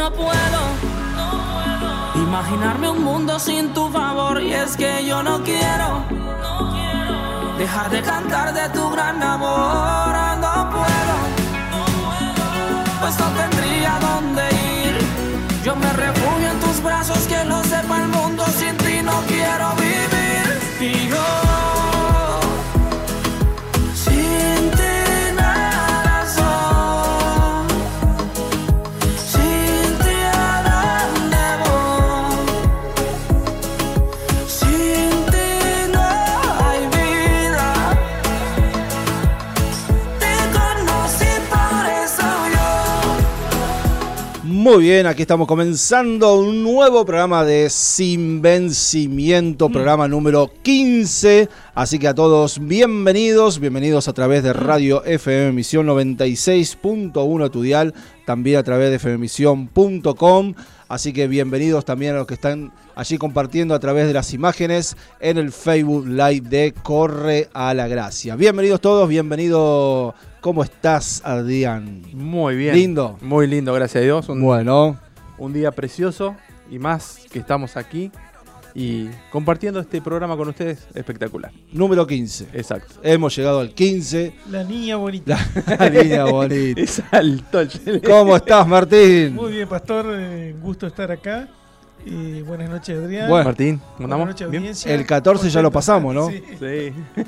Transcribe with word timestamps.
Es 0.00 0.10
que 0.10 0.10
no 0.10 0.12
puedo. 0.12 0.60
Imaginarme 2.14 2.90
un 2.90 3.04
mundo 3.04 3.38
sin 3.38 3.72
tu 3.72 3.90
favor 3.90 4.40
y 4.42 4.52
es 4.52 4.76
que 4.76 5.04
yo 5.04 5.22
no 5.22 5.42
quiero 5.42 6.04
dejar 7.58 7.90
de 7.90 8.02
cantar 8.02 8.52
de 8.52 8.68
tu 8.70 8.90
gran 8.90 9.22
amor. 9.22 10.14
No 10.40 10.70
puedo, 10.70 11.16
pues 13.00 13.18
no 13.18 13.26
tendría 13.26 13.98
dónde 14.00 14.42
ir. 14.84 14.98
Yo 15.64 15.76
me 15.76 15.92
refugio 15.92 16.50
en 16.50 16.60
tus 16.60 16.82
brazos, 16.82 17.18
que 17.26 17.44
lo 17.44 17.62
sepa 17.64 17.98
el 17.98 18.08
mundo. 18.08 18.44
Sin 18.58 18.76
ti 18.78 19.02
no 19.02 19.22
quiero 19.28 19.74
vivir. 19.76 20.60
Y 20.80 21.08
Muy 44.72 44.84
bien, 44.84 45.08
aquí 45.08 45.22
estamos 45.22 45.48
comenzando 45.48 46.36
un 46.36 46.62
nuevo 46.62 47.04
programa 47.04 47.44
de 47.44 47.68
Sin 47.68 48.40
Vencimiento, 48.40 49.68
programa 49.68 50.06
número 50.06 50.48
15. 50.62 51.48
Así 51.74 51.98
que 51.98 52.06
a 52.06 52.14
todos 52.14 52.60
bienvenidos, 52.60 53.58
bienvenidos 53.58 54.06
a 54.06 54.12
través 54.12 54.44
de 54.44 54.52
Radio 54.52 55.02
FM 55.04 55.48
Emisión 55.48 55.88
96.1 55.88 57.50
Tudial, 57.50 57.94
también 58.24 58.58
a 58.58 58.62
través 58.62 58.92
de 58.92 59.00
fmemisión.com. 59.00 60.54
Así 60.88 61.12
que 61.12 61.26
bienvenidos 61.26 61.84
también 61.84 62.14
a 62.14 62.18
los 62.18 62.28
que 62.28 62.34
están 62.34 62.72
allí 62.94 63.18
compartiendo 63.18 63.74
a 63.74 63.80
través 63.80 64.06
de 64.06 64.12
las 64.12 64.32
imágenes 64.34 64.96
en 65.18 65.36
el 65.36 65.50
Facebook 65.50 66.06
Live 66.06 66.48
de 66.48 66.74
Corre 66.80 67.48
a 67.52 67.74
la 67.74 67.88
Gracia. 67.88 68.36
Bienvenidos 68.36 68.80
todos, 68.80 69.08
bienvenido. 69.08 70.14
¿Cómo 70.40 70.62
estás, 70.64 71.20
Adrián? 71.24 72.02
Muy 72.12 72.56
bien. 72.56 72.74
Lindo. 72.74 73.18
Muy 73.20 73.46
lindo, 73.46 73.74
gracias 73.74 74.00
a 74.00 74.04
Dios. 74.04 74.28
Un, 74.28 74.40
Bueno, 74.42 74.98
un 75.38 75.52
día 75.52 75.70
precioso 75.70 76.34
y 76.70 76.78
más 76.78 77.20
que 77.30 77.38
estamos 77.38 77.76
aquí 77.76 78.10
y 78.74 79.08
compartiendo 79.30 79.80
este 79.80 80.00
programa 80.00 80.36
con 80.36 80.48
ustedes, 80.48 80.86
espectacular. 80.94 81.52
número 81.72 82.06
15. 82.06 82.48
Exacto. 82.54 82.94
Hemos 83.02 83.36
llegado 83.36 83.60
al 83.60 83.74
15. 83.74 84.32
La 84.50 84.64
niña 84.64 84.96
bonita. 84.96 85.38
La 85.78 85.90
niña 85.90 86.24
bonita. 86.24 86.80
Es 86.80 87.02
alto 87.10 87.60
el 87.60 88.00
¿Cómo 88.00 88.36
estás, 88.36 88.66
Martín? 88.66 89.34
Muy 89.34 89.52
bien, 89.52 89.68
Pastor. 89.68 90.06
eh, 90.16 90.54
gusto 90.62 90.86
estar 90.86 91.10
acá. 91.10 91.48
Y 92.04 92.42
buenas 92.42 92.70
noches, 92.70 92.98
Adrián. 92.98 93.28
Bueno, 93.28 93.44
Martín, 93.44 93.80
buenas 93.98 94.18
¿mandamos? 94.18 94.40
noches. 94.40 94.86
El 94.86 95.04
14 95.04 95.50
ya 95.50 95.60
lo 95.60 95.70
pasamos, 95.70 96.14
¿no? 96.14 96.30
Sí. 96.30 96.42
Sí. 96.58 96.92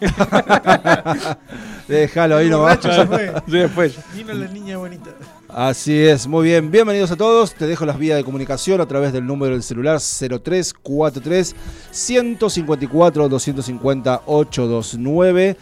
Déjalo 1.89 2.37
ahí 2.37 2.49
nomás. 2.49 2.79
fue. 2.79 3.33
Sí, 3.47 3.53
después. 3.53 3.99
Vino 4.15 4.33
la 4.33 4.47
niña 4.47 4.79
bonita. 4.79 5.11
Así 5.49 5.99
es, 5.99 6.27
muy 6.27 6.45
bien. 6.45 6.71
Bienvenidos 6.71 7.11
a 7.11 7.17
todos. 7.17 7.55
Te 7.55 7.67
dejo 7.67 7.85
las 7.85 7.99
vías 7.99 8.17
de 8.17 8.25
comunicación 8.25 8.81
a 8.81 8.87
través 8.87 9.13
del 9.13 9.27
número 9.27 9.53
del 9.53 9.63
celular 9.63 10.01
0343 10.01 11.55
154 11.91 13.29
250 13.29 14.23
829 14.25 15.57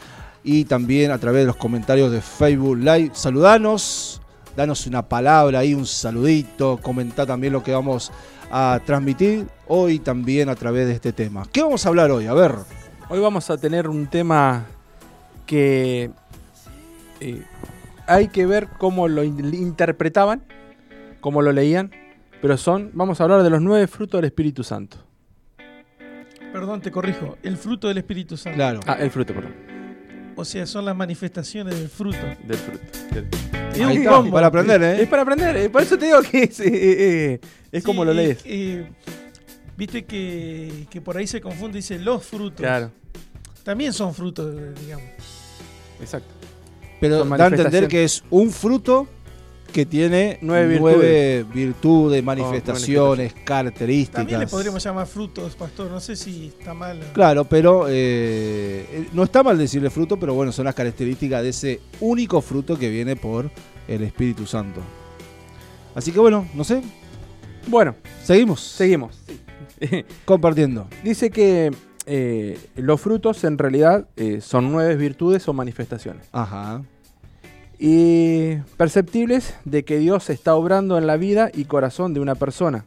y 0.44 0.64
también 0.64 1.10
a 1.10 1.18
través 1.18 1.42
de 1.42 1.46
los 1.46 1.56
comentarios 1.56 2.12
de 2.12 2.20
Facebook 2.20 2.78
Live. 2.78 3.10
Saludanos, 3.14 4.22
danos 4.56 4.86
una 4.86 5.02
palabra 5.02 5.58
ahí, 5.58 5.74
un 5.74 5.86
saludito, 5.86 6.78
comentá 6.80 7.26
también 7.26 7.52
lo 7.52 7.62
que 7.62 7.72
vamos 7.72 8.10
a 8.10 8.39
transmitir 8.84 9.46
hoy 9.66 9.98
también 9.98 10.48
a 10.48 10.54
través 10.56 10.86
de 10.88 10.94
este 10.94 11.12
tema. 11.12 11.44
¿Qué 11.52 11.62
vamos 11.62 11.84
a 11.86 11.88
hablar 11.88 12.10
hoy? 12.10 12.26
A 12.26 12.34
ver. 12.34 12.52
Hoy 13.08 13.18
vamos 13.20 13.48
a 13.50 13.56
tener 13.58 13.88
un 13.88 14.06
tema 14.06 14.66
que 15.46 16.10
eh, 17.20 17.42
hay 18.06 18.28
que 18.28 18.46
ver 18.46 18.68
cómo 18.78 19.08
lo 19.08 19.22
in- 19.24 19.54
interpretaban, 19.54 20.42
cómo 21.20 21.42
lo 21.42 21.52
leían, 21.52 21.90
pero 22.40 22.56
son, 22.56 22.90
vamos 22.94 23.20
a 23.20 23.24
hablar 23.24 23.42
de 23.42 23.50
los 23.50 23.60
nueve 23.60 23.86
frutos 23.86 24.18
del 24.18 24.26
Espíritu 24.26 24.62
Santo. 24.64 24.96
Perdón, 26.52 26.80
te 26.80 26.90
corrijo. 26.90 27.36
El 27.42 27.56
fruto 27.56 27.88
del 27.88 27.98
Espíritu 27.98 28.36
Santo. 28.36 28.56
Claro. 28.56 28.80
Ah, 28.86 28.96
el 29.00 29.10
fruto, 29.10 29.32
perdón. 29.34 29.54
O 30.36 30.44
sea, 30.44 30.66
son 30.66 30.84
las 30.84 30.96
manifestaciones 30.96 31.76
del 31.78 31.88
fruto. 31.88 32.18
Del 32.44 32.56
fruto. 32.56 32.84
Del- 33.12 33.28
Es 33.74 33.80
un 33.80 33.90
está, 33.92 34.10
combo. 34.10 34.32
para 34.32 34.46
aprender, 34.48 34.82
Es 34.82 35.00
¿eh? 35.00 35.06
para 35.06 35.22
aprender, 35.22 35.56
eh, 35.56 35.70
por 35.70 35.82
eso 35.82 35.96
te 35.98 36.06
digo 36.06 36.20
que 36.22 36.44
es, 36.44 36.60
eh, 36.60 36.64
eh, 36.72 37.40
es 37.72 37.82
Sí, 37.82 37.86
como 37.86 38.04
lo 38.04 38.12
lees. 38.12 38.38
eh, 38.44 38.86
Viste 39.76 40.04
que, 40.04 40.86
que 40.90 41.00
por 41.00 41.16
ahí 41.16 41.26
se 41.26 41.40
confunde, 41.40 41.78
dice 41.78 41.98
los 41.98 42.24
frutos. 42.26 42.58
Claro, 42.60 42.90
También 43.64 43.92
son 43.94 44.14
frutos, 44.14 44.54
digamos. 44.80 45.06
exacto. 46.00 46.28
Pero 47.00 47.24
da 47.24 47.44
a 47.44 47.48
entender 47.48 47.88
que 47.88 48.04
es 48.04 48.22
un 48.28 48.50
fruto 48.50 49.08
que 49.70 49.86
tiene 49.86 50.38
Nueve 50.42 50.78
nueve 50.80 51.44
virtudes, 51.52 52.22
manifestaciones, 52.22 53.28
También 53.32 53.38
le 53.38 53.44
características. 53.44 54.50
podríamos 54.50 54.82
llamar 54.84 55.06
frutos, 55.06 55.54
Pastor. 55.56 55.90
No 55.90 56.00
sé 56.00 56.16
si 56.16 56.48
está 56.48 56.74
mal. 56.74 57.00
Claro, 57.12 57.44
pero 57.44 57.86
eh, 57.88 59.08
no 59.12 59.22
está 59.24 59.42
mal 59.42 59.56
decirle 59.58 59.90
fruto, 59.90 60.18
pero 60.18 60.34
bueno, 60.34 60.52
son 60.52 60.64
las 60.66 60.74
características 60.74 61.42
de 61.42 61.48
ese 61.50 61.80
único 62.00 62.40
fruto 62.40 62.78
que 62.78 62.88
viene 62.90 63.16
por 63.16 63.50
el 63.88 64.02
Espíritu 64.02 64.46
Santo. 64.46 64.80
Así 65.94 66.12
que 66.12 66.20
bueno, 66.20 66.46
no 66.54 66.64
sé, 66.64 66.82
Bueno, 67.66 67.96
seguimos, 68.22 68.60
seguimos. 68.60 69.18
compartiendo. 70.24 70.86
Dice 71.02 71.30
que 71.30 71.70
eh, 72.06 72.58
los 72.76 73.00
frutos 73.00 73.44
en 73.44 73.58
realidad 73.58 74.06
eh, 74.16 74.40
son 74.40 74.70
nueve 74.72 74.96
virtudes 74.96 75.46
o 75.48 75.52
manifestaciones. 75.52 76.26
Ajá. 76.32 76.82
Y 77.82 78.56
perceptibles 78.76 79.54
de 79.64 79.84
que 79.84 79.96
Dios 79.98 80.28
está 80.28 80.54
obrando 80.54 80.98
en 80.98 81.06
la 81.06 81.16
vida 81.16 81.50
y 81.54 81.64
corazón 81.64 82.12
de 82.12 82.20
una 82.20 82.34
persona. 82.34 82.84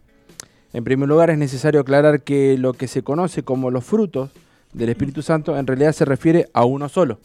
En 0.71 0.83
primer 0.83 1.09
lugar 1.09 1.31
es 1.31 1.37
necesario 1.39 1.81
aclarar 1.81 2.21
que 2.21 2.59
lo 2.59 2.73
que 2.73 2.87
se 2.87 3.01
conoce 3.01 3.41
como 3.41 3.71
los 3.71 3.83
frutos 3.83 4.29
del 4.71 4.89
Espíritu 4.89 5.23
Santo 5.23 5.57
en 5.57 5.65
realidad 5.65 5.93
se 5.93 6.05
refiere 6.05 6.47
a 6.53 6.63
uno 6.65 6.89
solo. 6.89 7.19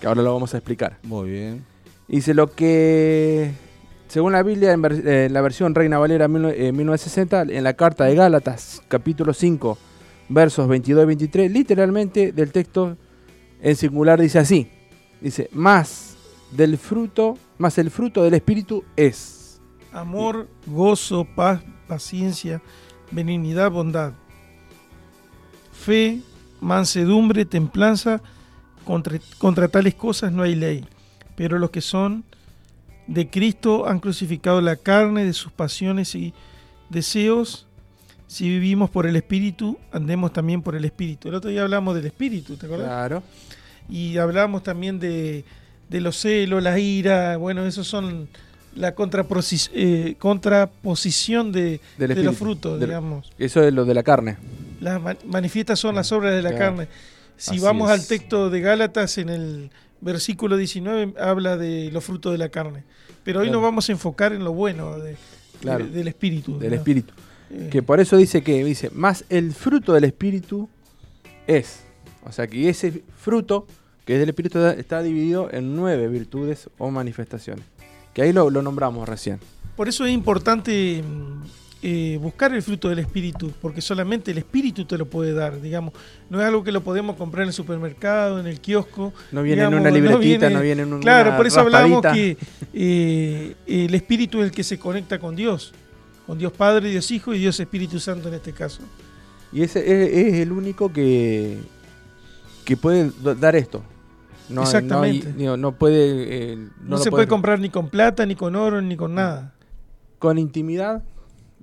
Que 0.00 0.06
ahora 0.06 0.22
lo 0.22 0.32
vamos 0.32 0.54
a 0.54 0.56
explicar. 0.56 0.96
Muy 1.02 1.30
bien. 1.30 1.62
Dice 2.08 2.32
lo 2.32 2.50
que, 2.52 3.52
según 4.08 4.32
la 4.32 4.42
Biblia, 4.42 4.72
en, 4.72 4.82
eh, 5.06 5.28
la 5.30 5.42
versión 5.42 5.74
Reina 5.74 5.98
Valera 5.98 6.26
mil- 6.26 6.46
eh, 6.56 6.72
1960, 6.72 7.42
en 7.42 7.64
la 7.64 7.74
carta 7.74 8.04
de 8.04 8.14
Gálatas, 8.14 8.80
capítulo 8.88 9.34
5, 9.34 9.76
versos 10.30 10.68
22 10.68 11.04
y 11.04 11.06
23, 11.06 11.50
literalmente 11.52 12.32
del 12.32 12.50
texto 12.50 12.96
en 13.60 13.76
singular 13.76 14.18
dice 14.20 14.38
así. 14.38 14.68
Dice, 15.20 15.48
más 15.52 16.11
del 16.52 16.78
fruto, 16.78 17.38
más 17.58 17.78
el 17.78 17.90
fruto 17.90 18.22
del 18.22 18.34
Espíritu 18.34 18.84
es. 18.96 19.60
Amor, 19.92 20.48
gozo, 20.66 21.26
paz, 21.34 21.62
paciencia, 21.86 22.62
benignidad, 23.10 23.70
bondad. 23.70 24.12
Fe, 25.72 26.20
mansedumbre, 26.60 27.44
templanza. 27.44 28.22
Contra, 28.84 29.18
contra 29.38 29.68
tales 29.68 29.94
cosas 29.94 30.32
no 30.32 30.42
hay 30.42 30.54
ley. 30.54 30.84
Pero 31.36 31.58
los 31.58 31.70
que 31.70 31.80
son 31.80 32.24
de 33.06 33.28
Cristo 33.28 33.86
han 33.86 34.00
crucificado 34.00 34.60
la 34.60 34.76
carne 34.76 35.24
de 35.24 35.32
sus 35.32 35.52
pasiones 35.52 36.14
y 36.14 36.32
deseos. 36.88 37.66
Si 38.26 38.48
vivimos 38.48 38.88
por 38.88 39.06
el 39.06 39.16
Espíritu, 39.16 39.78
andemos 39.92 40.32
también 40.32 40.62
por 40.62 40.74
el 40.74 40.84
Espíritu. 40.84 41.28
El 41.28 41.34
otro 41.34 41.50
día 41.50 41.62
hablamos 41.62 41.94
del 41.94 42.06
Espíritu, 42.06 42.56
¿te 42.56 42.66
acuerdas? 42.66 42.88
Claro. 42.88 43.22
Y 43.90 44.16
hablamos 44.16 44.62
también 44.62 44.98
de, 44.98 45.44
de 45.92 46.00
los 46.00 46.16
celos, 46.16 46.62
la 46.62 46.78
ira. 46.78 47.36
Bueno, 47.36 47.64
esos 47.66 47.86
son 47.86 48.28
la 48.74 48.94
eh, 49.74 50.16
contraposición 50.18 51.52
de, 51.52 51.80
los 51.98 52.36
frutos, 52.36 52.80
digamos. 52.80 53.30
Eso 53.38 53.62
es 53.62 53.72
lo 53.72 53.84
de 53.84 53.94
la 53.94 54.02
carne. 54.02 54.36
Las 54.80 55.00
ma- 55.00 55.16
manifiestas 55.26 55.78
son 55.78 55.94
las 55.94 56.10
obras 56.12 56.34
de 56.34 56.42
la 56.42 56.50
Claro. 56.50 56.76
carne. 56.76 56.88
Si 57.36 57.50
Así 57.52 57.60
vamos 57.60 57.90
es. 57.90 58.00
al 58.00 58.06
texto 58.06 58.50
de 58.50 58.60
Gálatas, 58.60 59.18
en 59.18 59.28
el 59.28 59.70
versículo 60.00 60.56
19 60.56 61.14
habla 61.20 61.56
de 61.56 61.90
los 61.92 62.02
frutos 62.04 62.32
de 62.32 62.38
la 62.38 62.48
carne. 62.48 62.84
Pero 63.24 63.40
hoy 63.40 63.46
Claro. 63.46 63.60
nos 63.60 63.68
vamos 63.68 63.88
a 63.88 63.92
enfocar 63.92 64.32
en 64.32 64.42
lo 64.44 64.52
bueno 64.52 64.98
de- 64.98 65.16
Claro. 65.60 65.84
de- 65.84 65.90
del 65.90 66.08
espíritu. 66.08 66.58
Del 66.58 66.70
¿no? 66.70 66.76
Espíritu. 66.76 67.12
Eh, 67.50 67.68
Que 67.70 67.82
por 67.82 68.00
eso 68.00 68.16
dice 68.16 68.42
que, 68.42 68.64
dice, 68.64 68.90
más 68.90 69.24
el 69.28 69.52
fruto 69.52 69.92
del 69.92 70.04
Espíritu 70.04 70.68
es. 71.46 71.80
O 72.24 72.32
sea 72.32 72.46
que 72.46 72.68
ese 72.68 73.02
fruto 73.18 73.66
que 74.04 74.14
es 74.14 74.20
del 74.20 74.28
Espíritu 74.30 74.58
está- 74.66 75.02
dividido 75.02 75.48
en 75.52 75.76
nueve 75.76 76.08
virtudes 76.08 76.68
o 76.78 76.90
manifestaciones. 76.90 77.64
Que 78.14 78.22
ahí 78.22 78.32
lo, 78.32 78.50
lo 78.50 78.62
nombramos 78.62 79.08
recién. 79.08 79.38
Por 79.76 79.88
eso 79.88 80.04
es 80.04 80.12
importante 80.12 81.02
mm, 81.02 81.42
eh, 81.84 82.18
buscar 82.20 82.52
el 82.52 82.62
fruto 82.62 82.88
del 82.90 82.98
espíritu, 82.98 83.52
porque 83.62 83.80
solamente 83.80 84.30
el 84.30 84.38
espíritu 84.38 84.84
te 84.84 84.98
lo 84.98 85.06
puede 85.06 85.32
dar, 85.32 85.60
digamos. 85.62 85.94
No 86.28 86.40
es 86.40 86.46
algo 86.46 86.62
que 86.62 86.72
lo 86.72 86.82
podemos 86.82 87.16
comprar 87.16 87.42
en 87.44 87.48
el 87.48 87.54
supermercado, 87.54 88.38
en 88.38 88.46
el 88.46 88.60
kiosco. 88.60 89.12
No 89.32 89.42
viene 89.42 89.62
en 89.62 89.74
una 89.74 89.90
libretita, 89.90 90.50
no 90.50 90.60
viene- 90.60 90.62
viene, 90.62 90.82
en 90.82 90.92
una 90.92 91.00
Claro, 91.02 91.36
por 91.36 91.46
eso 91.46 91.60
hablamos 91.60 92.02
que 92.02 92.36
eh, 92.74 93.54
el 93.66 93.94
espíritu 93.94 94.40
es 94.40 94.44
el 94.46 94.50
que 94.52 94.62
se 94.64 94.78
conecta 94.78 95.18
con 95.18 95.34
Dios, 95.34 95.72
con 96.26 96.38
Dios 96.38 96.52
Padre, 96.52 96.90
Dios 96.90 97.10
Hijo 97.10 97.32
y 97.34 97.38
Dios 97.38 97.58
Espíritu 97.60 97.98
Santo 97.98 98.28
en 98.28 98.34
este 98.34 98.52
caso. 98.52 98.80
Y 99.52 99.62
ese 99.62 99.80
es, 99.80 100.26
es 100.28 100.34
el 100.40 100.52
único 100.52 100.92
que, 100.92 101.58
que 102.64 102.76
puede 102.76 103.10
dar 103.40 103.56
esto. 103.56 103.82
No, 104.52 104.62
Exactamente. 104.62 105.26
No, 105.26 105.32
hay- 105.32 105.38
digo, 105.38 105.56
no 105.56 105.72
puede... 105.78 106.52
eh, 106.52 106.68
No, 106.82 106.98
se 106.98 107.10
puede 107.10 107.26
comprar 107.26 107.58
ni 107.60 107.70
con 107.70 107.88
plata, 107.88 108.24
ni 108.26 108.34
con 108.36 108.54
oro, 108.56 108.80
ni 108.82 108.96
con 108.96 109.14
nada. 109.14 109.54
Con 110.18 110.38
intimidad, 110.38 111.02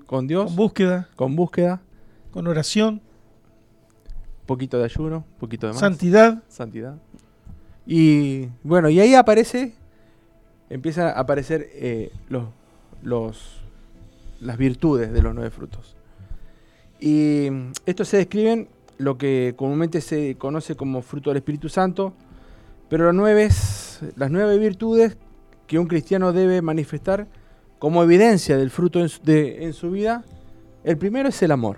con 0.06 0.28
Dios, 0.28 0.48
Con 0.48 0.56
búsqueda, 0.56 1.10
con 1.16 1.36
búsqueda, 1.36 1.82
con 2.32 2.48
oración, 2.48 3.02
poquito 4.46 4.78
de 4.78 4.86
ayuno, 4.86 5.26
poquito 5.40 5.68
de 5.68 5.74
más. 5.74 5.80
santidad. 5.80 6.44
santidad. 6.48 6.98
Y 7.86 8.48
bueno, 8.64 8.90
y 8.90 9.00
ahí 9.00 9.16
aparece, 9.16 9.74
empieza 10.70 11.10
a 11.12 11.20
aparecer 11.20 11.70
eh, 11.74 12.12
los, 12.28 12.46
los, 13.02 13.62
las 14.42 14.58
virtudes 14.58 15.12
de 15.14 15.22
los 15.22 15.34
nueve 15.34 15.50
frutos. 15.52 15.96
Y 17.00 17.48
mm, 17.50 17.72
estos 17.86 18.08
se 18.10 18.18
describen 18.18 18.68
lo 18.98 19.18
que 19.18 19.54
comúnmente 19.56 20.02
se 20.02 20.36
conoce 20.38 20.76
como 20.76 21.02
fruto 21.02 21.30
del 21.30 21.38
Espíritu 21.38 21.70
Santo, 21.70 22.14
pero 22.90 23.06
los 23.06 23.16
nueve, 23.16 23.50
las 24.16 24.32
nueve 24.32 24.58
virtudes 24.58 25.18
que 25.68 25.78
un 25.80 25.88
cristiano 25.88 26.34
debe 26.34 26.62
manifestar 26.62 27.28
como 27.78 28.04
evidencia 28.04 28.58
del 28.58 28.72
fruto 28.72 29.00
en 29.00 29.10
su, 29.10 29.22
de- 29.24 29.64
en 29.64 29.74
su 29.74 29.92
vida, 29.92 30.24
el 30.84 30.98
primero 30.98 31.30
es 31.30 31.42
el 31.44 31.52
amor. 31.52 31.78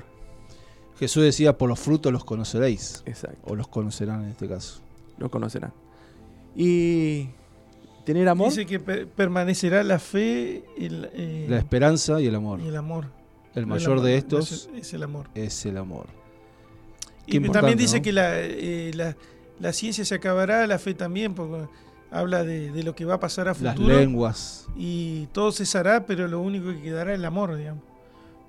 Jesús 0.98 1.24
decía, 1.24 1.58
por 1.58 1.68
los 1.70 1.80
frutos 1.80 2.12
los 2.14 2.24
conoceréis. 2.24 3.04
Exacto. 3.06 3.40
O 3.46 3.56
los 3.56 3.68
conocerán 3.68 4.24
en 4.24 4.30
este 4.30 4.48
caso. 4.48 4.82
Lo 5.18 5.30
conocerán. 5.30 5.74
Y 6.56 7.30
tener 8.06 8.28
amor. 8.30 8.50
Dice 8.50 8.66
que 8.66 8.80
per- 8.80 9.08
permanecerá 9.08 9.84
la 9.84 10.00
fe 10.00 10.64
el, 10.78 11.10
eh, 11.14 11.48
La 11.50 11.58
esperanza 11.58 12.20
y 12.22 12.28
el 12.28 12.36
amor. 12.36 12.60
y 12.62 12.68
el 12.68 12.76
amor. 12.76 13.06
El 13.56 13.66
mayor 13.68 13.94
amor, 13.94 14.06
de 14.06 14.18
es- 14.18 14.24
estos 14.24 14.70
es 14.76 14.94
el 14.94 15.04
amor. 15.04 15.28
es 15.36 15.66
el 15.66 15.78
amor. 15.78 16.08
Qué 17.28 17.38
Y 17.38 17.50
también 17.50 17.78
dice 17.78 17.98
¿no? 17.98 18.04
que 18.04 18.12
la, 18.12 18.40
eh, 18.40 18.92
la, 18.94 19.16
la 19.62 19.74
ciencia 19.74 20.04
se 20.06 20.16
acabará, 20.16 20.66
la 20.68 20.80
fe 20.80 20.94
también, 20.94 21.34
porque 21.36 21.68
habla 22.10 22.44
de, 22.44 22.72
de 22.72 22.84
lo 22.84 22.94
que 22.96 23.06
va 23.06 23.14
a 23.16 23.20
pasar 23.20 23.48
a 23.48 23.52
Las 23.60 23.76
futuro. 23.76 23.96
lenguas. 23.96 24.68
Y 24.76 25.28
todo 25.28 25.52
cesará, 25.52 26.06
pero 26.06 26.28
lo 26.28 26.42
único 26.42 26.68
que 26.68 26.82
quedará 26.82 27.14
es 27.14 27.20
el 27.20 27.26
amor, 27.26 27.56
digamos. 27.56 27.84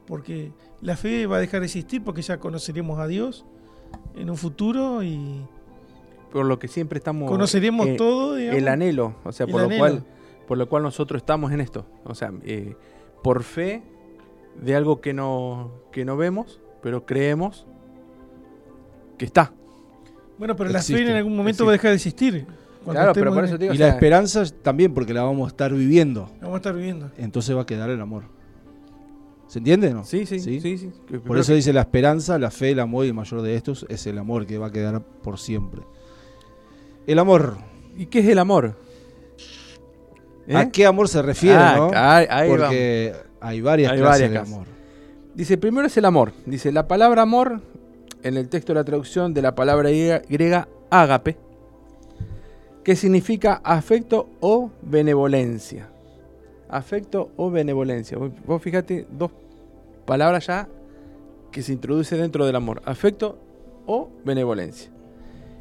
Porque 0.06 0.52
la 0.80 0.96
fe 0.96 1.26
va 1.26 1.36
a 1.36 1.40
dejar 1.40 1.60
de 1.60 1.66
existir 1.66 2.02
porque 2.02 2.22
ya 2.22 2.38
conoceremos 2.40 2.98
a 2.98 3.06
Dios 3.06 3.44
en 4.16 4.30
un 4.30 4.36
futuro 4.36 5.02
y 5.02 5.46
por 6.32 6.46
lo 6.46 6.58
que 6.58 6.66
siempre 6.66 6.96
estamos 6.98 7.30
conoceremos 7.30 7.86
eh, 7.86 7.94
todo, 7.96 8.34
digamos. 8.34 8.58
el 8.58 8.68
anhelo, 8.68 9.14
o 9.22 9.32
sea, 9.32 9.44
El 9.46 9.52
por 9.52 9.60
lo 9.60 9.66
anhelo. 9.66 9.80
cual 9.80 10.04
por 10.48 10.58
lo 10.58 10.68
cual 10.68 10.82
nosotros 10.82 11.20
estamos 11.22 11.52
en 11.52 11.60
esto, 11.60 11.86
o 12.04 12.14
sea, 12.14 12.32
eh, 12.42 12.74
por 13.22 13.42
fe 13.44 13.82
de 14.60 14.74
algo 14.74 15.00
que 15.00 15.12
no 15.14 15.70
que 15.92 16.04
no 16.04 16.16
vemos, 16.16 16.60
pero 16.82 17.04
creemos 17.06 17.66
que 19.18 19.24
está. 19.26 19.52
Bueno, 20.38 20.56
pero 20.56 20.70
la 20.70 20.82
fe 20.82 21.02
en 21.02 21.16
algún 21.16 21.36
momento 21.36 21.48
existe. 21.50 21.64
va 21.64 21.70
a 21.70 21.72
dejar 21.72 21.90
de 21.90 21.94
existir. 21.96 22.46
Claro, 22.84 23.12
pero 23.12 23.32
por 23.32 23.44
eso 23.44 23.56
te 23.56 23.64
digo, 23.64 23.74
Y 23.74 23.76
o 23.76 23.80
la 23.80 23.88
esperanza 23.90 24.42
también, 24.62 24.92
porque 24.92 25.14
la 25.14 25.22
vamos 25.22 25.46
a 25.46 25.48
estar 25.50 25.72
viviendo. 25.72 26.28
Vamos 26.40 26.54
a 26.54 26.56
estar 26.56 26.74
viviendo. 26.74 27.10
Entonces 27.16 27.56
va 27.56 27.62
a 27.62 27.66
quedar 27.66 27.90
el 27.90 28.00
amor. 28.00 28.24
¿Se 29.46 29.58
entiende 29.58 29.92
no? 29.92 30.04
Sí, 30.04 30.24
sí, 30.26 30.40
¿Sí? 30.40 30.60
sí, 30.60 30.78
sí. 30.78 30.90
Por 31.24 31.38
eso 31.38 31.52
que- 31.52 31.56
dice 31.56 31.72
la 31.72 31.82
esperanza, 31.82 32.38
la 32.38 32.50
fe, 32.50 32.70
el 32.70 32.80
amor 32.80 33.04
y 33.04 33.08
el 33.08 33.14
mayor 33.14 33.42
de 33.42 33.54
estos 33.54 33.86
es 33.88 34.06
el 34.06 34.18
amor 34.18 34.46
que 34.46 34.58
va 34.58 34.68
a 34.68 34.72
quedar 34.72 35.00
por 35.02 35.38
siempre. 35.38 35.82
El 37.06 37.18
amor. 37.18 37.58
¿Y 37.96 38.06
qué 38.06 38.20
es 38.20 38.26
el 38.28 38.38
amor? 38.38 38.76
¿Eh? 40.48 40.56
¿A 40.56 40.70
qué 40.70 40.86
amor 40.86 41.08
se 41.08 41.22
refiere, 41.22 41.56
Ah, 41.58 41.74
no? 41.76 41.90
ahí- 41.94 42.26
ahí 42.28 42.48
vamos. 42.48 42.64
Porque 42.66 43.12
hay 43.40 43.60
varias 43.60 43.92
Hay 43.92 43.98
clases 43.98 44.22
varias 44.28 44.48
de 44.48 44.54
amor. 44.54 44.66
Dice, 45.34 45.56
primero 45.56 45.86
es 45.86 45.96
el 45.96 46.04
amor. 46.04 46.32
Dice, 46.46 46.72
la 46.72 46.88
palabra 46.88 47.22
amor, 47.22 47.60
en 48.22 48.36
el 48.36 48.48
texto 48.48 48.72
de 48.72 48.80
la 48.80 48.84
traducción 48.84 49.34
de 49.34 49.42
la 49.42 49.54
palabra 49.54 49.90
griega, 49.90 50.68
ágape, 50.90 51.36
que 52.84 52.96
significa 52.96 53.60
afecto 53.64 54.28
o 54.40 54.70
benevolencia. 54.82 55.88
Afecto 56.68 57.30
o 57.36 57.50
benevolencia. 57.50 58.18
Vos, 58.46 58.62
fíjate, 58.62 59.06
dos 59.10 59.30
palabras 60.04 60.46
ya 60.46 60.68
que 61.50 61.62
se 61.62 61.72
introduce 61.72 62.16
dentro 62.16 62.46
del 62.46 62.56
amor. 62.56 62.82
Afecto 62.84 63.38
o 63.86 64.08
benevolencia. 64.24 64.90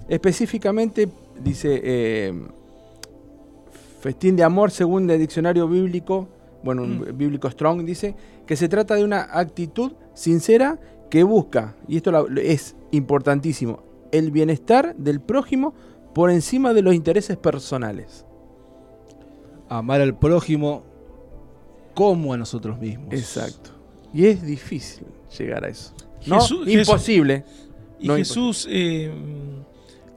Específicamente, 0.07 1.09
dice, 1.43 1.81
eh, 1.83 2.33
festín 3.99 4.35
de 4.35 4.43
amor 4.43 4.71
según 4.71 5.09
el 5.09 5.19
diccionario 5.19 5.67
bíblico, 5.67 6.27
bueno, 6.63 6.83
Mm. 6.83 7.17
bíblico 7.17 7.49
strong 7.49 7.83
dice, 7.83 8.15
que 8.45 8.55
se 8.55 8.67
trata 8.67 8.95
de 8.95 9.03
una 9.03 9.27
actitud 9.31 9.93
sincera 10.13 10.79
que 11.11 11.23
busca, 11.23 11.75
y 11.87 11.97
esto 11.97 12.27
es 12.37 12.75
importantísimo, 12.89 13.83
el 14.11 14.31
bienestar 14.31 14.95
del 14.95 15.21
prójimo 15.21 15.75
por 16.15 16.31
encima 16.31 16.73
de 16.73 16.81
los 16.81 16.95
intereses 16.95 17.37
personales. 17.37 18.25
Amar 19.69 20.01
al 20.01 20.17
prójimo 20.17 20.83
como 21.93 22.33
a 22.33 22.37
nosotros 22.37 22.79
mismos. 22.79 23.13
Exacto. 23.13 23.71
Y 24.13 24.25
es 24.25 24.41
difícil 24.41 25.05
llegar 25.37 25.65
a 25.65 25.67
eso. 25.67 25.93
No, 26.25 26.39
Jesús- 26.39 26.67
imposible. 26.67 27.45
Y 27.99 28.07
No 28.07 28.15
Jesús 28.15 28.67
eh, 28.69 29.11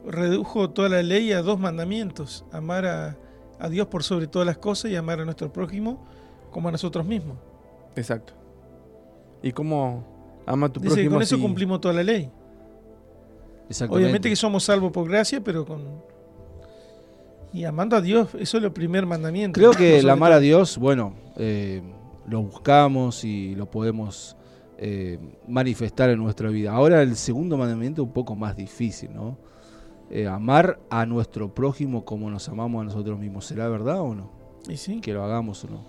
redujo 0.05 0.69
toda 0.71 0.89
la 0.89 1.03
ley 1.03 1.33
a 1.33 1.41
dos 1.41 1.59
mandamientos: 1.59 2.45
amar 2.51 2.85
a, 2.85 3.17
a 3.59 3.69
Dios 3.69 3.87
por 3.87 4.03
sobre 4.03 4.27
todas 4.27 4.45
las 4.45 4.57
cosas 4.57 4.91
y 4.91 4.95
amar 4.95 5.19
a 5.19 5.25
nuestro 5.25 5.51
prójimo 5.51 6.05
como 6.51 6.69
a 6.69 6.71
nosotros 6.71 7.05
mismos. 7.05 7.37
Exacto. 7.95 8.33
¿Y 9.43 9.51
cómo 9.51 10.14
ama 10.45 10.67
a 10.67 10.69
tu 10.73 10.79
Dice 10.79 11.01
que 11.03 11.09
con 11.09 11.21
eso 11.21 11.39
cumplimos 11.39 11.81
toda 11.81 11.93
la 11.93 12.03
ley. 12.03 12.29
Exactamente. 13.69 14.05
Obviamente 14.05 14.29
que 14.29 14.35
somos 14.35 14.63
salvos 14.63 14.91
por 14.91 15.07
gracia, 15.07 15.43
pero 15.43 15.65
con. 15.65 15.81
Y 17.53 17.63
amando 17.63 17.95
a 17.95 18.01
Dios, 18.01 18.29
eso 18.37 18.57
es 18.57 18.63
el 18.63 18.71
primer 18.71 19.05
mandamiento. 19.05 19.59
Creo 19.59 19.71
que 19.71 19.99
el 19.99 20.09
amar 20.09 20.31
a. 20.33 20.39
Dios, 20.39 20.77
bueno, 20.77 21.13
eh, 21.37 21.81
lo 22.27 22.41
buscamos 22.41 23.23
y 23.23 23.55
lo 23.55 23.69
podemos 23.71 24.35
eh, 24.77 25.19
manifestar 25.47 26.09
en 26.09 26.19
nuestra 26.19 26.49
vida. 26.49 26.73
Ahora 26.73 27.01
el 27.01 27.15
segundo 27.15 27.57
mandamiento 27.57 28.01
es 28.01 28.07
un 28.07 28.13
poco 28.13 28.35
más 28.35 28.55
difícil, 28.55 29.13
¿no? 29.13 29.37
Eh, 30.11 30.27
amar 30.27 30.79
a 30.89 31.05
nuestro 31.05 31.53
prójimo 31.53 32.05
como 32.05 32.29
nos 32.29 32.47
amamos 32.49 32.81
a 32.81 32.85
nosotros 32.85 33.17
mismos. 33.17 33.45
¿Será 33.45 33.67
verdad 33.69 34.01
o 34.01 34.13
no? 34.13 34.31
Y 34.67 34.77
sí. 34.77 34.99
Que 34.99 35.13
lo 35.13 35.23
hagamos 35.23 35.63
o 35.63 35.69
no. 35.69 35.85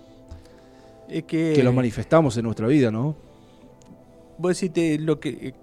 Es 1.09 1.23
que, 1.23 1.53
Que 1.55 1.63
lo 1.63 1.73
manifestamos 1.73 2.35
en 2.37 2.43
nuestra 2.43 2.67
vida, 2.67 2.91
¿no? 2.91 3.15
Vos 4.37 4.59
decís 4.59 4.99
lo 5.01 5.19
que 5.19 5.29
eh, 5.29 5.53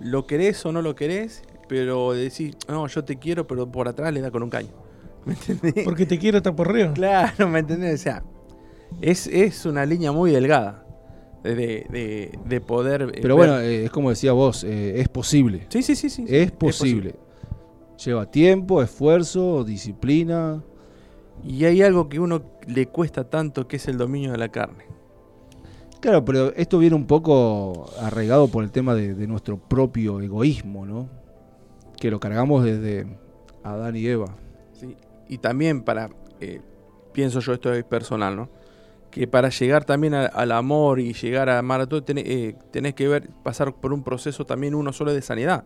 lo 0.00 0.26
querés 0.26 0.64
o 0.66 0.72
no 0.72 0.82
lo 0.82 0.94
querés, 0.94 1.42
pero 1.68 2.12
decís, 2.12 2.56
no, 2.68 2.86
yo 2.86 3.04
te 3.04 3.16
quiero, 3.18 3.46
pero 3.46 3.70
por 3.70 3.88
atrás 3.88 4.12
le 4.12 4.20
da 4.20 4.30
con 4.30 4.42
un 4.42 4.50
caño. 4.50 4.70
¿Me 5.26 5.34
entendés? 5.34 5.84
Porque 5.84 6.06
te 6.06 6.18
quiero 6.18 6.40
taporreo. 6.42 6.92
Claro, 6.94 7.48
¿me 7.48 7.58
entendés? 7.60 8.00
O 8.00 8.02
sea, 8.02 8.22
es, 9.00 9.26
es 9.26 9.66
una 9.66 9.84
línea 9.86 10.12
muy 10.12 10.30
delgada 10.30 10.86
de, 11.44 11.86
de, 11.90 12.38
de 12.44 12.60
poder... 12.60 13.02
eh, 13.02 13.18
Pero 13.20 13.36
ver- 13.36 13.48
bueno, 13.48 13.60
eh, 13.60 13.84
es 13.84 13.90
como 13.90 14.10
decía 14.10 14.32
vos, 14.32 14.64
eh, 14.64 15.00
es 15.00 15.08
posible. 15.08 15.66
sí, 15.68 15.82
sí, 15.82 15.94
sí, 15.94 16.10
sí. 16.10 16.26
sí, 16.26 16.34
Es 16.34 16.50
posible. 16.52 17.14
Lleva 18.04 18.30
tiempo, 18.30 18.82
esfuerzo, 18.82 19.62
disciplina. 19.64 20.62
Y 21.44 21.64
hay 21.66 21.82
algo 21.82 22.08
que 22.08 22.18
uno 22.18 22.42
le 22.66 22.86
cuesta 22.86 23.28
tanto, 23.28 23.68
que 23.68 23.76
es 23.76 23.88
el 23.88 23.98
dominio 23.98 24.32
de 24.32 24.38
la 24.38 24.48
carne. 24.48 24.84
Claro, 26.00 26.24
pero 26.24 26.54
esto 26.54 26.78
viene 26.78 26.96
un 26.96 27.06
poco 27.06 27.90
arraigado 28.00 28.48
por 28.48 28.64
el 28.64 28.70
tema 28.70 28.94
de, 28.94 29.26
nuestro 29.26 29.58
propio 29.58 30.20
egoísmo, 30.20 30.86
¿no? 30.86 31.10
Que 31.98 32.10
lo 32.10 32.18
cargamos 32.18 32.64
desde 32.64 33.06
Adán 33.62 33.96
y 33.96 34.06
Eva. 34.06 34.34
¿sí? 34.72 34.96
Y 35.28 35.38
también 35.38 35.82
para, 35.82 36.08
eh, 36.40 36.62
pienso 37.12 37.40
yo, 37.40 37.52
esto 37.52 37.74
es 37.74 37.84
personal, 37.84 38.34
¿no? 38.34 38.48
Que 39.10 39.26
para 39.26 39.50
llegar 39.50 39.84
también 39.84 40.14
al 40.14 40.52
amor 40.52 41.00
y 41.00 41.12
llegar 41.12 41.50
a 41.50 41.58
amar 41.58 41.82
a 41.82 41.86
todo, 41.86 42.02
tenés, 42.02 42.24
eh, 42.26 42.56
tenés 42.70 42.94
que 42.94 43.06
ver, 43.06 43.28
pasar 43.42 43.74
por 43.74 43.92
un 43.92 44.02
proceso 44.02 44.46
también 44.46 44.74
uno 44.74 44.94
solo 44.94 45.12
de 45.12 45.20
sanidad. 45.20 45.64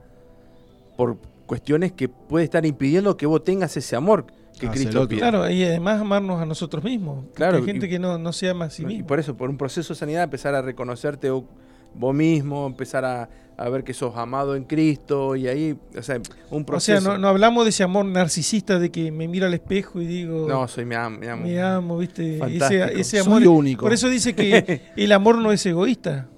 Por 0.96 1.18
cuestiones 1.46 1.92
que 1.92 2.08
puede 2.08 2.44
estar 2.44 2.66
impidiendo 2.66 3.16
que 3.16 3.26
vos 3.26 3.44
tengas 3.44 3.76
ese 3.76 3.94
amor 3.94 4.26
que 4.58 4.68
Cristo 4.68 5.06
pide. 5.08 5.20
Claro, 5.20 5.48
y 5.50 5.62
además 5.64 6.00
amarnos 6.00 6.40
a 6.40 6.46
nosotros 6.46 6.82
mismos. 6.84 7.24
Claro, 7.34 7.58
Hay 7.58 7.64
gente 7.64 7.86
y- 7.86 7.88
que 7.90 7.98
no, 7.98 8.18
no 8.18 8.32
se 8.32 8.48
ama 8.48 8.66
a 8.66 8.70
sí 8.70 8.82
¿no? 8.82 8.90
Y 8.90 8.94
mismo. 8.94 9.06
por 9.08 9.18
eso, 9.20 9.36
por 9.36 9.50
un 9.50 9.56
proceso 9.58 9.94
de 9.94 9.98
sanidad, 9.98 10.24
empezar 10.24 10.54
a 10.54 10.62
reconocerte 10.62 11.30
vo- 11.30 11.46
vos 11.94 12.14
mismo, 12.14 12.66
empezar 12.66 13.04
a, 13.04 13.28
a 13.56 13.68
ver 13.68 13.84
que 13.84 13.94
sos 13.94 14.16
amado 14.16 14.56
en 14.56 14.64
Cristo 14.64 15.36
y 15.36 15.46
ahí, 15.46 15.78
o 15.96 16.02
sea, 16.02 16.20
un 16.50 16.62
O 16.62 16.66
proceso. 16.66 17.00
sea, 17.00 17.12
no, 17.12 17.18
no 17.18 17.28
hablamos 17.28 17.64
de 17.64 17.70
ese 17.70 17.84
amor 17.84 18.04
narcisista 18.06 18.78
de 18.80 18.90
que 18.90 19.12
me 19.12 19.28
miro 19.28 19.46
al 19.46 19.54
espejo 19.54 20.00
y 20.00 20.06
digo, 20.06 20.46
No, 20.48 20.66
soy 20.66 20.84
mi 20.84 20.94
amo. 20.96 21.18
Me 21.20 21.60
amo, 21.62 21.98
¿viste? 21.98 22.38
Fantástico. 22.38 22.84
Ese, 22.84 23.00
ese 23.00 23.18
Soy 23.22 23.26
amor. 23.44 23.46
único. 23.48 23.82
Por 23.82 23.92
eso 23.92 24.08
dice 24.08 24.34
que 24.34 24.80
el 24.96 25.12
amor 25.12 25.38
no 25.38 25.52
es 25.52 25.64
egoísta. 25.66 26.28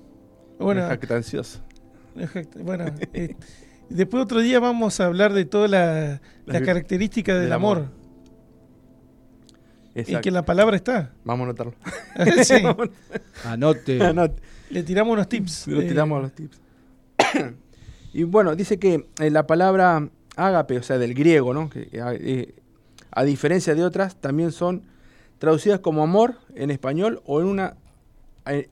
Bueno, 0.58 0.82
Me 0.82 0.88
jactancioso. 0.88 1.60
Exacto. 2.18 2.58
Bueno, 2.62 2.86
eh, 3.14 3.34
después 3.88 4.22
otro 4.22 4.40
día 4.40 4.58
vamos 4.60 5.00
a 5.00 5.06
hablar 5.06 5.32
de 5.32 5.44
todas 5.46 5.70
la- 5.70 6.20
las 6.46 6.62
características 6.62 7.34
del, 7.36 7.44
del 7.44 7.52
amor. 7.54 7.78
amor. 7.78 7.90
Y 9.96 10.00
Exacto. 10.00 10.20
que 10.20 10.30
la 10.30 10.44
palabra 10.44 10.76
está. 10.76 11.10
Vamos 11.24 11.46
a 11.46 11.48
anotarlo. 11.48 11.74
Sí, 12.44 12.54
Anote. 13.44 14.12
No, 14.12 14.28
le 14.68 14.82
tiramos 14.82 15.14
unos 15.14 15.26
tips. 15.26 15.68
lo 15.68 15.80
Eh, 15.80 15.88
tiramos 15.88 16.20
los 16.20 16.32
tips. 16.32 16.60
y 18.12 18.24
bueno, 18.24 18.54
dice 18.54 18.78
que 18.78 19.06
eh, 19.18 19.30
la 19.30 19.46
palabra 19.46 20.06
ágape, 20.36 20.76
o 20.76 20.82
sea, 20.82 20.98
del 20.98 21.14
griego, 21.14 21.54
¿no? 21.54 21.70
Que, 21.70 21.88
eh, 21.92 22.54
a 23.10 23.24
diferencia 23.24 23.74
de 23.74 23.84
otras, 23.84 24.16
también 24.16 24.52
son 24.52 24.82
traducidas 25.38 25.80
como 25.80 26.02
amor 26.02 26.34
en 26.54 26.70
español 26.70 27.22
o 27.24 27.40
en 27.40 27.46
una 27.46 27.76
eh, 28.46 28.68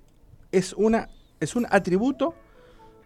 es 0.53 0.75
una 0.75 1.09
es 1.41 1.57
un 1.57 1.67
atributo 1.71 2.35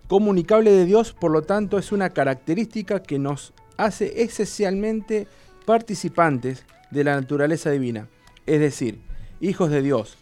comunicable 0.09 0.73
de 0.73 0.85
Dios, 0.87 1.13
por 1.13 1.31
lo 1.31 1.43
tanto 1.43 1.79
es 1.79 1.93
una 1.93 2.11
característica 2.11 3.01
que 3.01 3.21
nos 3.21 3.53
hace 3.77 4.23
esencialmente 4.23 5.29
participantes 5.67 6.65
de 6.90 7.04
la 7.04 7.14
naturaleza 7.14 7.71
divina, 7.71 8.07
es 8.47 8.61
decir, 8.61 8.99
hijos 9.40 9.71
de 9.71 9.83
Dios, 9.83 10.16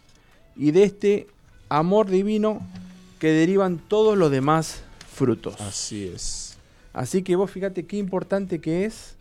y 0.55 0.71
de 0.71 0.83
este 0.83 1.27
amor 1.69 2.07
divino 2.09 2.61
que 3.19 3.31
derivan 3.31 3.77
todos 3.79 4.17
los 4.17 4.31
demás 4.31 4.83
frutos. 5.11 5.59
Así 5.61 6.07
es. 6.13 6.57
Así 6.93 7.21
que 7.23 7.35
vos 7.35 7.49
fíjate 7.51 7.85
qué 7.85 7.97
importante 7.97 8.59
que 8.59 8.85
es 8.85 9.15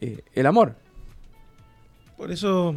eh, 0.00 0.22
el 0.34 0.46
amor. 0.46 0.74
Por 2.16 2.30
eso 2.32 2.74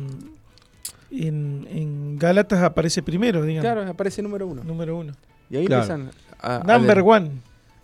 en, 1.11 1.67
en 1.69 2.17
Gálatas 2.19 2.61
aparece 2.63 3.01
primero, 3.03 3.41
digamos. 3.43 3.63
Claro, 3.71 3.89
aparece 3.89 4.21
número 4.21 4.47
uno. 4.47 4.63
Número 4.63 4.97
uno. 4.97 5.13
Y 5.49 5.57
ahí 5.57 5.65
Claro. 5.65 5.83
empiezan 5.83 6.11
a, 6.39 6.57
a 6.57 6.63
Number 6.77 6.97
de- 6.97 7.01
one. 7.03 7.31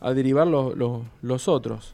a 0.01 0.13
derivar 0.13 0.48
los- 0.48 0.75
los- 0.77 1.03
los 1.21 1.48
otros. 1.48 1.93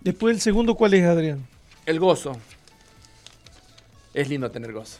Después 0.00 0.34
el 0.36 0.40
segundo, 0.40 0.74
¿cuál 0.74 0.94
es, 0.94 1.04
Adrián? 1.04 1.46
El 1.86 1.98
gozo. 2.00 2.32
Es 4.14 4.28
lindo 4.28 4.50
tener 4.50 4.72
gozo. 4.72 4.98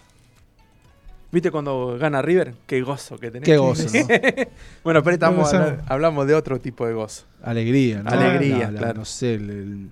¿Viste 1.31 1.50
cuando 1.50 1.97
gana 1.99 2.21
River? 2.21 2.54
Qué 2.66 2.83
gozo 2.83 3.19
que 3.19 3.31
tenés. 3.31 3.47
Qué 3.47 3.57
gozo, 3.57 3.85
¿no? 3.92 4.07
bueno, 4.85 5.02
pero 5.02 5.14
estamos 5.14 5.50
hablamos 5.87 6.26
de 6.26 6.35
otro 6.35 6.61
tipo 6.61 6.87
de 6.87 6.92
gozo. 6.92 7.25
Alegría, 7.42 8.02
¿no? 8.02 8.11
Alegría, 8.11 8.59
La- 8.66 8.71
la- 8.71 8.78
claro. 8.78 8.99
No 9.00 9.04
sé, 9.07 9.35
el- 9.35 9.50
el- 9.50 9.90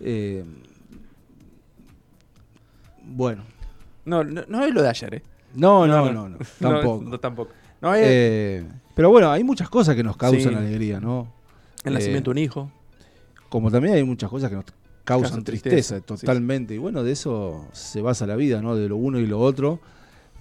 eh, 0.00 0.44
bueno. 3.02 3.42
No, 4.04 4.22
no, 4.24 4.64
es 4.64 4.72
lo 4.74 4.82
de 4.82 4.88
ayer, 4.88 5.14
¿eh? 5.16 5.22
No, 5.54 5.86
no, 5.86 6.12
no, 6.12 6.28
no, 6.28 6.38
No, 6.38 6.38
tampoco. 6.70 7.04
no, 7.04 7.18
tampoco. 7.20 7.50
Es 7.82 7.96
Eh, 8.02 8.64
pero 8.94 9.10
bueno, 9.10 9.30
hay 9.30 9.42
muchas 9.44 9.68
cosas 9.68 9.94
que 9.96 10.02
nos 10.02 10.16
causan 10.16 10.40
Sí. 10.52 10.54
alegría, 10.54 11.00
¿no? 11.00 11.32
el 11.84 11.92
eh, 11.92 11.94
nacimiento 11.96 12.30
de 12.30 12.32
un 12.32 12.38
hijo. 12.38 12.70
Como 13.48 13.70
también 13.70 13.94
hay 13.94 14.02
muchas 14.04 14.28
cosas 14.28 14.50
que 14.50 14.56
nos 14.56 14.64
causan 15.06 15.30
Causan 15.30 15.44
tristeza, 15.44 15.94
tristeza, 15.96 15.98
sí. 15.98 16.26
totalmente. 16.26 16.74
Y 16.74 16.78
bueno, 16.78 17.02
de 17.02 17.12
eso 17.12 17.66
se 17.72 18.02
basa 18.02 18.26
la 18.26 18.36
vida, 18.36 18.60
¿no? 18.60 18.76
De 18.76 18.88
lo 18.88 18.96
uno 18.96 19.18
y 19.18 19.26
lo 19.26 19.40
otro. 19.40 19.80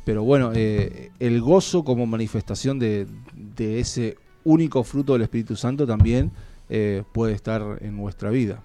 Pero 0.03 0.23
bueno, 0.23 0.51
eh, 0.53 1.11
el 1.19 1.39
gozo 1.39 1.83
como 1.85 2.05
manifestación 2.05 2.77
de, 2.77 3.07
de 3.33 3.79
ese 3.79 4.17
único 4.43 4.83
fruto 4.83 5.13
del 5.13 5.21
Espíritu 5.23 5.55
Santo 5.55 5.87
también 5.87 6.31
eh, 6.69 7.03
puede 7.13 7.33
estar 7.33 7.77
en 7.81 7.95
nuestra 7.95 8.29
vida. 8.29 8.61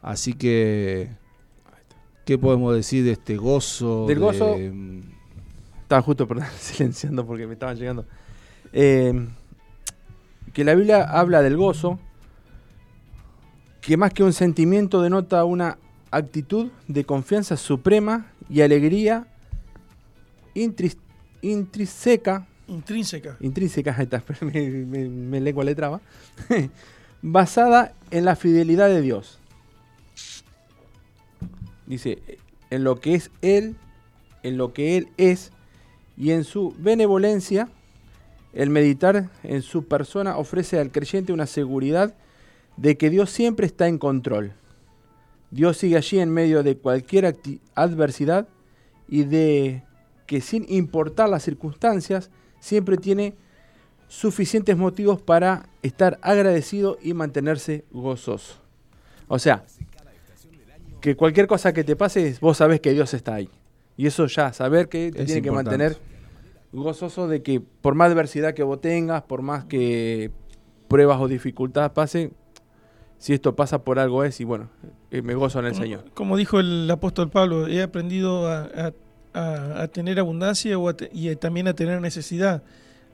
Así 0.00 0.32
que, 0.34 1.10
¿qué 2.24 2.38
podemos 2.38 2.74
decir 2.74 3.04
de 3.04 3.12
este 3.12 3.36
gozo? 3.36 4.06
Del 4.06 4.20
gozo- 4.20 4.56
de, 4.56 4.70
mm, 4.70 5.00
Estaba 5.82 6.02
justo, 6.02 6.26
perdón, 6.28 6.46
silenciando 6.58 7.26
porque 7.26 7.46
me 7.46 7.54
estaban 7.54 7.76
llegando. 7.76 8.06
Eh, 8.72 9.26
que 10.52 10.64
la 10.64 10.74
Biblia 10.74 11.02
habla 11.04 11.42
del 11.42 11.56
gozo, 11.56 11.98
que 13.80 13.96
más 13.96 14.12
que 14.12 14.22
un 14.22 14.32
sentimiento 14.32 15.02
denota 15.02 15.44
una 15.44 15.78
actitud 16.10 16.70
de 16.86 17.04
confianza 17.04 17.56
suprema 17.56 18.26
y 18.48 18.60
alegría 18.62 19.26
intris- 20.54 20.96
intrínseca, 21.42 22.46
Intrínseca. 22.66 23.36
intrínseca, 23.40 23.96
me, 24.40 24.68
me, 24.70 25.08
me 25.08 25.40
lengua 25.40 25.64
le 25.64 25.74
traba, 25.74 26.00
basada 27.22 27.94
en 28.10 28.24
la 28.24 28.36
fidelidad 28.36 28.88
de 28.88 29.00
Dios. 29.00 29.38
Dice, 31.86 32.18
en 32.70 32.84
lo 32.84 33.00
que 33.00 33.14
es 33.14 33.30
Él, 33.40 33.76
en 34.42 34.58
lo 34.58 34.72
que 34.74 34.96
Él 34.98 35.08
es 35.16 35.52
y 36.16 36.32
en 36.32 36.44
su 36.44 36.74
benevolencia, 36.78 37.68
el 38.52 38.70
meditar 38.70 39.30
en 39.42 39.62
su 39.62 39.86
persona 39.86 40.36
ofrece 40.36 40.78
al 40.78 40.90
creyente 40.90 41.32
una 41.32 41.46
seguridad 41.46 42.14
de 42.78 42.96
que 42.96 43.10
Dios 43.10 43.30
siempre 43.30 43.66
está 43.66 43.88
en 43.88 43.98
control. 43.98 44.52
Dios 45.50 45.78
sigue 45.78 45.96
allí 45.96 46.20
en 46.20 46.30
medio 46.30 46.62
de 46.62 46.76
cualquier 46.76 47.36
adversidad 47.74 48.48
y 49.08 49.24
de 49.24 49.82
que 50.26 50.40
sin 50.40 50.66
importar 50.68 51.28
las 51.28 51.42
circunstancias, 51.42 52.30
siempre 52.60 52.96
tiene 52.98 53.34
suficientes 54.08 54.76
motivos 54.76 55.20
para 55.20 55.68
estar 55.82 56.18
agradecido 56.22 56.98
y 57.02 57.14
mantenerse 57.14 57.84
gozoso. 57.90 58.56
O 59.26 59.38
sea, 59.38 59.64
que 61.00 61.16
cualquier 61.16 61.46
cosa 61.46 61.72
que 61.72 61.84
te 61.84 61.96
pase, 61.96 62.36
vos 62.40 62.58
sabés 62.58 62.80
que 62.80 62.92
Dios 62.92 63.12
está 63.14 63.34
ahí. 63.34 63.48
Y 63.96 64.06
eso 64.06 64.26
ya, 64.26 64.52
saber 64.52 64.88
que 64.88 65.10
te 65.10 65.20
Es 65.20 65.26
tiene 65.26 65.42
que 65.42 65.50
mantener 65.50 65.96
gozoso 66.72 67.26
de 67.26 67.42
que 67.42 67.60
por 67.60 67.94
más 67.94 68.10
adversidad 68.10 68.54
que 68.54 68.62
vos 68.62 68.80
tengas, 68.80 69.22
por 69.22 69.42
más 69.42 69.64
que 69.64 70.30
pruebas 70.88 71.20
o 71.20 71.28
dificultades 71.28 71.90
pasen, 71.90 72.32
si 73.18 73.34
esto 73.34 73.54
pasa 73.56 73.82
por 73.82 73.98
algo 73.98 74.24
es 74.24 74.40
y 74.40 74.44
bueno, 74.44 74.68
eh, 75.10 75.22
me 75.22 75.34
gozo 75.34 75.58
en 75.60 75.66
el 75.66 75.72
Como- 75.72 75.82
Señor. 75.84 76.04
Como 76.14 76.36
dijo 76.36 76.60
el 76.60 76.90
apóstol 76.90 77.30
Pablo, 77.30 77.66
he 77.66 77.82
aprendido 77.82 78.48
a, 78.48 78.62
a- 78.74 78.92
a- 79.34 79.82
a 79.82 79.88
tener 79.88 80.18
abundancia 80.18 80.78
o 80.78 80.88
a 80.88 80.94
te- 80.96 81.10
y 81.12 81.28
a- 81.28 81.36
también 81.36 81.68
a 81.68 81.74
tener 81.74 82.00
necesidad. 82.00 82.62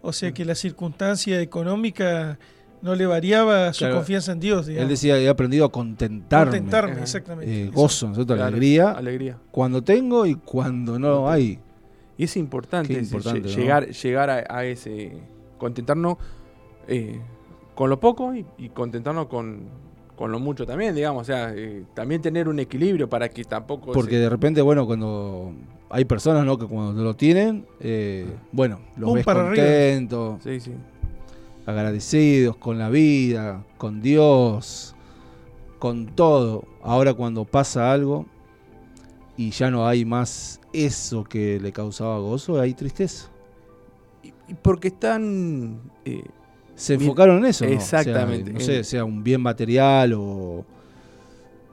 O 0.02 0.12
sea 0.12 0.30
Mm. 0.30 0.34
que 0.34 0.44
la 0.44 0.54
circunstancia 0.54 1.40
económica 1.40 2.38
no 2.82 2.94
le 2.94 3.06
variaba 3.06 3.72
su 3.72 3.78
Claro. 3.80 3.94
confianza 3.96 4.32
en 4.32 4.40
Dios. 4.40 4.68
él 4.68 4.86
decía, 4.88 5.18
he 5.18 5.28
aprendido 5.28 5.64
a 5.64 5.72
contentarme. 5.72 6.52
Contentarme, 6.58 6.92
Ajá. 6.92 7.02
exactamente. 7.02 7.62
Eh, 7.64 7.70
gozo, 7.72 8.12
alegría, 8.28 8.90
Alegría. 8.90 9.38
cuando 9.50 9.82
tengo 9.82 10.26
y 10.26 10.34
cuando 10.34 10.98
no 10.98 11.30
hay. 11.30 11.58
Y 12.18 12.24
es 12.24 12.36
importante, 12.36 13.02
llegar, 13.02 13.88
llegar 13.88 14.28
a, 14.30 14.44
a 14.54 14.64
ese. 14.66 15.12
contentarnos 15.58 16.18
eh, 16.88 17.18
con 17.74 17.88
lo 17.88 17.98
poco 17.98 18.34
y, 18.34 18.44
y 18.58 18.68
contentarnos 18.68 19.26
con, 19.28 19.62
con 20.16 20.30
lo 20.32 20.38
mucho 20.38 20.64
también, 20.66 20.94
digamos. 20.94 21.22
O 21.22 21.24
sea, 21.24 21.52
eh, 21.54 21.84
también 21.94 22.22
tener 22.22 22.48
un 22.48 22.58
equilibrio 22.58 23.08
para 23.08 23.28
que 23.28 23.44
tampoco. 23.44 23.92
Porque 23.92 24.12
se- 24.16 24.20
de 24.20 24.28
repente, 24.28 24.62
bueno, 24.62 24.86
cuando 24.86 25.52
hay 25.90 26.04
personas 26.04 26.44
¿no? 26.44 26.58
que 26.58 26.66
cuando 26.66 27.02
lo 27.02 27.14
tienen, 27.14 27.66
eh, 27.80 28.26
bueno, 28.52 28.80
los 28.96 29.12
ves 29.14 29.24
contentos. 29.24 30.42
Sí, 30.42 30.60
sí. 30.60 30.72
agradecidos 31.66 32.56
con 32.56 32.78
la 32.78 32.90
vida, 32.90 33.64
con 33.78 34.00
Dios, 34.02 34.94
con 35.78 36.06
todo. 36.06 36.64
Ahora 36.82 37.14
cuando 37.14 37.44
pasa 37.44 37.92
algo 37.92 38.26
y 39.36 39.50
ya 39.50 39.70
no 39.70 39.86
hay 39.86 40.04
más 40.04 40.60
eso 40.72 41.24
que 41.24 41.58
le 41.60 41.72
causaba 41.72 42.18
gozo, 42.18 42.60
hay 42.60 42.74
tristeza. 42.74 43.30
Y, 44.22 44.28
y 44.48 44.54
porque 44.54 44.88
están... 44.88 45.80
eh, 46.04 46.22
Se 46.74 46.94
enfocaron 46.94 47.38
en 47.38 47.46
eso. 47.46 47.64
¿no? 47.64 47.70
Exactamente. 47.70 48.42
O 48.42 48.46
sea, 48.46 48.52
no 48.54 48.60
sé, 48.60 48.84
sea 48.84 49.04
un 49.04 49.22
bien 49.22 49.40
material 49.40 50.14
o 50.14 50.64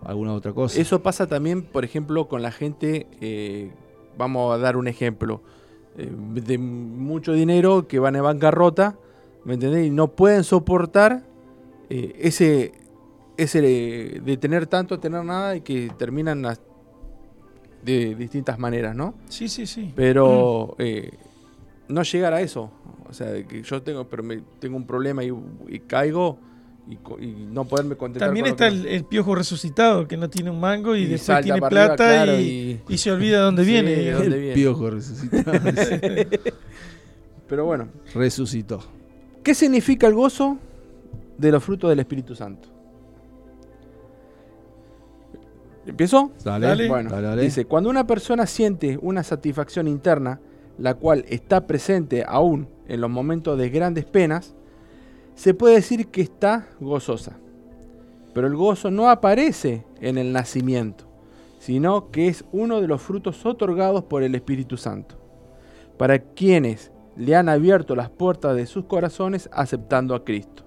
alguna 0.03 0.33
otra 0.33 0.53
cosa. 0.53 0.79
Eso 0.79 1.01
pasa 1.01 1.27
también, 1.27 1.63
por 1.63 1.85
ejemplo, 1.85 2.27
con 2.27 2.41
la 2.41 2.51
gente, 2.51 3.07
eh, 3.19 3.71
vamos 4.17 4.53
a 4.53 4.57
dar 4.57 4.77
un 4.77 4.87
ejemplo, 4.87 5.41
eh, 5.97 6.09
de 6.09 6.57
mucho 6.57 7.33
dinero 7.33 7.87
que 7.87 7.99
van 7.99 8.15
en 8.15 8.23
bancarrota, 8.23 8.97
¿me 9.43 9.55
entendés? 9.55 9.87
Y 9.87 9.89
no 9.89 10.07
pueden 10.09 10.43
soportar 10.43 11.23
eh, 11.89 12.15
ese, 12.19 12.73
ese 13.37 13.61
de, 13.61 14.21
de 14.23 14.37
tener 14.37 14.67
tanto, 14.67 14.99
tener 14.99 15.23
nada 15.23 15.55
y 15.55 15.61
que 15.61 15.91
terminan 15.97 16.45
de 17.83 18.15
distintas 18.15 18.59
maneras, 18.59 18.95
¿no? 18.95 19.13
Sí, 19.27 19.47
sí, 19.47 19.65
sí. 19.65 19.91
Pero 19.95 20.75
eh, 20.77 21.11
no 21.87 22.03
llegar 22.03 22.33
a 22.33 22.41
eso. 22.41 22.71
O 23.11 23.13
sea, 23.13 23.27
de 23.27 23.45
que 23.45 23.61
yo 23.61 23.81
tengo, 23.83 24.07
pero 24.07 24.23
me, 24.23 24.41
tengo 24.59 24.77
un 24.77 24.87
problema 24.87 25.23
y, 25.23 25.31
y 25.67 25.79
caigo 25.81 26.39
y, 26.87 26.93
y 27.23 27.47
no 27.51 27.65
poderme 27.65 27.95
contentar. 27.95 28.29
También 28.29 28.45
con 28.45 28.51
está 28.51 28.69
que- 28.69 28.75
el, 28.75 28.85
el 28.87 29.03
piojo 29.05 29.35
resucitado, 29.35 30.07
que 30.07 30.15
no 30.17 30.29
tiene 30.29 30.49
un 30.49 30.59
mango 30.59 30.95
y, 30.95 31.01
Y 31.03 31.05
después 31.07 31.41
tiene 31.41 31.57
arriba, 31.57 31.69
plata 31.69 31.95
claro, 32.07 32.39
y, 32.39 32.81
y- 32.87 32.93
y 32.93 32.97
se 32.97 33.11
olvida 33.11 33.37
de 33.39 33.43
dónde 33.43 33.63
Sí, 33.65 33.69
viene. 33.71 33.91
de 33.91 33.97
digamos. 33.97 34.21
dónde 34.23 34.35
el 34.37 34.41
viene. 34.41 34.55
piojo 34.55 34.89
resucitado. 34.89 35.59
Pero 37.47 37.65
bueno, 37.65 37.89
Resucitó. 38.15 38.79
¿qué 39.43 39.53
significa 39.53 40.07
el 40.07 40.13
gozo 40.13 40.57
de 41.37 41.51
los 41.51 41.61
frutos 41.63 41.89
del 41.89 41.99
Espíritu 41.99 42.33
Santo? 42.33 42.69
¿Empiezo? 45.85 46.31
Dale, 46.43 46.67
Dale. 46.67 46.87
Bueno, 46.87 47.09
dale, 47.09 47.27
dale. 47.27 47.41
dice, 47.41 47.65
cuando 47.65 47.89
una 47.89 48.05
persona 48.05 48.45
siente 48.45 48.97
una 49.01 49.23
satisfacción 49.23 49.87
interna, 49.87 50.39
la 50.81 50.95
cual 50.95 51.25
está 51.29 51.67
presente 51.67 52.23
aún 52.27 52.67
en 52.87 53.01
los 53.01 53.09
momentos 53.09 53.57
de 53.57 53.69
grandes 53.69 54.03
penas, 54.05 54.55
se 55.35 55.53
puede 55.53 55.75
decir 55.75 56.07
que 56.07 56.21
está 56.21 56.69
gozosa. 56.79 57.37
Pero 58.33 58.47
el 58.47 58.55
gozo 58.55 58.89
no 58.89 59.09
aparece 59.09 59.85
en 59.99 60.17
el 60.17 60.33
nacimiento, 60.33 61.05
sino 61.59 62.09
que 62.09 62.27
es 62.27 62.43
uno 62.51 62.81
de 62.81 62.87
los 62.87 62.99
frutos 62.99 63.45
otorgados 63.45 64.05
por 64.05 64.23
el 64.23 64.33
Espíritu 64.33 64.75
Santo, 64.75 65.15
para 65.97 66.17
quienes 66.17 66.91
le 67.15 67.35
han 67.35 67.47
abierto 67.47 67.95
las 67.95 68.09
puertas 68.09 68.55
de 68.55 68.65
sus 68.65 68.85
corazones 68.85 69.49
aceptando 69.53 70.15
a 70.15 70.23
Cristo. 70.23 70.63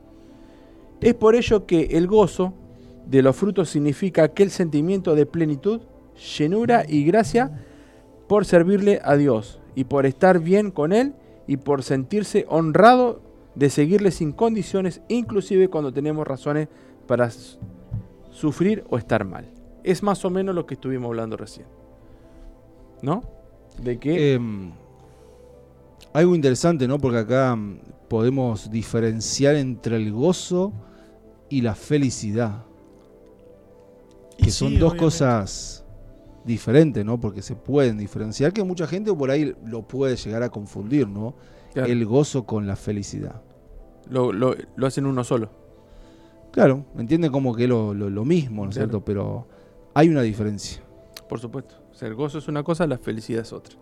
Es 1.00 1.14
por 1.14 1.34
ello 1.34 1.66
que 1.66 1.86
el 1.92 2.06
gozo 2.06 2.54
de 3.06 3.20
los 3.20 3.34
frutos 3.34 3.68
significa 3.68 4.22
aquel 4.22 4.50
sentimiento 4.50 5.16
de 5.16 5.26
plenitud, 5.26 5.80
llenura 6.38 6.84
y 6.88 7.04
gracia 7.04 7.50
por 8.26 8.44
servirle 8.44 9.00
a 9.04 9.16
Dios 9.16 9.60
y 9.74 9.84
por 9.84 10.06
estar 10.06 10.40
bien 10.40 10.70
con 10.70 10.92
Él 10.92 11.14
y 11.46 11.58
por 11.58 11.82
sentirse 11.82 12.46
honrado 12.48 13.20
de 13.54 13.70
seguirle 13.70 14.10
sin 14.10 14.32
condiciones, 14.32 15.00
inclusive 15.08 15.68
cuando 15.68 15.92
tenemos 15.92 16.26
razones 16.26 16.68
para 17.06 17.30
sufrir 18.30 18.84
o 18.88 18.98
estar 18.98 19.24
mal. 19.24 19.50
Es 19.82 20.02
más 20.02 20.24
o 20.24 20.30
menos 20.30 20.54
lo 20.54 20.66
que 20.66 20.74
estuvimos 20.74 21.08
hablando 21.08 21.36
recién. 21.36 21.66
¿No? 23.02 23.22
De 23.82 23.98
que... 23.98 24.34
Em, 24.34 24.72
algo 26.12 26.34
interesante, 26.34 26.88
¿no? 26.88 26.98
Porque 26.98 27.18
acá 27.18 27.54
mm, 27.54 27.80
podemos 28.08 28.70
diferenciar 28.70 29.56
entre 29.56 29.96
el 29.96 30.12
gozo 30.12 30.72
y 31.48 31.60
la 31.60 31.74
felicidad. 31.74 32.64
Y 34.38 34.44
Que 34.44 34.50
son 34.50 34.70
sí, 34.70 34.78
dos 34.78 34.92
obviamente. 34.92 35.04
cosas 35.04 35.83
diferentes, 36.44 37.04
¿no? 37.04 37.18
Porque 37.20 37.42
se 37.42 37.54
pueden 37.56 37.98
diferenciar, 37.98 38.52
que 38.52 38.62
mucha 38.64 38.86
gente 38.86 39.12
por 39.14 39.30
ahí 39.30 39.54
lo 39.64 39.82
puede 39.82 40.16
llegar 40.16 40.42
a 40.42 40.50
confundir, 40.50 41.08
¿no? 41.08 41.34
claro, 41.72 41.90
El 41.90 42.04
gozo 42.06 42.44
con 42.44 42.66
la 42.66 42.76
felicidad. 42.76 43.42
lo, 44.10 44.32
lo- 44.32 44.54
lo 44.76 44.86
hacen 44.86 45.06
uno 45.06 45.24
solo. 45.24 45.50
Claro, 46.52 46.84
entienden 46.98 47.32
como 47.32 47.54
que 47.54 47.66
lo, 47.66 47.94
lo, 47.94 48.10
lo 48.10 48.24
mismo, 48.24 48.64
¿no 48.64 48.70
es 48.70 48.76
Claro. 48.76 48.90
cierto? 48.90 49.04
Pero 49.04 49.48
hay 49.94 50.08
una 50.08 50.22
diferencia. 50.22 50.82
Por 51.28 51.40
supuesto. 51.40 51.76
O 51.90 51.94
sea, 51.94 52.06
el 52.08 52.14
gozo 52.14 52.38
es 52.38 52.46
una 52.48 52.62
cosa, 52.62 52.86
la 52.86 52.98
felicidad 52.98 53.42
es 53.42 53.52
otra. 53.52 53.74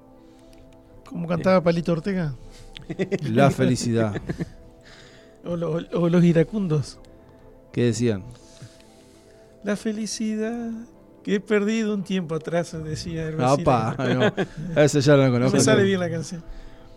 Como 1.05 1.27
cantaba 1.29 1.63
Palito 1.63 1.93
Ortega. 1.93 2.35
La 3.31 3.51
felicidad. 3.51 4.21
O, 5.45 5.57
lo- 5.57 5.73
o 5.95 6.09
los 6.09 6.23
iracundos. 6.23 7.01
¿Qué 7.73 7.83
decían? 7.87 8.23
La 9.65 9.75
felicidad 9.75 10.71
que 11.23 11.37
he 11.37 11.41
perdido 11.41 11.95
un 11.95 12.03
tiempo 12.03 12.35
atrás, 12.35 12.77
decía 12.85 13.29
el 13.29 13.37
vecino. 13.37 13.53
Opa, 13.55 13.97
no, 13.99 14.81
eso 14.81 14.99
ya 15.01 15.17
lo 15.17 15.27
No 15.27 15.33
conozco. 15.33 15.57
me 15.57 15.63
sale 15.63 15.85
bien 15.85 16.01
la 16.01 16.11
canción. 16.11 16.43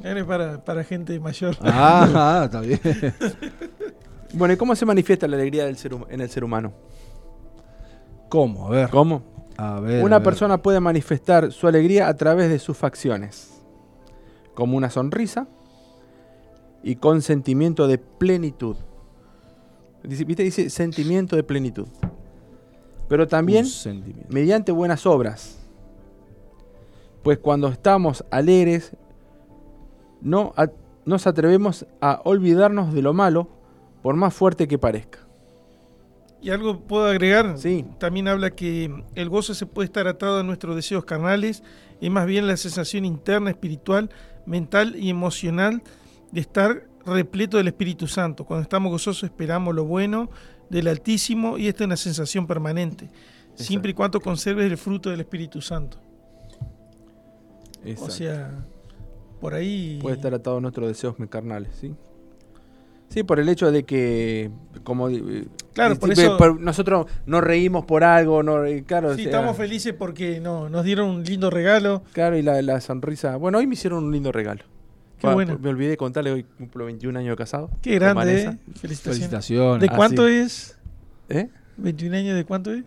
Es 0.04 0.24
para, 0.26 0.64
para 0.64 0.84
gente 0.84 1.20
mayor. 1.20 1.56
Ah, 1.62 2.42
está 2.46 2.62
bien. 2.62 2.80
Bueno, 4.34 4.54
¿y 4.54 4.58
cómo 4.58 4.76
se 4.76 4.86
manifiesta 4.86 5.30
la 5.30 5.38
alegría 5.38 5.66
del 5.66 5.78
ser 5.78 5.96
en 6.10 6.20
el 6.20 6.30
ser 6.30 6.44
humano? 6.44 6.74
¿Cómo? 8.28 8.68
A 8.68 8.70
ver. 8.70 8.90
¿Cómo? 8.90 9.24
A 9.56 9.80
ver. 9.80 10.04
Una 10.04 10.18
a 10.18 10.20
ver. 10.20 10.26
persona 10.26 10.62
puede 10.62 10.82
manifestar 10.82 11.54
su 11.54 11.68
alegría 11.68 12.10
a 12.10 12.14
través 12.16 12.50
de 12.50 12.60
sus 12.60 12.76
facciones, 12.76 13.62
como 14.54 14.76
una 14.76 14.90
sonrisa 14.90 15.48
y 16.84 16.98
con 16.98 17.22
sentimiento 17.22 17.88
de 17.88 17.98
plenitud. 17.98 18.76
Dice, 20.04 20.26
¿Viste? 20.26 20.44
Dice 20.44 20.70
sentimiento 20.70 21.38
de 21.38 21.44
plenitud. 21.44 21.88
Pero 23.08 23.28
también 23.28 23.66
mediante 24.30 24.72
buenas 24.72 25.06
obras. 25.06 25.58
Pues 27.24 27.38
cuando 27.40 27.68
estamos 27.70 28.24
alegres, 28.32 28.92
no 30.22 30.54
a- 30.58 30.70
nos 31.06 31.28
atrevemos 31.28 31.86
a 32.02 32.22
olvidarnos 32.24 32.94
de 32.94 33.02
lo 33.02 33.14
malo, 33.14 33.48
por 34.02 34.16
más 34.16 34.34
fuerte 34.34 34.68
que 34.68 34.78
parezca. 34.78 35.20
Y 36.42 36.52
algo 36.52 36.80
puedo 36.82 37.08
agregar. 37.08 37.58
Sí. 37.58 37.86
También 37.98 38.28
habla 38.28 38.52
que 38.52 38.92
el 39.16 39.30
gozo 39.30 39.56
se 39.56 39.66
puede 39.66 39.86
estar 39.88 40.08
atado 40.08 40.40
a 40.40 40.44
nuestros 40.44 40.76
deseos 40.76 41.04
carnales, 41.06 41.64
es 42.02 42.12
más 42.12 42.28
bien 42.28 42.46
la 42.48 42.58
sensación 42.58 43.06
interna, 43.06 43.50
espiritual, 43.50 44.10
mental 44.46 44.96
y 44.96 45.10
emocional 45.10 45.82
de 46.32 46.42
estar 46.42 46.84
repleto 47.06 47.58
del 47.58 47.68
Espíritu 47.68 48.08
Santo. 48.08 48.46
Cuando 48.46 48.64
estamos 48.64 48.92
gozosos 48.92 49.24
esperamos 49.24 49.74
lo 49.76 49.86
bueno 49.86 50.30
del 50.70 50.88
Altísimo 50.88 51.58
y 51.58 51.68
esta 51.68 51.84
es 51.84 51.86
una 51.88 51.98
sensación 51.98 52.48
permanente, 52.48 53.10
siempre 53.56 53.92
y 53.92 53.94
cuando 53.94 54.20
conserves 54.20 54.70
el 54.72 54.78
fruto 54.78 55.10
del 55.10 55.20
Espíritu 55.22 55.62
Santo. 55.62 56.00
O 58.00 58.10
sea, 58.10 58.66
por 59.40 59.54
ahí... 59.54 60.00
Puede 60.02 60.16
estar 60.16 60.34
atado 60.34 60.58
a 60.58 60.62
nuestros 60.62 60.88
deseos 60.88 61.16
carnales, 61.30 61.70
¿sí? 61.80 61.94
Sí, 63.10 63.22
por 63.22 63.40
el 63.40 63.48
hecho 63.48 63.72
de 63.72 63.84
que, 63.84 64.50
como... 64.84 65.08
eh, 65.10 65.48
Claro, 65.74 65.96
por 65.98 66.12
eso- 66.12 66.38
por- 66.38 66.60
nosotros 66.60 67.06
nos 67.28 67.44
reímos 67.44 67.86
por 67.86 68.04
algo, 68.04 68.42
no, 68.42 68.66
eh, 68.66 68.84
claro, 68.84 69.10
Sí, 69.10 69.14
o 69.14 69.24
sea, 69.24 69.26
estamos 69.26 69.56
felices 69.56 69.94
porque 69.94 70.40
no, 70.40 70.70
nos 70.70 70.84
dieron 70.84 71.10
un 71.10 71.24
lindo 71.24 71.52
regalo. 71.52 72.02
Claro, 72.14 72.36
y 72.38 72.42
la, 72.42 72.60
la 72.64 72.82
sonrisa... 72.82 73.36
Bueno, 73.36 73.60
hoy 73.60 73.68
me 73.68 73.76
hicieron 73.76 74.06
un 74.06 74.12
lindo 74.12 74.32
regalo. 74.32 74.64
Qué 75.20 75.28
bueno. 75.28 75.58
Me 75.62 75.70
olvidé 75.70 75.98
contarle, 75.98 76.32
hoy 76.32 76.44
cumplo 76.44 76.86
21 76.86 77.18
años 77.20 77.32
de 77.32 77.36
casado. 77.38 77.70
Qué 77.82 77.96
grande. 77.96 78.44
¿eh? 78.44 78.58
Felicitaciones. 78.76 79.02
Felicitaciones. 79.02 79.82
¿De 79.82 79.88
Ah, 79.92 79.96
cuánto 79.96 80.28
sí. 80.28 80.34
es? 80.34 80.78
¿Eh? 81.30 81.50
¿21 81.82 82.14
años 82.16 82.36
de 82.36 82.46
cuánto 82.46 82.72
es? 82.74 82.84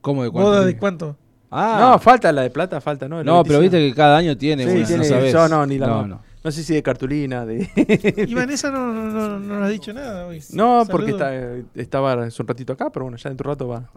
¿Cómo 0.00 0.22
de 0.22 0.30
cuánto? 0.30 0.48
¿Boda 0.50 0.64
de 0.64 0.76
cuánto? 0.76 1.16
Ah, 1.50 1.76
No, 1.92 1.98
falta 1.98 2.32
la 2.32 2.42
de 2.42 2.50
plata, 2.50 2.80
falta, 2.80 3.08
¿no? 3.08 3.22
No, 3.22 3.42
pero 3.44 3.58
25. 3.58 3.60
viste 3.60 3.78
que 3.88 3.94
cada 3.94 4.16
año 4.18 4.36
tiene 4.36 4.64
Sí, 4.64 4.76
una, 4.78 4.86
tiene- 4.86 5.02
no 5.02 5.08
sabes. 5.08 5.32
yo 5.32 5.48
no, 5.48 5.66
ni 5.66 5.78
la 5.78 5.86
no, 5.86 5.98
más. 6.00 6.08
no. 6.08 6.20
No 6.44 6.50
sé 6.50 6.62
si 6.62 6.74
de 6.74 6.82
cartulina, 6.82 7.46
de... 7.46 7.68
Y 8.28 8.34
Vanessa 8.34 8.70
no, 8.70 8.92
no, 8.92 9.04
no- 9.04 9.38
no 9.38 9.54
nos 9.60 9.62
ha 9.64 9.68
dicho 9.68 9.92
nada 9.94 10.26
hoy. 10.26 10.42
no, 10.52 10.84
porque 10.90 11.12
está, 11.12 11.32
estaba 11.74 12.12
hace 12.24 12.42
un 12.42 12.48
ratito 12.48 12.72
acá, 12.74 12.90
pero 12.90 13.04
bueno, 13.06 13.16
ya 13.16 13.30
dentro 13.30 13.48
de 13.48 13.50
un 13.50 13.54
rato 13.54 13.68
va. 13.68 13.90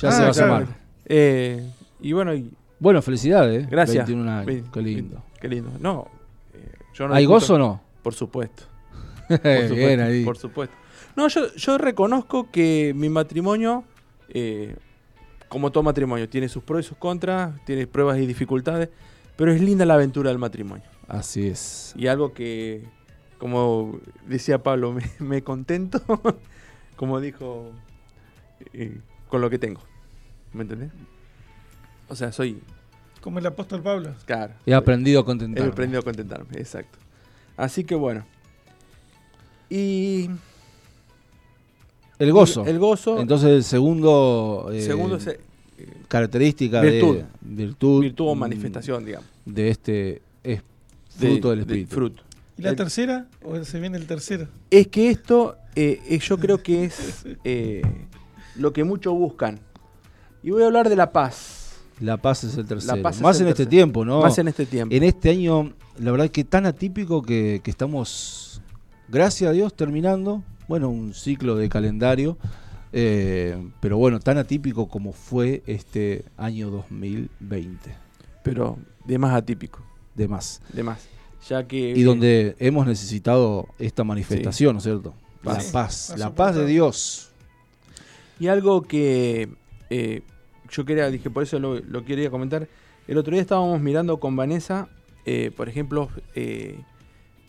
Ya 0.00 0.08
Ah, 0.08 0.12
se 0.12 0.22
va 0.22 0.28
a 0.30 0.34
sumar. 0.34 0.66
Eh, 1.06 1.68
y 2.00 2.12
bueno, 2.12 2.32
y 2.34 2.50
Bueno, 2.78 3.02
felicidades. 3.02 3.64
¿eh? 3.64 3.68
Gracias. 3.70 4.06
21 4.06 4.30
años. 4.30 4.64
Qué 4.72 4.80
lindo. 4.80 5.22
Qué 5.40 5.48
lindo. 5.48 5.70
No, 5.80 6.06
eh, 6.06 6.19
yo 6.94 7.08
no 7.08 7.14
¿Hay 7.14 7.22
discuto- 7.24 7.40
gozo 7.40 7.54
o 7.54 7.58
no? 7.58 7.80
Por 8.02 8.14
supuesto. 8.14 8.64
Por 9.28 9.36
supuesto, 9.38 9.74
Bien 9.74 10.00
ahí. 10.00 10.24
por 10.24 10.36
supuesto. 10.36 10.74
No, 11.16 11.28
yo, 11.28 11.54
yo 11.54 11.78
reconozco 11.78 12.50
que 12.50 12.92
mi 12.96 13.08
matrimonio, 13.08 13.84
eh, 14.28 14.76
como 15.48 15.70
todo 15.70 15.82
matrimonio, 15.84 16.28
tiene 16.28 16.48
sus 16.48 16.62
pros 16.64 16.84
y 16.84 16.88
sus 16.88 16.96
contras, 16.98 17.54
tiene 17.64 17.86
pruebas 17.86 18.18
y 18.18 18.26
dificultades, 18.26 18.88
pero 19.36 19.52
es 19.52 19.60
linda 19.60 19.84
la 19.86 19.94
aventura 19.94 20.30
del 20.30 20.38
matrimonio. 20.38 20.84
Así 21.08 21.46
es. 21.48 21.92
Y 21.96 22.06
algo 22.08 22.32
que, 22.32 22.84
como 23.38 23.98
decía 24.26 24.62
Pablo, 24.62 24.92
me, 24.92 25.02
me 25.18 25.42
contento, 25.42 26.00
como 26.96 27.20
dijo, 27.20 27.70
eh, 28.72 28.98
con 29.28 29.40
lo 29.40 29.50
que 29.50 29.58
tengo. 29.58 29.80
¿Me 30.52 30.62
entendés? 30.62 30.90
O 32.08 32.16
sea, 32.16 32.32
soy, 32.32 32.60
Como 33.20 33.38
el 33.38 33.46
apóstol 33.46 33.82
Pablo. 33.82 34.10
He 34.10 34.24
claro. 34.24 34.54
soy- 34.64 34.72
aprendido 34.72 35.20
a 35.20 35.22
He 35.22 35.26
contentarme. 35.26 35.70
aprendido 35.70 36.00
a 36.00 36.02
contentarme, 36.04 36.58
exacto. 36.58 36.98
Así 37.56 37.84
que 37.84 37.94
bueno. 37.94 38.24
Y 39.68 40.28
El 42.18 42.32
gozo. 42.32 42.64
el 42.66 42.78
gozo, 42.78 43.20
Entonces 43.20 43.48
el 43.50 43.64
segundo, 43.64 44.70
eh, 44.72 44.82
segundo 44.82 45.16
es 45.16 45.26
eh, 45.26 45.40
característica 46.08 46.80
Virtud. 46.80 47.16
de 47.18 47.24
virtud, 47.64 48.00
virtud 48.02 48.26
o 48.28 48.34
mm, 48.34 48.38
manifestación, 48.38 49.04
digamos. 49.04 49.28
de 49.44 49.68
este 49.70 50.22
es 50.42 50.62
de- 51.18 51.28
fruto 51.28 51.50
del 51.50 51.58
de- 51.58 51.62
espíritu. 51.62 51.94
fruto. 51.94 52.22
¿Y 52.58 52.62
la 52.62 52.70
El- 52.70 52.76
tercera? 52.76 53.26
¿O 53.42 53.62
se 53.64 53.80
viene 53.80 53.96
el 53.96 54.06
tercero? 54.06 54.48
Es 54.70 54.88
que 54.88 55.10
esto, 55.10 55.56
eh, 55.76 56.00
eh, 56.08 56.18
yo 56.18 56.36
creo 56.38 56.62
que 56.62 56.84
es 56.84 57.24
eh, 57.44 57.80
lo 58.56 58.72
que 58.72 58.84
muchos 58.84 59.14
buscan. 59.14 59.60
Y 60.42 60.50
voy 60.50 60.62
a 60.62 60.66
hablar 60.66 60.88
de 60.88 60.96
la 60.96 61.12
paz. 61.12 61.49
La 62.00 62.16
paz 62.16 62.44
es 62.44 62.56
el 62.56 62.66
tercero. 62.66 63.02
paz 63.02 63.16
es 63.16 63.22
Más 63.22 63.40
el 63.40 63.46
en 63.46 63.48
este 63.50 63.66
tiempo, 63.66 64.04
¿no? 64.04 64.22
Más 64.22 64.38
en 64.38 64.48
este 64.48 64.66
tiempo. 64.66 64.94
En 64.94 65.02
este 65.02 65.30
año, 65.30 65.72
la 65.98 66.10
verdad 66.10 66.28
que 66.30 66.44
tan 66.44 66.66
atípico 66.66 67.22
que, 67.22 67.60
que 67.62 67.70
estamos, 67.70 68.62
gracias 69.08 69.50
a 69.50 69.52
Dios, 69.52 69.74
terminando, 69.74 70.42
bueno, 70.66 70.88
un 70.88 71.12
ciclo 71.12 71.56
de 71.56 71.68
calendario, 71.68 72.38
eh, 72.92 73.70
pero 73.80 73.98
bueno, 73.98 74.18
tan 74.18 74.38
atípico 74.38 74.88
como 74.88 75.12
fue 75.12 75.62
este 75.66 76.24
año 76.36 76.70
2020, 76.70 77.94
pero 78.42 78.78
de 79.04 79.18
más 79.18 79.34
atípico, 79.34 79.80
de 80.14 80.26
más. 80.26 80.60
de 80.72 80.82
más. 80.82 81.06
Ya 81.48 81.66
que 81.66 81.90
Y 81.90 82.02
donde 82.02 82.56
hemos 82.58 82.86
necesitado 82.86 83.68
esta 83.78 84.04
manifestación, 84.04 84.74
¿no 84.74 84.78
es 84.78 84.84
cierto? 84.84 85.14
La 85.42 85.58
Paz. 85.72 86.14
la 86.18 86.34
paz 86.34 86.54
de. 86.54 86.66
Dios. 86.66 87.30
Y 88.38 88.48
algo 88.48 88.82
que 88.82 89.48
eh, 89.88 90.22
yo 90.70 90.84
quería, 90.84 91.10
dije, 91.10 91.30
por 91.30 91.42
eso 91.42 91.58
lo, 91.58 91.78
lo 91.80 92.04
quería 92.04 92.30
comentar. 92.30 92.68
El 93.06 93.18
otro 93.18 93.32
día 93.32 93.42
estábamos 93.42 93.80
mirando 93.80 94.20
con 94.20 94.36
Vanessa, 94.36 94.88
eh, 95.24 95.50
por 95.56 95.68
ejemplo, 95.68 96.08
eh, 96.34 96.80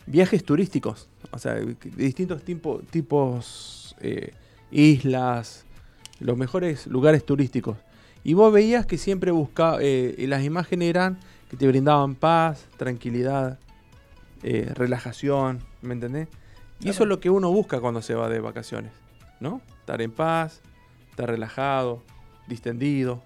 viajes 0.06 0.44
turísticos. 0.44 1.08
O 1.30 1.38
sea, 1.38 1.54
de 1.54 1.76
distintos 1.96 2.42
tipo- 2.42 2.80
tipos, 2.90 3.94
eh, 4.00 4.32
islas, 4.70 5.64
los 6.20 6.36
mejores 6.36 6.86
lugares 6.86 7.24
turísticos. 7.24 7.76
Y 8.24 8.34
vos 8.34 8.52
veías 8.52 8.86
que 8.86 8.98
siempre 8.98 9.30
buscaba, 9.30 9.82
y 9.82 10.26
las 10.26 10.44
imágenes 10.44 10.88
eran 10.88 11.18
que 11.50 11.56
te 11.56 11.66
brindaban 11.66 12.14
paz, 12.14 12.68
tranquilidad, 12.76 13.58
relajación, 14.42 15.58
¿me 15.82 15.94
entendés? 15.94 16.28
Y 16.80 16.88
eso 16.88 17.02
es 17.02 17.08
lo 17.08 17.18
que 17.18 17.30
uno 17.30 17.50
busca 17.50 17.80
cuando 17.80 18.00
se 18.00 18.14
va 18.14 18.28
de 18.28 18.38
vacaciones, 18.38 18.92
¿no? 19.40 19.60
Estar 19.80 20.00
en 20.02 20.12
paz, 20.12 20.60
estar 21.10 21.28
relajado, 21.28 22.02
distendido. 22.46 23.22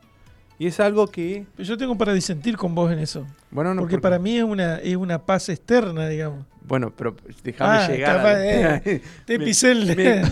Y 0.58 0.66
es 0.68 0.80
algo 0.80 1.06
que, 1.08 1.44
yo 1.58 1.76
tengo 1.76 1.96
para 1.98 2.14
disentir 2.14 2.56
con 2.56 2.74
vos 2.74 2.90
en 2.90 2.98
eso. 2.98 3.26
bueno, 3.50 3.74
no 3.74 3.82
porque 3.82 3.98
para 3.98 4.18
mí 4.18 4.38
es 4.38 4.44
una, 4.44 4.76
es 4.78 4.96
una 4.96 5.18
paz 5.24 5.48
externa, 5.50 6.08
digamos. 6.08 6.46
Bueno, 6.66 6.92
pero 6.96 7.14
déjame 7.44 7.78
Ah, 7.78 7.88
llegar. 7.88 8.16
capaz, 8.16 8.36
a- 8.36 9.00
Te 9.26 9.38
pisé 9.38 9.72
el... 9.72 9.96
me- 9.96 10.22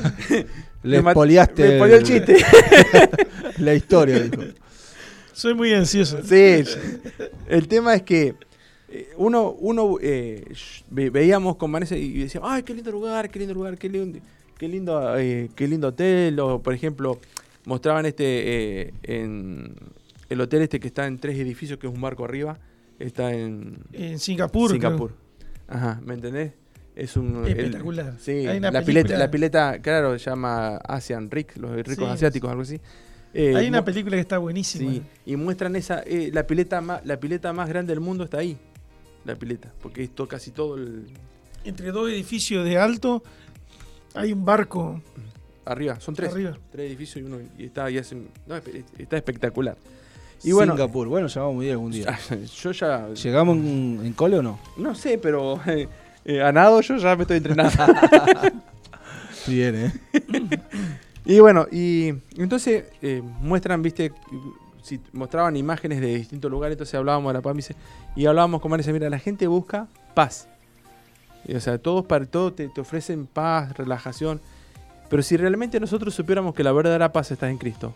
Le 0.82 1.02
polió 1.02 1.40
el 1.42 2.02
chiste. 2.02 2.36
la 3.58 3.74
historia, 3.74 4.20
dijo. 4.20 4.42
Soy 5.32 5.54
muy 5.54 5.72
ansioso. 5.72 6.18
Sí, 6.22 6.62
el 7.48 7.68
tema 7.68 7.94
es 7.94 8.02
que 8.02 8.34
eh, 8.90 9.08
uno, 9.16 9.50
uno 9.58 9.96
eh, 10.00 10.44
veíamos 10.90 11.56
con 11.56 11.72
Vanessa 11.72 11.96
y 11.96 12.18
decíamos, 12.18 12.50
ay, 12.52 12.62
qué 12.62 12.74
lindo 12.74 12.90
lugar, 12.92 13.30
qué 13.30 13.38
lindo 13.38 13.54
lugar, 13.54 13.78
qué 13.78 13.88
lindo, 13.88 14.18
qué 14.58 14.68
lindo, 14.68 15.18
eh, 15.18 15.48
qué 15.56 15.66
lindo 15.66 15.88
hotel. 15.88 16.38
O, 16.40 16.60
por 16.62 16.74
ejemplo, 16.74 17.18
mostraban 17.66 18.06
este 18.06 18.82
eh, 18.88 18.94
en 19.02 19.74
el 20.28 20.40
hotel 20.40 20.62
este 20.62 20.80
que 20.80 20.86
está 20.88 21.06
en 21.06 21.18
tres 21.18 21.38
edificios, 21.38 21.78
que 21.78 21.86
es 21.86 21.92
un 21.92 22.00
barco 22.00 22.24
arriba, 22.24 22.58
está 22.98 23.32
en 23.32 23.78
En 23.92 24.18
Singapur. 24.18 24.68
creo. 24.70 24.80
Singapur. 24.80 25.14
Ajá, 25.68 26.00
¿me 26.04 26.14
entendés? 26.14 26.52
Es 26.96 27.16
un 27.16 27.44
el- 27.44 27.50
Espectacular. 27.58 28.14
sí, 28.20 28.46
Hay 28.46 28.58
una 28.58 28.70
la 28.70 28.80
película- 28.82 29.02
pileta, 29.02 29.18
la 29.18 29.30
pileta, 29.30 29.78
claro, 29.82 30.18
se 30.18 30.30
llama 30.30 30.76
Asian 30.76 31.30
Rick, 31.30 31.56
los 31.56 31.72
ricos 31.72 31.96
Sí. 31.96 32.04
asiáticos, 32.04 32.50
algo 32.50 32.62
así. 32.62 32.80
Eh, 33.32 33.56
Hay 33.56 33.66
una 33.66 33.80
mu- 33.80 33.84
película 33.84 34.14
que 34.16 34.20
está 34.20 34.38
buenísima. 34.38 34.92
Sí, 34.92 35.02
y 35.26 35.34
muestran 35.36 35.74
esa 35.74 36.02
eh, 36.06 36.30
la 36.32 36.46
pileta 36.46 36.80
más 36.80 37.04
la 37.04 37.18
pileta 37.18 37.52
más 37.52 37.68
grande 37.68 37.92
del 37.92 38.00
mundo 38.00 38.22
está 38.24 38.38
ahí. 38.38 38.56
La 39.24 39.34
pileta, 39.34 39.72
porque 39.82 40.04
esto 40.04 40.28
casi 40.28 40.50
todo 40.52 40.76
el 40.76 41.06
Entre 41.64 41.90
dos 41.90 42.10
edificios 42.10 42.64
de 42.64 42.76
alto 42.78 43.24
hay 44.14 44.32
un 44.32 44.44
barco 44.44 45.00
arriba, 45.64 45.98
son 46.00 46.14
tres. 46.14 46.32
arriba. 46.32 46.56
Tres 46.72 46.86
edificios 46.88 47.22
y 47.22 47.26
uno 47.26 47.38
y 47.58 47.64
está 47.66 47.90
y 47.90 47.98
hacen- 47.98 48.28
no, 48.46 48.56
espe- 48.56 48.84
está 48.98 49.16
espectacular. 49.16 49.76
Y 50.42 50.52
bueno, 50.52 50.74
Singapur, 50.74 51.08
bueno, 51.08 51.26
llegamos 51.26 51.54
muy 51.54 51.64
bien 51.66 51.72
algún 51.74 51.92
día. 51.92 52.18
yo 52.62 52.72
ya 52.72 53.08
¿Llegamos 53.14 53.56
en, 53.56 54.00
en 54.04 54.12
cole 54.12 54.38
o 54.38 54.42
no? 54.42 54.58
no 54.76 54.94
sé, 54.94 55.16
pero 55.18 55.58
eh, 55.66 55.88
eh, 56.24 56.42
a 56.42 56.52
nado 56.52 56.80
yo 56.82 56.96
ya 56.96 57.16
me 57.16 57.22
estoy 57.22 57.38
entrenando. 57.38 57.72
Bien, 59.46 59.74
¿eh? 59.74 59.92
y 61.24 61.38
bueno, 61.40 61.66
y 61.70 62.14
entonces 62.36 62.84
eh, 63.02 63.22
muestran, 63.40 63.82
viste, 63.82 64.12
si 64.82 65.00
mostraban 65.12 65.56
imágenes 65.56 66.00
de 66.00 66.14
distintos 66.16 66.50
lugares, 66.50 66.74
entonces 66.74 66.94
hablábamos 66.94 67.30
de 67.32 67.38
la 67.38 67.42
paz, 67.42 67.74
y 68.16 68.26
hablábamos 68.26 68.60
con 68.60 68.70
María, 68.70 68.90
mira, 68.92 69.10
la 69.10 69.18
gente 69.18 69.46
busca 69.46 69.86
paz. 70.14 70.48
Y, 71.46 71.54
o 71.54 71.60
sea, 71.60 71.76
todos 71.78 72.06
para 72.06 72.24
todo 72.26 72.52
te, 72.54 72.68
te 72.68 72.80
ofrecen 72.80 73.26
paz, 73.26 73.76
relajación. 73.76 74.40
Pero 75.08 75.22
si 75.22 75.36
realmente 75.36 75.78
nosotros 75.80 76.14
supiéramos 76.14 76.54
que 76.54 76.62
la 76.64 76.72
verdadera 76.72 77.12
paz 77.12 77.30
está 77.30 77.50
en 77.50 77.58
Cristo, 77.58 77.94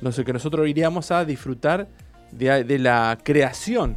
no 0.00 0.12
sé, 0.12 0.24
que 0.24 0.32
nosotros 0.32 0.68
iríamos 0.68 1.10
a 1.10 1.24
disfrutar 1.24 1.88
de, 2.32 2.62
de 2.64 2.78
la 2.78 3.18
creación, 3.22 3.96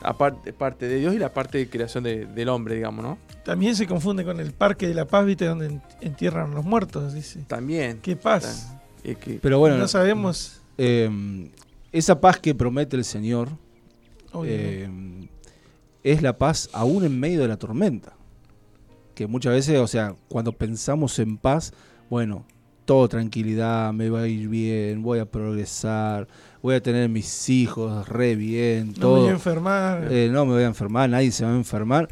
aparte 0.00 0.52
parte 0.52 0.86
de 0.88 0.96
Dios 1.00 1.14
y 1.14 1.18
la 1.18 1.34
parte 1.34 1.58
de 1.58 1.68
creación 1.68 2.04
de- 2.04 2.24
del 2.26 2.48
hombre, 2.48 2.76
digamos, 2.76 3.04
¿no? 3.04 3.18
También 3.44 3.74
se 3.76 3.86
confunde 3.86 4.24
con 4.24 4.38
el 4.40 4.52
Parque 4.52 4.86
de 4.86 4.94
la 4.94 5.06
Paz, 5.06 5.26
¿viste? 5.26 5.44
Donde 5.46 5.66
en- 5.66 5.82
entierran 6.00 6.54
los 6.54 6.64
muertos, 6.64 7.12
dice. 7.14 7.40
También. 7.48 7.98
Qué 8.00 8.14
paz. 8.16 8.72
que- 9.02 9.38
Pero 9.42 9.58
bueno, 9.58 9.76
no 9.78 9.88
sabemos. 9.88 10.60
eh, 10.76 11.50
esa 11.92 12.20
paz 12.20 12.38
que 12.38 12.54
promete 12.54 12.94
el 12.96 13.04
Señor 13.04 13.48
eh, 14.44 14.88
es 16.04 16.22
la 16.22 16.36
paz 16.38 16.68
aún 16.72 17.04
en 17.04 17.18
medio 17.18 17.40
de 17.42 17.48
la 17.48 17.56
tormenta. 17.56 18.12
Que 19.18 19.26
muchas 19.26 19.52
veces, 19.52 19.80
o 19.80 19.88
sea, 19.88 20.14
cuando 20.28 20.52
pensamos 20.52 21.18
en 21.18 21.38
paz, 21.38 21.72
bueno, 22.08 22.44
todo 22.84 23.08
tranquilidad, 23.08 23.92
me 23.92 24.08
va 24.10 24.20
a 24.20 24.28
ir 24.28 24.48
bien, 24.48 25.02
voy 25.02 25.18
a 25.18 25.24
progresar, 25.28 26.28
voy 26.62 26.76
a 26.76 26.80
tener 26.84 27.08
mis 27.08 27.48
hijos 27.50 28.08
re 28.08 28.36
bien, 28.36 28.86
no 28.86 28.92
me 28.92 28.98
todo. 29.00 29.20
voy 29.22 29.28
a 29.30 29.32
enfermar. 29.32 30.06
Eh, 30.12 30.28
no 30.32 30.46
me 30.46 30.52
voy 30.52 30.62
a 30.62 30.66
enfermar, 30.66 31.10
nadie 31.10 31.32
se 31.32 31.44
va 31.44 31.50
a 31.50 31.56
enfermar. 31.56 32.08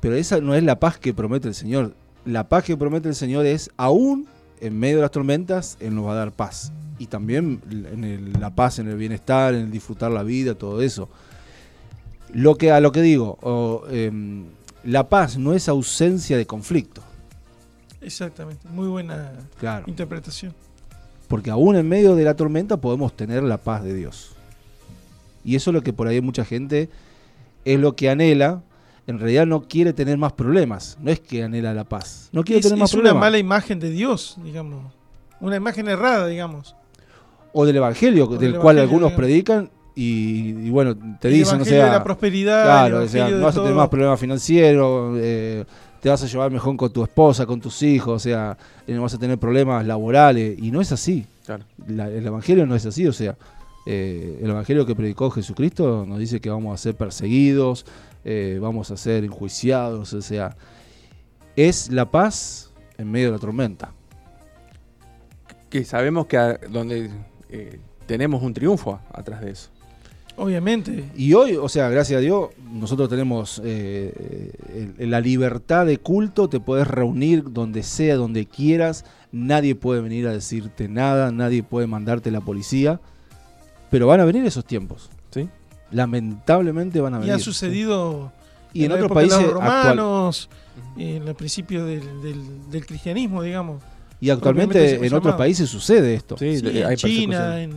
Pero 0.00 0.14
esa 0.14 0.40
no 0.40 0.54
es 0.54 0.62
la 0.62 0.80
paz 0.80 0.96
que 0.96 1.12
promete 1.12 1.46
el 1.48 1.54
Señor. 1.54 1.94
La 2.24 2.48
paz 2.48 2.64
que 2.64 2.74
promete 2.74 3.10
el 3.10 3.14
Señor 3.14 3.44
es, 3.44 3.68
aún 3.76 4.26
en 4.62 4.78
medio 4.78 4.96
de 4.96 5.02
las 5.02 5.10
tormentas, 5.10 5.76
Él 5.78 5.94
nos 5.94 6.06
va 6.06 6.12
a 6.12 6.16
dar 6.16 6.32
paz. 6.32 6.72
Y 6.98 7.06
también 7.08 7.60
en 7.70 8.02
el- 8.04 8.32
la 8.40 8.54
paz, 8.54 8.78
en 8.78 8.88
el 8.88 8.96
bienestar, 8.96 9.52
en 9.52 9.60
el 9.64 9.70
disfrutar 9.70 10.10
la 10.10 10.22
vida, 10.22 10.54
todo 10.54 10.80
eso. 10.80 11.10
Lo 12.32 12.54
que, 12.54 12.70
a 12.70 12.80
lo 12.80 12.92
que 12.92 13.02
digo, 13.02 13.84
em, 13.90 14.44
la 14.84 15.08
paz 15.08 15.36
no 15.36 15.52
es 15.54 15.68
ausencia 15.68 16.36
de 16.36 16.46
conflicto. 16.46 17.02
Exactamente. 18.00 18.66
Muy 18.68 18.88
buena 18.88 19.32
Claro. 19.58 19.84
interpretación. 19.86 20.54
Porque 21.28 21.50
aún 21.50 21.76
en 21.76 21.88
medio 21.88 22.16
de 22.16 22.24
la 22.24 22.34
tormenta 22.34 22.78
podemos 22.78 23.14
tener 23.14 23.42
la 23.42 23.58
paz 23.58 23.84
de 23.84 23.94
Dios. 23.94 24.32
Y 25.44 25.54
eso 25.56 25.70
es 25.70 25.74
lo 25.74 25.82
que 25.82 25.92
por 25.92 26.06
ahí 26.08 26.20
mucha 26.20 26.44
gente 26.44 26.88
es 27.64 27.78
lo 27.78 27.94
que 27.94 28.10
anhela. 28.10 28.62
En 29.06 29.18
realidad 29.18 29.46
no 29.46 29.62
quiere 29.62 29.92
tener 29.92 30.18
más 30.18 30.32
problemas. 30.32 30.96
No 31.00 31.10
es 31.10 31.20
que 31.20 31.42
anhela 31.44 31.72
la 31.74 31.84
paz. 31.84 32.28
No 32.32 32.42
quiere 32.44 32.60
Es, 32.60 32.66
tener 32.66 32.78
más 32.78 32.90
es 32.90 32.94
una 32.94 33.02
problemas. 33.04 33.20
mala 33.20 33.38
imagen 33.38 33.80
de 33.80 33.90
Dios, 33.90 34.36
digamos. 34.42 34.92
Una 35.40 35.56
imagen 35.56 35.88
errada, 35.88 36.26
digamos. 36.26 36.74
O 37.52 37.64
del 37.64 37.76
evangelio, 37.76 38.24
O 38.26 38.36
del 38.36 38.52
del 38.52 38.60
cual 38.60 38.78
algunos 38.78 39.10
digamos. 39.10 39.16
predican 39.26 39.70
y, 39.94 40.50
y 40.66 40.70
bueno, 40.70 40.94
te 41.20 41.28
El 41.28 41.34
dicen, 41.34 41.54
o 41.54 41.56
evangelio 41.56 41.80
de 41.80 41.86
sea, 41.86 41.92
la 41.98 42.04
prosperidad. 42.04 42.64
claro, 42.64 42.98
el 43.00 43.04
o 43.04 43.08
sea, 43.08 43.18
evangelio 43.20 43.38
no 43.40 43.44
vas 43.46 43.54
a 43.54 43.58
tener 43.58 43.70
todo. 43.72 43.78
más 43.80 43.88
problemas 43.88 44.20
financieros, 44.20 45.18
eh, 45.20 45.64
te 46.00 46.08
vas 46.08 46.22
a 46.22 46.26
llevar 46.26 46.50
mejor 46.50 46.76
con 46.76 46.92
tu 46.92 47.02
esposa, 47.02 47.44
con 47.46 47.60
tus 47.60 47.82
hijos, 47.82 48.14
o 48.14 48.18
sea, 48.18 48.56
eh, 48.86 48.94
no 48.94 49.02
vas 49.02 49.14
a 49.14 49.18
tener 49.18 49.38
problemas 49.38 49.86
laborales. 49.86 50.58
Y 50.58 50.70
no 50.70 50.80
es 50.80 50.92
así. 50.92 51.26
Claro. 51.44 51.64
La- 51.88 52.08
el 52.08 52.26
Evangelio 52.26 52.64
no 52.66 52.74
es 52.74 52.86
así, 52.86 53.06
o 53.06 53.12
sea, 53.12 53.36
eh, 53.86 54.38
el 54.42 54.50
Evangelio 54.50 54.86
que 54.86 54.94
predicó 54.94 55.30
Jesucristo 55.30 56.04
nos 56.06 56.18
dice 56.18 56.40
que 56.40 56.48
vamos 56.50 56.72
a 56.72 56.82
ser 56.82 56.94
perseguidos, 56.94 57.84
eh, 58.24 58.58
vamos 58.60 58.90
a 58.90 58.96
ser 58.96 59.24
enjuiciados, 59.24 60.12
o 60.14 60.22
sea, 60.22 60.56
es 61.56 61.90
la 61.90 62.10
paz 62.10 62.70
en 62.96 63.10
medio 63.10 63.26
de 63.26 63.32
la 63.32 63.38
tormenta. 63.38 63.92
que 65.68 65.84
sabemos 65.84 66.26
que 66.26 66.36
a- 66.36 66.58
donde 66.68 67.10
tenemos 68.06 68.42
un 68.42 68.52
triunfo 68.52 68.98
atrás 69.12 69.40
de 69.40 69.52
eso. 69.52 69.70
Obviamente. 70.40 71.04
Y 71.16 71.34
hoy, 71.34 71.56
o 71.56 71.68
sea, 71.68 71.88
gracias 71.90 72.18
a 72.18 72.20
Dios, 72.20 72.48
nosotros 72.72 73.08
tenemos 73.08 73.60
eh, 73.64 74.52
el- 74.98 75.10
la 75.10 75.20
libertad 75.20 75.84
de 75.86 75.98
culto, 75.98 76.48
te 76.48 76.60
puedes 76.60 76.86
reunir 76.86 77.44
donde 77.52 77.82
sea, 77.82 78.16
donde 78.16 78.46
quieras, 78.46 79.04
nadie 79.32 79.74
puede 79.74 80.00
venir 80.00 80.26
a 80.26 80.32
decirte 80.32 80.88
nada, 80.88 81.30
nadie 81.30 81.62
puede 81.62 81.86
mandarte 81.86 82.30
la 82.30 82.40
policía, 82.40 83.00
pero 83.90 84.06
van 84.06 84.20
a 84.20 84.24
venir 84.24 84.44
esos 84.44 84.64
tiempos. 84.64 85.10
¿Sí? 85.30 85.48
Lamentablemente 85.90 87.00
van 87.00 87.14
a 87.14 87.16
Y 87.18 87.20
venir. 87.20 87.34
ha 87.34 87.38
sucedido 87.38 88.32
Y 88.72 88.84
en 88.84 88.88
la 88.90 88.94
otros 88.96 89.06
época 89.06 89.20
de 89.20 89.26
países 89.28 89.42
los 89.52 89.62
actual- 89.62 89.96
romanos, 89.98 90.48
en 90.96 91.28
el 91.28 91.34
principio 91.34 91.84
del, 91.84 92.00
del- 92.22 92.70
del 92.70 92.86
cristianismo, 92.86 93.42
digamos. 93.42 93.82
y 94.22 94.28
actualmente 94.28 94.96
en 94.96 95.04
otros 95.06 95.22
llamado. 95.22 95.38
países 95.38 95.68
sucede 95.70 96.12
esto. 96.14 96.36
Sí, 96.36 96.58
Sí, 96.58 96.62
le- 96.62 96.84
hay 96.84 96.92
en 96.92 96.96
China, 96.98 97.62
en, 97.62 97.72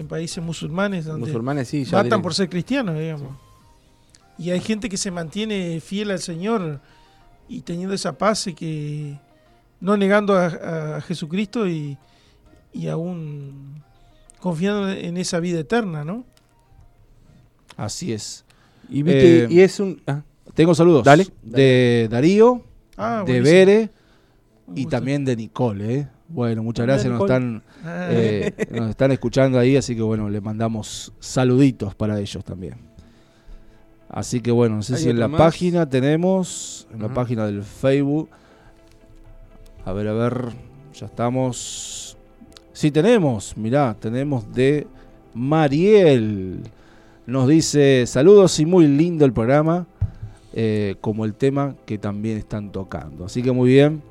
en 0.00 0.08
países 0.08 0.42
musulmanes 0.42 1.04
donde 1.04 1.26
Musulmanes 1.26 1.68
sí, 1.68 1.84
ya 1.84 2.02
matan 2.02 2.22
por 2.22 2.34
ser 2.34 2.48
cristianos, 2.48 2.98
digamos. 2.98 3.28
Y 4.38 4.50
hay 4.50 4.60
gente 4.60 4.88
que 4.88 4.96
se 4.96 5.10
mantiene 5.10 5.80
fiel 5.80 6.10
al 6.10 6.18
Señor 6.20 6.80
y 7.48 7.60
teniendo 7.60 7.94
esa 7.94 8.16
paz 8.16 8.46
y 8.46 8.54
que 8.54 9.18
no 9.80 9.96
negando 9.96 10.36
a, 10.36 10.96
a 10.96 11.00
Jesucristo 11.02 11.68
y, 11.68 11.98
y 12.72 12.88
aún 12.88 13.82
confiando 14.40 14.88
en 14.90 15.16
esa 15.16 15.40
vida 15.40 15.60
eterna, 15.60 16.04
¿no? 16.04 16.24
Así 17.76 18.12
es. 18.12 18.44
Y, 18.88 19.02
viste, 19.02 19.44
Eh, 19.44 19.48
y 19.50 19.60
es 19.60 19.78
un... 19.80 20.00
ah, 20.06 20.22
Tengo 20.54 20.74
saludos. 20.74 21.04
Dale. 21.04 21.26
De 21.42 22.08
Darío, 22.10 22.64
Ah, 22.96 23.24
de. 23.26 23.40
Bere 23.40 23.90
y 24.74 24.86
también 24.86 25.24
de 25.24 25.36
Nicole. 25.36 25.94
¿eh? 25.94 26.08
Bueno, 26.28 26.62
muchas 26.62 26.86
gracias. 26.86 27.12
Nos 27.12 27.22
están, 27.22 27.62
eh, 27.86 28.52
nos 28.70 28.90
están 28.90 29.12
escuchando 29.12 29.58
ahí, 29.58 29.76
así 29.76 29.94
que 29.94 30.02
bueno, 30.02 30.28
le 30.28 30.40
mandamos 30.40 31.12
saluditos 31.18 31.94
para 31.94 32.18
ellos 32.20 32.44
también. 32.44 32.74
Así 34.08 34.40
que 34.40 34.50
bueno, 34.50 34.76
no 34.76 34.82
sé 34.82 34.96
¿Hay 34.96 35.02
si 35.02 35.08
en 35.10 35.20
la 35.20 35.28
más? 35.28 35.40
página 35.40 35.88
tenemos, 35.88 36.88
en 36.92 37.02
la 37.02 37.08
página 37.08 37.46
del 37.46 37.62
Facebook. 37.62 38.28
A 39.84 39.92
ver, 39.92 40.08
a 40.08 40.12
ver, 40.12 40.46
ya 40.94 41.06
estamos. 41.06 42.16
Sí, 42.72 42.90
tenemos, 42.90 43.56
mirá, 43.56 43.96
tenemos 43.98 44.52
de 44.52 44.86
Mariel. 45.34 46.60
Nos 47.26 47.48
dice, 47.48 48.06
saludos 48.06 48.58
y 48.58 48.66
muy 48.66 48.88
lindo 48.88 49.24
el 49.24 49.32
programa, 49.32 49.86
eh, 50.52 50.96
como 51.00 51.24
el 51.24 51.34
tema 51.34 51.76
que 51.86 51.96
también 51.96 52.38
están 52.38 52.72
tocando. 52.72 53.26
Así 53.26 53.42
que 53.42 53.52
muy 53.52 53.70
bien. 53.70 54.02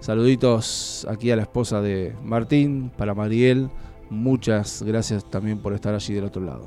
Saluditos 0.00 1.06
aquí 1.10 1.30
a 1.30 1.36
la 1.36 1.42
esposa 1.42 1.80
de 1.80 2.14
Martín, 2.22 2.90
para 2.96 3.14
Mariel. 3.14 3.68
Muchas 4.10 4.82
gracias 4.82 5.24
también 5.30 5.58
por 5.58 5.72
estar 5.72 5.94
allí 5.94 6.12
del 6.14 6.24
otro 6.24 6.42
lado. 6.42 6.66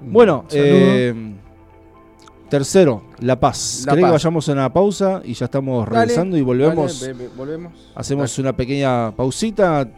Bueno, 0.00 0.44
eh, 0.50 1.14
tercero, 2.50 3.02
La 3.20 3.40
Paz. 3.40 3.84
La 3.86 3.92
¿Querés 3.94 4.04
que 4.06 4.10
vayamos 4.12 4.48
a 4.48 4.52
una 4.52 4.72
pausa 4.72 5.22
y 5.24 5.32
ya 5.34 5.46
estamos 5.46 5.86
Dale, 5.88 6.00
regresando 6.02 6.36
y 6.36 6.42
volvemos? 6.42 7.00
dale, 7.00 7.12
ve- 7.14 7.24
ve- 7.24 7.30
volvemos. 7.36 7.72
Hacemos 7.94 8.38
una 8.38 8.54
pequeña 8.54 9.12
pausita, 9.16 9.88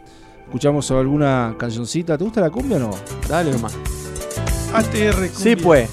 escuchamos 0.45 0.89
alguna 0.91 1.55
cancioncita. 1.57 2.17
¿Te 2.17 2.23
gusta 2.23 2.39
la 2.41 2.49
cumbia 2.49 2.77
o 2.77 2.79
no? 2.79 2.91
Dale 3.27 3.51
nomás. 3.51 3.75
ATR. 4.73 5.27
Sí, 5.27 5.55
cumbia. 5.55 5.63
pues. 5.63 5.89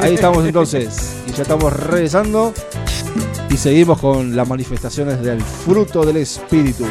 Ahí 0.00 0.14
estamos 0.14 0.44
entonces. 0.44 1.16
Y 1.26 1.32
ya 1.32 1.42
estamos 1.42 1.72
regresando. 1.72 2.52
Y 3.50 3.56
seguimos 3.56 3.98
con 3.98 4.36
las 4.36 4.48
manifestaciones 4.48 5.20
del 5.22 5.42
fruto 5.42 6.04
del 6.04 6.18
espíritu. 6.18 6.84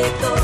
secreto. 0.00 0.39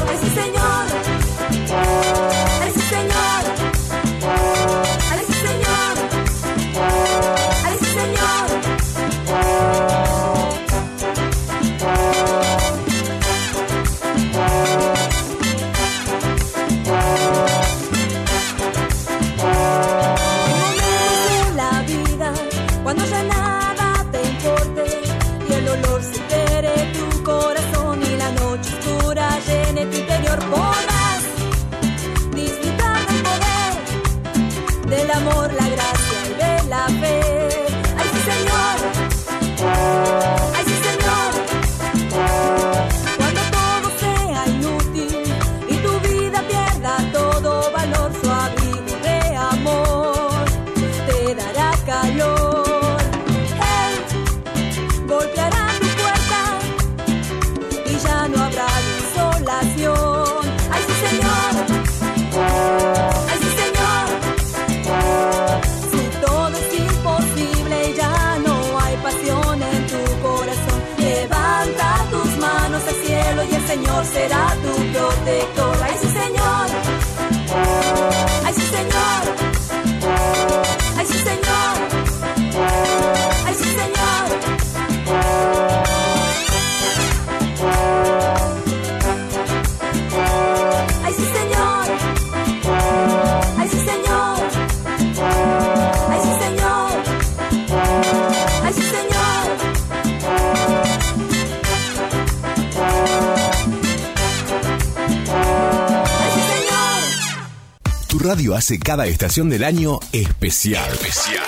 Hace 108.66 108.80
cada 108.80 109.06
estación 109.06 109.48
del 109.48 109.62
año 109.62 110.00
especial. 110.10 110.90
Especial. 110.94 111.44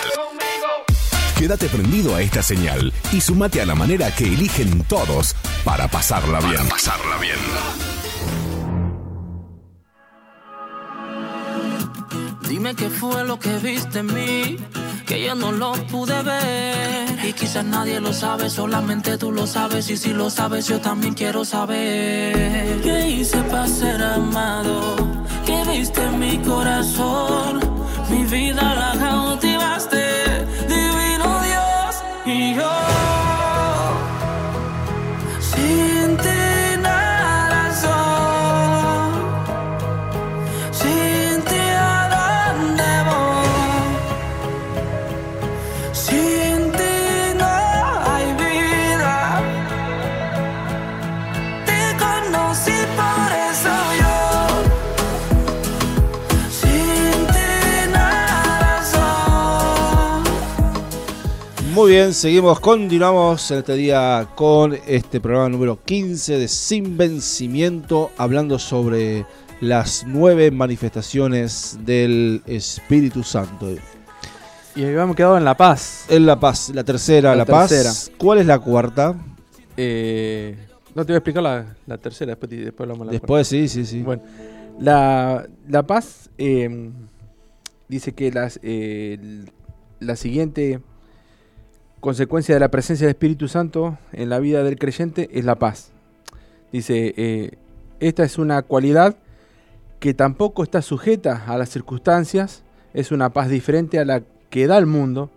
Quédate 1.36 1.68
prendido 1.68 2.14
a 2.14 2.22
esta 2.22 2.44
señal 2.44 2.92
y 3.10 3.20
sumate 3.20 3.60
a 3.60 3.66
la 3.66 3.74
manera 3.74 4.14
que 4.14 4.22
eligen 4.22 4.84
todos 4.84 5.34
para 5.64 5.88
pasarla 5.88 6.38
bien. 6.38 6.68
pasarla 6.68 7.16
bien. 7.16 7.34
Dime 12.48 12.76
qué 12.76 12.88
fue 12.88 13.24
lo 13.24 13.36
que 13.40 13.56
viste 13.56 13.98
en 13.98 14.14
mí, 14.14 14.56
que 15.04 15.24
yo 15.24 15.34
no 15.34 15.50
lo 15.50 15.72
pude 15.88 16.22
ver. 16.22 17.18
Y 17.24 17.32
quizás 17.32 17.64
nadie 17.64 17.98
lo 17.98 18.12
sabe, 18.12 18.48
solamente 18.48 19.18
tú 19.18 19.32
lo 19.32 19.48
sabes. 19.48 19.90
Y 19.90 19.96
si 19.96 20.10
lo 20.12 20.30
sabes, 20.30 20.68
yo 20.68 20.80
también 20.80 21.14
quiero 21.14 21.44
saber. 21.44 22.80
¿Qué 22.80 23.08
hice 23.08 23.38
para 23.42 23.66
ser 23.66 24.04
amado? 24.04 25.17
¿Qué 25.68 25.78
viste 25.80 26.02
en 26.02 26.18
mi 26.18 26.38
corazón? 26.38 27.60
Mi 28.08 28.24
vida 28.24 28.74
la 28.74 28.98
cautivaste, 28.98 30.46
divino 30.66 31.42
Dios. 31.42 32.02
Y 32.24 32.54
yo, 32.54 32.70
Muy 61.88 61.94
bien, 61.94 62.12
seguimos, 62.12 62.60
continuamos 62.60 63.50
en 63.50 63.58
este 63.60 63.72
día 63.72 64.28
con 64.34 64.76
este 64.86 65.22
programa 65.22 65.48
número 65.48 65.82
15 65.82 66.36
de 66.36 66.46
Sin 66.46 66.98
Vencimiento, 66.98 68.10
hablando 68.18 68.58
sobre 68.58 69.24
las 69.62 70.04
nueve 70.06 70.50
manifestaciones 70.50 71.78
del 71.86 72.42
Espíritu 72.44 73.22
Santo. 73.22 73.70
Y 74.76 74.84
habíamos 74.84 75.16
quedado 75.16 75.38
en 75.38 75.44
La 75.44 75.56
Paz. 75.56 76.04
En 76.10 76.26
La 76.26 76.38
Paz, 76.38 76.70
la 76.74 76.84
tercera, 76.84 77.30
La 77.30 77.36
La, 77.36 77.46
Paz. 77.46 78.12
¿Cuál 78.18 78.40
es 78.40 78.46
la 78.46 78.58
cuarta? 78.58 79.14
Eh, 79.74 80.58
no 80.94 81.06
te 81.06 81.12
voy 81.12 81.14
a 81.14 81.18
explicar 81.20 81.42
la, 81.42 81.74
la 81.86 81.96
tercera, 81.96 82.32
después, 82.32 82.50
después 82.50 82.80
hablamos 82.80 83.06
de 83.06 83.06
la 83.06 83.12
Después, 83.12 83.48
sí, 83.48 83.66
sí, 83.66 83.86
sí. 83.86 84.02
Bueno, 84.02 84.24
la, 84.78 85.48
la 85.66 85.86
paz 85.86 86.28
eh, 86.36 86.90
dice 87.88 88.12
que 88.12 88.30
las, 88.30 88.60
eh, 88.62 89.46
la 90.00 90.16
siguiente 90.16 90.82
consecuencia 92.00 92.54
de 92.54 92.60
la 92.60 92.70
presencia 92.70 93.06
del 93.06 93.14
Espíritu 93.14 93.48
Santo 93.48 93.98
en 94.12 94.28
la 94.28 94.38
vida 94.38 94.62
del 94.62 94.78
creyente 94.78 95.28
es 95.32 95.44
la 95.44 95.56
paz. 95.56 95.92
Dice, 96.72 97.14
eh, 97.16 97.58
esta 98.00 98.24
es 98.24 98.38
una 98.38 98.62
cualidad 98.62 99.16
que 99.98 100.14
tampoco 100.14 100.62
está 100.62 100.82
sujeta 100.82 101.44
a 101.46 101.58
las 101.58 101.70
circunstancias, 101.70 102.62
es 102.94 103.10
una 103.10 103.30
paz 103.30 103.48
diferente 103.48 103.98
a 103.98 104.04
la 104.04 104.22
que 104.50 104.66
da 104.66 104.78
el 104.78 104.86
mundo, 104.86 105.30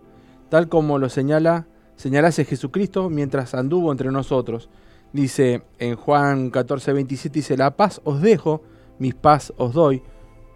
tal 0.48 0.68
como 0.68 0.98
lo 0.98 1.08
señala 1.08 1.66
señalase 1.96 2.44
Jesucristo 2.44 3.10
mientras 3.10 3.54
anduvo 3.54 3.92
entre 3.92 4.10
nosotros. 4.10 4.68
Dice 5.12 5.62
en 5.78 5.94
Juan 5.94 6.50
14, 6.50 6.92
27, 6.92 7.38
dice, 7.38 7.56
la 7.56 7.76
paz 7.76 8.00
os 8.04 8.20
dejo, 8.20 8.62
mi 8.98 9.12
paz 9.12 9.52
os 9.56 9.72
doy. 9.72 10.02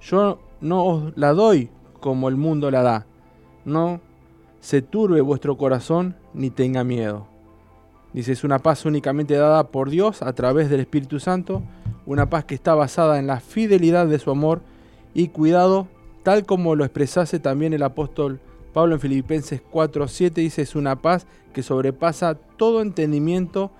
Yo 0.00 0.40
no 0.60 0.84
os 0.84 1.16
la 1.16 1.32
doy 1.32 1.70
como 2.00 2.28
el 2.28 2.36
mundo 2.36 2.70
la 2.70 2.82
da. 2.82 3.06
No 3.64 4.00
se 4.66 4.82
turbe 4.82 5.20
vuestro 5.20 5.56
corazón 5.56 6.16
ni 6.34 6.50
tenga 6.50 6.82
miedo. 6.82 7.28
Dice, 8.12 8.32
es 8.32 8.42
una 8.42 8.58
paz 8.58 8.84
únicamente 8.84 9.34
dada 9.34 9.68
por 9.68 9.90
Dios 9.90 10.22
a 10.22 10.32
través 10.32 10.68
del 10.68 10.80
Espíritu 10.80 11.20
Santo, 11.20 11.62
una 12.04 12.28
paz 12.28 12.46
que 12.46 12.56
está 12.56 12.74
basada 12.74 13.20
en 13.20 13.28
la 13.28 13.38
fidelidad 13.38 14.08
de 14.08 14.18
su 14.18 14.28
amor 14.32 14.62
y 15.14 15.28
cuidado, 15.28 15.86
tal 16.24 16.46
como 16.46 16.74
lo 16.74 16.84
expresase 16.84 17.38
también 17.38 17.74
el 17.74 17.84
apóstol 17.84 18.40
Pablo 18.72 18.96
en 18.96 19.00
Filipenses 19.00 19.62
4:7, 19.70 20.32
dice, 20.34 20.62
es 20.62 20.74
una 20.74 20.96
paz 20.96 21.28
que 21.52 21.62
sobrepasa 21.62 22.34
todo 22.34 22.82
entendimiento, 22.82 23.70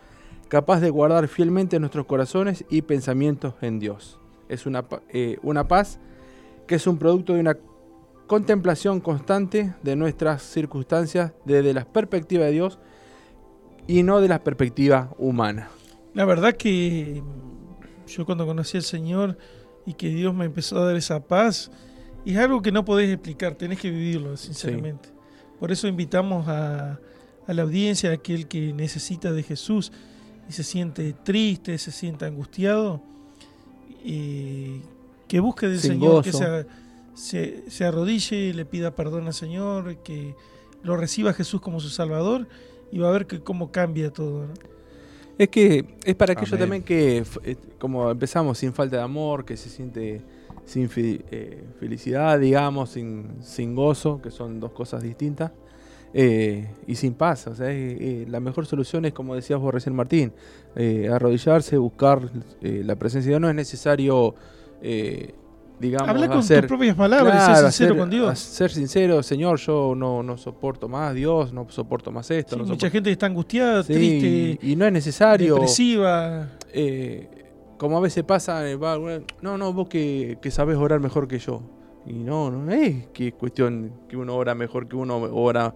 capaz 0.47 0.79
de 0.79 0.91
guardar 0.91 1.27
fielmente 1.27 1.81
nuestros 1.81 2.07
corazones 2.07 2.65
y 2.71 2.83
pensamientos 2.83 3.55
en 3.61 3.81
Dios. 3.81 4.21
Es 4.49 4.67
una, 4.67 4.85
eh, 5.09 5.39
una 5.43 5.67
paz 5.67 5.99
que 6.69 6.77
es 6.77 6.87
un 6.87 6.97
producto 6.97 7.35
de 7.35 7.41
una 7.41 7.57
contemplación 8.27 9.01
constante 9.01 9.75
de 9.83 9.97
nuestras 9.97 10.43
circunstancias 10.43 11.33
desde 11.45 11.73
la 11.75 11.85
perspectiva 11.85 12.45
de 12.45 12.53
Dios 12.53 12.79
y 13.87 14.03
no 14.03 14.21
de 14.21 14.29
la 14.29 14.43
perspectiva 14.43 15.15
humana. 15.19 15.69
La 16.15 16.25
verdad 16.25 16.55
que 16.55 17.23
yo 18.07 18.27
cuando 18.27 18.47
conocí 18.47 18.77
al 18.77 18.83
Señor 18.83 19.39
y 19.85 19.95
que 19.95 20.09
Dios 20.09 20.35
me 20.35 20.45
empezó 20.45 20.79
a 20.79 20.87
dar 20.87 20.97
esa 20.97 21.21
paz, 21.21 21.71
es 22.25 22.37
algo 22.37 22.63
que 22.63 22.73
no 22.73 22.85
podés 22.85 23.11
explicar, 23.11 23.55
tenés 23.55 23.79
que 23.79 23.91
vivirlo, 23.91 24.37
sinceramente. 24.37 25.11
Por 25.61 25.71
eso 25.71 25.87
invitamos 25.87 26.49
a, 26.49 26.99
a 27.47 27.53
la 27.53 27.63
audiencia, 27.63 28.11
a 28.11 28.15
aquel 28.15 28.49
que 28.49 28.73
necesita 28.73 29.33
de 29.33 29.43
Jesús 29.43 29.93
y 30.49 30.53
se 30.53 30.65
siente 30.65 31.13
triste, 31.13 31.79
se 31.79 31.93
siente 31.93 32.25
angustiado, 32.25 33.01
eh, 34.05 34.81
que 35.29 35.41
busque 35.41 35.69
del 35.69 35.81
Sin 35.81 35.93
Señor, 35.93 36.23
que 36.25 36.31
gozo. 36.31 36.45
Se, 37.17 37.69
se, 37.71 37.85
arrodille, 37.85 38.55
le 38.55 38.65
pida 38.65 38.95
perdón 38.95 39.27
al 39.27 39.35
Señor, 39.35 39.97
que 40.05 40.35
lo 40.83 40.97
reciba 40.97 41.31
a 41.31 41.35
Jesús 41.35 41.61
como 41.61 41.81
su 41.81 41.89
Salvador 41.89 42.47
y 42.93 42.99
va 42.99 43.09
a 43.09 43.13
ver 43.13 43.27
que 43.27 43.41
cómo 43.41 43.73
cambia 43.73 44.11
todo. 44.13 44.47
¿no? 44.47 44.55
Es 45.39 45.49
que 45.49 45.97
es 46.05 46.15
para 46.15 46.33
aquellos 46.35 46.53
Amén. 46.53 46.61
también 46.61 46.83
que, 46.85 47.25
eh, 47.45 47.57
como 47.79 48.11
empezamos, 48.11 48.59
sin 48.59 48.73
falta 48.73 48.97
de 48.97 49.03
amor, 49.03 49.45
que 49.45 49.57
se 49.57 49.69
siente 49.69 50.23
sin 50.65 50.89
fi- 50.89 51.23
eh, 51.31 51.65
felicidad, 51.79 52.39
digamos, 52.39 52.91
sin, 52.91 53.43
sin 53.43 53.75
gozo, 53.75 54.21
que 54.23 54.31
son 54.31 54.61
dos 54.61 54.73
cosas 54.73 55.03
distintas, 55.03 55.53
eh, 56.15 56.69
y 56.87 56.95
sin 56.95 57.15
paz. 57.15 57.47
O 57.49 57.55
sea, 57.55 57.69
eh, 57.71 58.25
la 58.29 58.41
mejor 58.41 58.67
solución 58.67 59.05
es, 59.05 59.13
como 59.13 59.35
decías 59.35 59.61
vos 59.61 59.75
recién, 59.75 59.95
Martín, 59.95 60.33
eh, 60.75 61.09
arrodillarse, 61.13 61.77
buscar 61.77 62.31
eh, 62.63 62.83
la 62.85 62.97
presencia 62.97 63.29
de 63.29 63.33
Dios. 63.33 63.41
No 63.43 63.49
es 63.51 63.55
necesario, 63.55 64.35
eh, 64.81 65.35
digamos, 65.81 66.09
Habla 66.09 66.29
con 66.29 66.39
hacer- 66.39 66.63
tus 66.63 66.69
propias 66.69 66.97
palabras, 66.97 67.35
y 67.35 67.47
ser 67.47 67.57
sincero 67.65 67.91
hacer- 67.93 67.99
con 67.99 68.11
Dios. 68.11 68.39
Ser 68.39 68.71
sincero, 68.71 69.23
Señor, 69.23 69.59
yo 69.59 69.95
no, 69.97 70.23
no 70.23 70.37
soporto 70.37 70.89
más 70.89 71.15
Dios, 71.15 71.53
no 71.53 71.67
soporto 71.69 72.11
más 72.11 72.31
esto. 72.31 72.57
Sí, 72.57 72.63
no 72.63 72.69
mucha 72.69 72.89
gente 72.91 73.11
está 73.11 73.27
angustiada, 73.27 73.83
Sí, 73.83 73.93
triste, 73.93 74.59
y, 74.63 74.73
y 74.73 74.77
no 74.77 74.87
es 74.87 74.93
necesario. 74.93 75.55
depresiva. 75.55 76.49
eh, 76.73 77.29
como 77.79 77.99
a 77.99 78.01
veces 78.01 78.25
pasa, 78.25 78.67
eh, 78.71 78.79
no, 79.43 79.59
no, 79.59 79.73
vos 79.75 79.89
que, 79.89 80.39
que 80.41 80.51
sabés 80.51 80.77
orar 80.79 80.99
mejor 81.01 81.29
que 81.29 81.39
yo. 81.39 81.61
Y 82.07 82.15
no, 82.15 82.51
no 82.51 82.71
es 82.73 83.09
que 83.09 83.29
es 83.29 83.35
cuestión 83.35 83.93
que 84.09 84.17
uno 84.17 84.35
ora 84.37 84.55
mejor 84.55 84.89
que 84.89 84.97
uno 84.97 85.17
ora. 85.19 85.75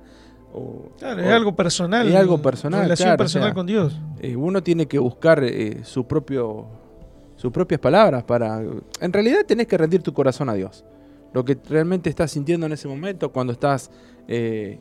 O, 0.53 0.89
Claro, 0.99 1.21
o- 1.23 1.25
es 1.27 1.31
algo 1.33 1.55
personal. 1.55 2.09
es 2.09 2.15
algo 2.15 2.41
personal, 2.41 2.83
Relación 2.83 3.07
claro, 3.09 3.15
o 3.17 3.19
personal 3.19 3.49
sea, 3.49 3.55
con 3.55 3.67
Dios. 3.67 4.01
eh, 4.21 4.35
uno 4.37 4.63
tiene 4.63 4.87
que 4.87 4.99
buscar 4.99 5.43
eh, 5.45 5.81
su 5.85 6.07
propio, 6.07 6.67
sus 7.41 7.51
propias 7.53 7.81
palabras 7.81 8.23
para... 8.25 8.61
En 9.01 9.13
realidad 9.15 9.47
tenés 9.47 9.67
que 9.67 9.79
rendir 9.79 10.03
tu 10.03 10.13
corazón 10.13 10.51
a 10.51 10.53
Dios. 10.53 10.85
Lo 11.33 11.43
que 11.43 11.57
realmente 11.71 12.11
estás 12.11 12.33
sintiendo 12.33 12.67
en 12.67 12.73
ese 12.73 12.87
momento 12.87 13.33
cuando 13.33 13.55
estás 13.55 13.91
eh, 14.29 14.79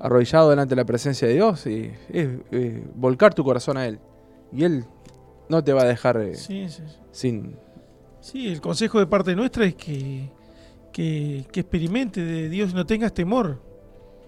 arrodillado 0.00 0.50
delante 0.50 0.70
de 0.70 0.80
la 0.80 0.84
presencia 0.84 1.28
de 1.28 1.34
Dios 1.34 1.64
eh, 1.68 1.96
es 2.08 2.28
eh, 2.50 2.84
volcar 2.96 3.34
tu 3.34 3.44
corazón 3.44 3.76
a 3.76 3.86
Él. 3.86 4.00
Y 4.50 4.64
Él 4.64 4.84
no 5.48 5.62
te 5.62 5.72
va 5.72 5.82
a 5.82 5.84
dejar 5.84 6.16
eh, 6.16 6.34
Sí, 6.34 6.68
sí, 6.68 6.82
sí. 6.84 6.96
sin... 7.12 7.56
Sí, 8.18 8.48
el 8.48 8.60
consejo 8.60 8.98
de 8.98 9.06
parte 9.06 9.36
nuestra 9.36 9.64
es 9.64 9.76
que, 9.76 10.28
que, 10.92 11.46
que 11.52 11.60
experimente 11.60 12.20
de 12.24 12.48
Dios, 12.48 12.74
no 12.74 12.84
tengas 12.84 13.14
temor, 13.14 13.62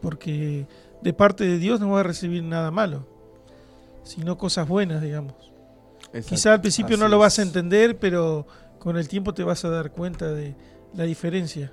porque 0.00 0.68
de 1.02 1.12
parte 1.12 1.42
de 1.42 1.58
Dios 1.58 1.80
no 1.80 1.90
vas 1.90 2.00
a 2.00 2.04
recibir 2.04 2.44
nada 2.44 2.70
malo, 2.70 3.04
sino 4.04 4.38
cosas 4.38 4.68
buenas, 4.68 5.02
digamos. 5.02 5.53
Quizá 6.22 6.52
al 6.54 6.60
principio 6.60 6.96
no 6.96 7.08
lo 7.08 7.18
vas 7.18 7.38
a 7.38 7.42
entender, 7.42 7.98
pero 7.98 8.46
con 8.78 8.96
el 8.96 9.08
tiempo 9.08 9.34
te 9.34 9.42
vas 9.42 9.64
a 9.64 9.70
dar 9.70 9.90
cuenta 9.90 10.32
de 10.32 10.54
la 10.94 11.04
diferencia. 11.04 11.72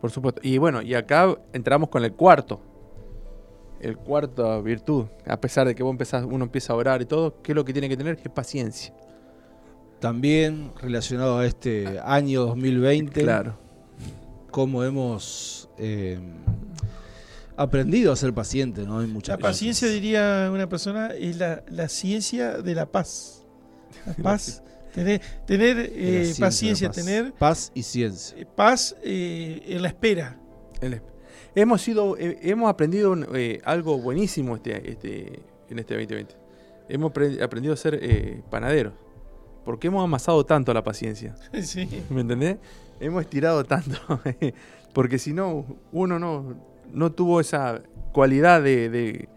Por 0.00 0.10
supuesto. 0.10 0.40
Y 0.44 0.58
bueno, 0.58 0.80
y 0.82 0.94
acá 0.94 1.36
entramos 1.52 1.88
con 1.88 2.04
el 2.04 2.12
cuarto. 2.12 2.60
El 3.80 3.96
cuarto 3.96 4.62
virtud. 4.62 5.06
A 5.26 5.40
pesar 5.40 5.66
de 5.66 5.74
que 5.74 5.82
vos 5.82 5.90
empezás, 5.90 6.24
uno 6.24 6.44
empieza 6.44 6.72
a 6.72 6.76
orar 6.76 7.02
y 7.02 7.06
todo, 7.06 7.40
¿qué 7.42 7.52
es 7.52 7.56
lo 7.56 7.64
que 7.64 7.72
tiene 7.72 7.88
que 7.88 7.96
tener? 7.96 8.16
Que 8.16 8.28
es 8.28 8.34
paciencia. 8.34 8.94
También 10.00 10.72
relacionado 10.80 11.38
a 11.38 11.46
este 11.46 11.98
año 12.04 12.46
2020, 12.46 13.22
Claro. 13.22 13.58
cómo 14.50 14.82
hemos 14.84 15.68
eh, 15.78 16.18
aprendido 17.56 18.12
a 18.12 18.16
ser 18.16 18.32
pacientes, 18.32 18.86
¿no? 18.86 19.02
En 19.02 19.10
muchas 19.12 19.38
La 19.38 19.42
paciencia, 19.48 19.88
diría 19.88 20.50
una 20.52 20.68
persona, 20.68 21.08
es 21.08 21.36
la, 21.38 21.62
la 21.68 21.88
ciencia 21.88 22.58
de 22.58 22.74
la 22.74 22.86
paz. 22.86 23.39
Paz, 24.22 24.62
tener, 24.94 25.20
tener 25.46 25.78
eh, 25.78 26.24
ciencia 26.24 26.46
paciencia, 26.46 26.88
paz. 26.88 26.96
tener 26.96 27.32
paz 27.32 27.72
y 27.74 27.82
ciencia. 27.82 28.38
eh, 28.38 28.46
paz 28.46 28.96
eh, 29.04 29.62
en 29.66 29.82
la 29.82 29.88
espera. 29.88 30.36
El- 30.80 31.00
hemos 31.54 31.82
sido, 31.82 32.16
eh, 32.18 32.38
hemos 32.42 32.70
aprendido 32.70 33.16
algo 33.64 33.98
buenísimo 33.98 34.56
este, 34.56 34.90
este, 34.90 35.40
en 35.68 35.78
este 35.78 35.94
2020. 35.94 36.34
Hemos 36.88 37.12
pre- 37.12 37.42
aprendido 37.42 37.74
a 37.74 37.76
ser 37.76 38.42
panaderos. 38.50 38.94
Porque 39.64 39.88
hemos 39.88 40.02
amasado 40.02 40.44
tanto 40.44 40.72
la 40.74 40.82
paciencia. 40.82 41.34
Sí. 41.62 41.88
¿Me 42.08 42.22
entendés? 42.22 42.56
Hemos 42.98 43.22
estirado 43.22 43.62
tanto. 43.64 43.98
Porque 44.94 45.18
si 45.18 45.32
no, 45.32 45.64
uno 45.92 46.18
no, 46.18 46.56
no 46.92 47.12
tuvo 47.12 47.40
esa 47.40 47.82
cualidad 48.12 48.62
de, 48.62 48.88
de, 48.88 49.28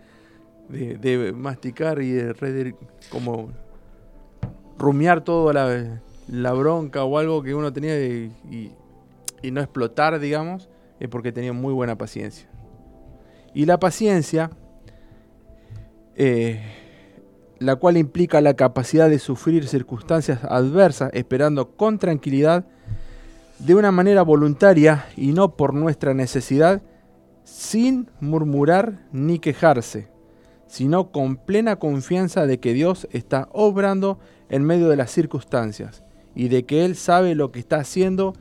de- 0.69 0.97
de 0.97 1.31
masticar 1.33 2.01
y 2.01 2.11
de 2.11 2.75
como 3.09 3.51
rumiar 4.77 5.23
toda 5.23 5.53
la, 6.27 6.53
bronca 6.53 7.03
o 7.03 7.17
algo 7.17 7.43
que 7.43 7.53
uno 7.53 7.71
tenía 7.73 7.99
y 7.99 8.71
no 9.51 9.61
explotar, 9.61 10.19
digamos. 10.19 10.69
es 10.99 11.09
porque 11.09 11.31
tenía 11.31 11.53
muy 11.53 11.73
buena 11.73 11.97
paciencia. 11.97 12.47
Y 13.53 13.65
la 13.65 13.79
paciencia, 13.79 14.49
eh, 16.15 16.61
la 17.59 17.75
cual 17.75 17.97
implica 17.97 18.41
la 18.41 18.55
capacidad 18.55 19.09
de 19.09 19.19
sufrir 19.19 19.67
circunstancias 19.67 20.39
adversas 20.43 21.11
esperando 21.13 21.75
con 21.75 21.99
tranquilidad, 21.99 22.65
de 23.59 23.75
una 23.75 23.91
manera 23.91 24.23
voluntaria 24.23 25.05
y 25.15 25.31
no 25.31 25.55
por 25.55 25.73
nuestra 25.73 26.13
necesidad, 26.13 26.81
sin 27.43 28.09
murmurar 28.19 29.07
ni 29.11 29.39
quejarse, 29.39 30.07
sino 30.73 31.11
con 31.11 31.35
plena 31.35 31.75
confianza 31.75 32.47
de 32.47 32.59
que 32.59 32.73
Dios 32.73 33.07
está 33.11 33.47
obrando 33.51 34.17
en 34.49 34.63
medio 34.63 34.89
de 34.89 34.95
las 34.95 35.11
circunstancias 35.11 36.03
y 36.33 36.47
de 36.47 36.65
que 36.65 36.83
Él 36.83 36.95
sabe 36.95 37.35
lo 37.35 37.51
que 37.51 37.59
está 37.59 37.77
haciendo 37.77 38.33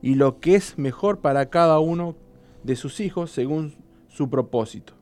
y 0.00 0.14
lo 0.14 0.38
que 0.38 0.54
es 0.54 0.78
mejor 0.78 1.18
para 1.18 1.50
cada 1.50 1.80
uno 1.80 2.14
de 2.62 2.76
sus 2.76 3.00
hijos 3.00 3.32
según 3.32 3.74
su 4.06 4.30
propósito. 4.30 4.92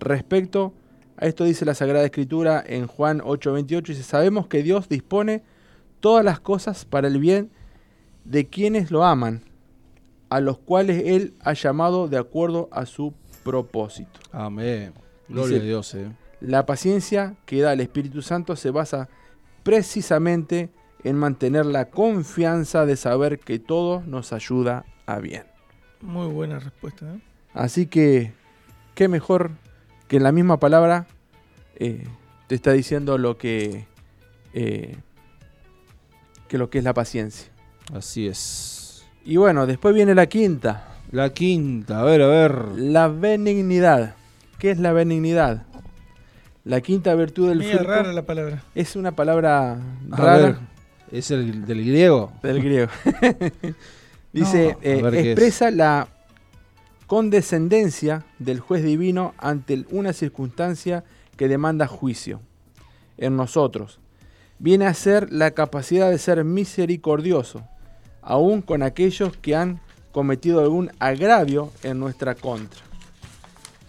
Respecto 0.00 0.72
a 1.18 1.26
esto 1.26 1.44
dice 1.44 1.66
la 1.66 1.74
Sagrada 1.74 2.06
Escritura 2.06 2.64
en 2.66 2.86
Juan 2.86 3.20
8:28, 3.20 3.88
dice, 3.88 4.02
sabemos 4.02 4.46
que 4.46 4.62
Dios 4.62 4.88
dispone 4.88 5.42
todas 6.00 6.24
las 6.24 6.40
cosas 6.40 6.86
para 6.86 7.08
el 7.08 7.18
bien 7.18 7.50
de 8.24 8.48
quienes 8.48 8.90
lo 8.90 9.04
aman, 9.04 9.42
a 10.30 10.40
los 10.40 10.56
cuales 10.56 11.02
Él 11.04 11.34
ha 11.42 11.52
llamado 11.52 12.08
de 12.08 12.16
acuerdo 12.16 12.70
a 12.72 12.86
su 12.86 13.12
propósito. 13.44 14.20
Amén. 14.32 15.01
Gloria 15.28 15.54
Dice- 15.56 15.60
a 15.62 15.66
Dios, 15.66 15.94
eh. 15.94 16.10
La 16.40 16.66
paciencia 16.66 17.36
que 17.46 17.60
da 17.60 17.72
el 17.72 17.80
Espíritu 17.80 18.20
Santo 18.22 18.56
se 18.56 18.70
basa 18.70 19.08
precisamente 19.62 20.70
en 21.04 21.16
mantener 21.16 21.66
la 21.66 21.86
confianza 21.90 22.84
de 22.86 22.96
saber 22.96 23.38
que 23.38 23.58
todo 23.58 24.02
nos 24.06 24.32
ayuda 24.32 24.84
a 25.06 25.18
bien. 25.18 25.44
Muy 26.00 26.26
buena 26.32 26.58
respuesta. 26.58 27.14
¿eh? 27.14 27.20
Así 27.54 27.86
que, 27.86 28.32
qué 28.94 29.06
mejor 29.08 29.52
que 30.08 30.16
en 30.16 30.24
la 30.24 30.32
misma 30.32 30.58
palabra 30.58 31.06
eh, 31.76 32.04
te 32.48 32.54
está 32.56 32.72
diciendo 32.72 33.18
lo 33.18 33.38
que, 33.38 33.86
eh, 34.52 34.96
que 36.48 36.58
lo 36.58 36.70
que 36.70 36.78
es 36.78 36.84
la 36.84 36.92
paciencia. 36.94 37.50
Así 37.94 38.26
es. 38.26 39.04
Y 39.24 39.36
bueno, 39.36 39.66
después 39.66 39.94
viene 39.94 40.14
la 40.14 40.26
quinta, 40.26 40.88
La 41.12 41.32
quinta, 41.32 42.00
a 42.00 42.04
ver, 42.04 42.22
a 42.22 42.26
ver. 42.26 42.64
la 42.76 43.06
benignidad. 43.08 44.16
¿Qué 44.62 44.70
es 44.70 44.78
la 44.78 44.92
benignidad? 44.92 45.64
La 46.62 46.80
quinta 46.82 47.12
virtud 47.16 47.48
del 47.48 47.64
fruto 47.64 47.82
rara 47.82 48.12
la 48.12 48.22
palabra. 48.22 48.62
es 48.76 48.94
una 48.94 49.10
palabra 49.10 49.72
A 49.72 50.16
rara 50.16 50.36
ver, 50.36 50.56
¿Es 51.10 51.32
el 51.32 51.66
del 51.66 51.84
griego? 51.84 52.32
del 52.44 52.62
griego. 52.62 52.86
Dice, 54.32 54.76
No. 54.80 55.08
eh, 55.08 55.32
expresa 55.32 55.72
la 55.72 56.06
condescendencia 57.08 58.24
del 58.38 58.60
juez 58.60 58.84
divino 58.84 59.34
ante 59.36 59.84
una 59.90 60.12
circunstancia 60.12 61.02
que 61.36 61.48
demanda 61.48 61.88
juicio 61.88 62.40
en 63.18 63.36
nosotros. 63.36 63.98
Viene 64.60 64.86
a 64.86 64.94
ser 64.94 65.32
la 65.32 65.50
capacidad 65.50 66.08
de 66.08 66.18
ser 66.18 66.44
misericordioso, 66.44 67.64
aun 68.22 68.62
con 68.62 68.84
aquellos 68.84 69.36
que 69.38 69.56
han 69.56 69.80
cometido 70.12 70.60
algún 70.60 70.92
agravio 71.00 71.72
en 71.82 71.98
nuestra 71.98 72.36
contra. 72.36 72.91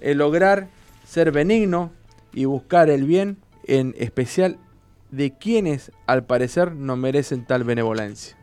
El 0.04 0.20
lograr 0.20 0.68
ser 1.08 1.32
benigno 1.32 1.91
y 2.34 2.45
buscar 2.45 2.89
el 2.89 3.06
bien, 3.06 3.38
en 3.66 3.95
especial 3.97 4.58
de 5.12 5.32
quienes 5.32 5.91
al 6.08 6.24
parecer 6.26 6.74
no 6.74 6.95
merecen 6.97 7.45
tal 7.45 7.64
benevolencia. 7.64 8.36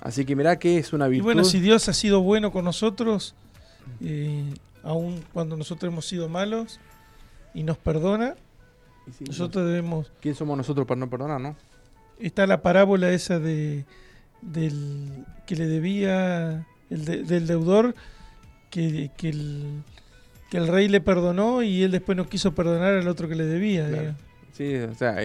Así 0.00 0.24
que 0.24 0.34
mirá 0.36 0.58
que 0.58 0.78
es 0.78 0.92
una 0.92 1.06
Y 1.08 1.10
virtud. 1.10 1.24
bueno, 1.24 1.44
si 1.44 1.60
Dios 1.60 1.88
ha 1.88 1.92
sido 1.92 2.22
bueno 2.22 2.52
con 2.52 2.64
nosotros, 2.64 3.34
eh, 4.00 4.44
aun 4.82 5.22
cuando 5.32 5.56
nosotros 5.56 5.92
hemos 5.92 6.06
sido 6.06 6.28
malos 6.28 6.80
y 7.52 7.62
nos 7.64 7.76
perdona, 7.76 8.34
Y 9.08 9.12
sí, 9.12 9.24
nosotros 9.24 9.66
debemos... 9.66 10.12
¿Quién 10.20 10.34
somos 10.34 10.56
nosotros 10.56 10.86
para 10.86 10.98
no 11.00 11.10
perdonar, 11.10 11.40
no? 11.40 11.56
Está 12.18 12.46
la 12.46 12.62
parábola 12.62 13.10
esa 13.10 13.38
de 13.38 13.84
del 14.42 15.26
que 15.46 15.56
le 15.56 15.66
debía 15.66 16.66
el 16.90 17.04
de- 17.04 17.22
del 17.24 17.46
deudor 17.46 17.94
que, 18.70 19.10
que 19.18 19.28
el, 19.30 19.82
que 20.50 20.58
el 20.58 20.66
rey 20.68 20.88
le 20.88 21.00
perdonó 21.00 21.62
y 21.62 21.82
él 21.82 21.92
después 21.92 22.16
no 22.16 22.28
quiso 22.28 22.54
perdonar 22.54 22.94
al 22.94 23.08
otro 23.08 23.28
que 23.28 23.36
le 23.36 23.44
debía. 23.44 23.88
Claro. 23.88 24.14
Sí, 24.52 24.74
o 24.74 24.94
sea, 24.94 25.16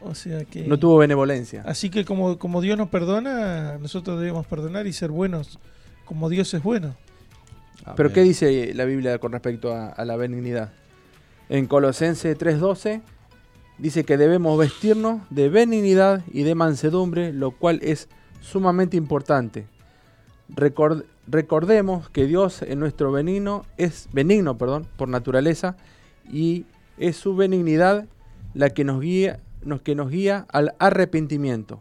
O 0.00 0.14
sea 0.14 0.44
que 0.44 0.66
no 0.66 0.78
tuvo 0.78 0.98
benevolencia. 0.98 1.62
así 1.66 1.88
que 1.88 2.04
como, 2.04 2.38
como 2.38 2.60
Dios 2.60 2.76
nos 2.76 2.88
perdona, 2.88 3.78
nosotros 3.78 4.18
debemos 4.18 4.46
perdonar 4.46 4.86
y 4.86 4.92
ser 4.92 5.10
buenos 5.10 5.58
como 6.04 6.28
Dios 6.28 6.52
es 6.54 6.62
bueno. 6.62 6.96
Pero. 7.96 8.12
¿qué 8.12 8.22
dice 8.22 8.74
la 8.74 8.84
Biblia 8.84 9.18
con 9.18 9.32
respecto 9.32 9.72
a, 9.72 9.88
a 9.88 10.04
la 10.04 10.16
benignidad? 10.16 10.72
En 11.48 11.66
Colosenses 11.66 12.36
3:12 12.38 13.00
dice 13.78 14.04
que 14.04 14.16
debemos 14.16 14.58
vestirnos 14.58 15.22
de 15.30 15.48
benignidad 15.48 16.22
y 16.32 16.42
de 16.42 16.54
mansedumbre, 16.54 17.32
lo 17.32 17.52
cual 17.52 17.78
es 17.82 18.08
sumamente 18.40 18.96
importante. 18.96 19.66
Record- 20.56 21.04
recordemos 21.26 22.08
que 22.10 22.26
Dios 22.26 22.62
en 22.62 22.80
nuestro 22.80 23.12
benigno 23.12 23.64
es 23.76 24.08
benigno, 24.12 24.58
perdón, 24.58 24.86
por 24.96 25.08
naturaleza 25.08 25.76
y 26.30 26.64
es 26.98 27.16
su 27.16 27.36
benignidad 27.36 28.06
la 28.54 28.70
que 28.70 28.84
nos 28.84 29.00
guía, 29.00 29.40
nos, 29.62 29.80
que 29.82 29.94
nos 29.94 30.10
guía 30.10 30.46
al 30.50 30.74
arrepentimiento. 30.78 31.80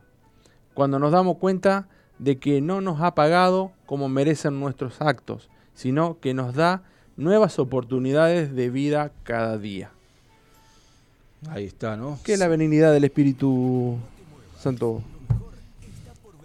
Cuando 0.73 0.99
nos 0.99 1.11
damos 1.11 1.37
cuenta 1.37 1.87
de 2.19 2.37
que 2.37 2.61
no 2.61 2.79
nos 2.81 3.01
ha 3.01 3.15
pagado 3.15 3.71
como 3.85 4.07
merecen 4.09 4.59
nuestros 4.59 5.01
actos, 5.01 5.49
sino 5.73 6.19
que 6.19 6.33
nos 6.33 6.53
da 6.53 6.83
nuevas 7.17 7.59
oportunidades 7.59 8.53
de 8.53 8.69
vida 8.69 9.11
cada 9.23 9.57
día. 9.57 9.91
Ahí 11.49 11.65
está, 11.65 11.97
¿no? 11.97 12.19
¿Qué 12.23 12.33
es 12.33 12.39
la 12.39 12.47
benignidad 12.47 12.91
del 12.93 13.05
Espíritu 13.05 13.97
Santo? 14.57 15.01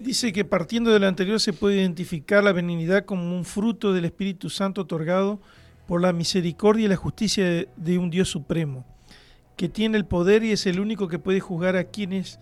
Dice 0.05 0.35
que 0.35 0.45
partiendo 0.45 0.93
de 0.93 0.99
lo 0.99 1.07
anterior 1.07 1.41
se 1.41 1.55
puede 1.55 1.77
identificar 1.77 2.45
la 2.45 2.53
benignidad 2.53 3.07
como 3.07 3.35
un 3.35 3.47
fruto 3.47 3.95
del 3.95 4.05
Espíritu 4.05 4.51
Santo 4.51 4.83
otorgado 4.83 5.41
por 5.87 6.03
la 6.03 6.13
misericordia 6.13 6.85
y 6.85 6.89
la 6.89 6.97
justicia 6.97 7.43
de, 7.43 7.69
de 7.79 7.97
un 7.97 8.11
Dios 8.11 8.29
supremo, 8.29 8.85
que 9.57 9.71
tiene 9.71 9.97
el 9.97 10.05
poder 10.05 10.45
y 10.45 10.53
es 10.53 10.67
el 10.67 10.79
único 10.79 11.09
que 11.09 11.19
puede 11.19 11.41
juzgar 11.41 11.75
a 11.77 11.85
quienes 11.85 12.39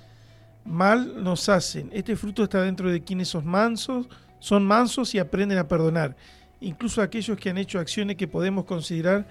mal 0.65 1.23
nos 1.23 1.49
hacen. 1.49 1.89
Este 1.93 2.17
fruto 2.17 2.43
está 2.43 2.61
dentro 2.63 2.91
de 2.91 3.05
quienes 3.05 3.29
son 3.29 3.47
mansos, 3.47 4.09
son 4.41 4.67
mansos 4.67 5.15
y 5.15 5.21
aprenden 5.21 5.59
a 5.59 5.69
perdonar, 5.69 6.17
incluso 6.61 7.01
aquellos 7.01 7.39
que 7.39 7.51
han 7.51 7.59
hecho 7.59 7.79
acciones 7.79 8.17
que 8.17 8.27
podemos 8.27 8.65
considerar 8.65 9.29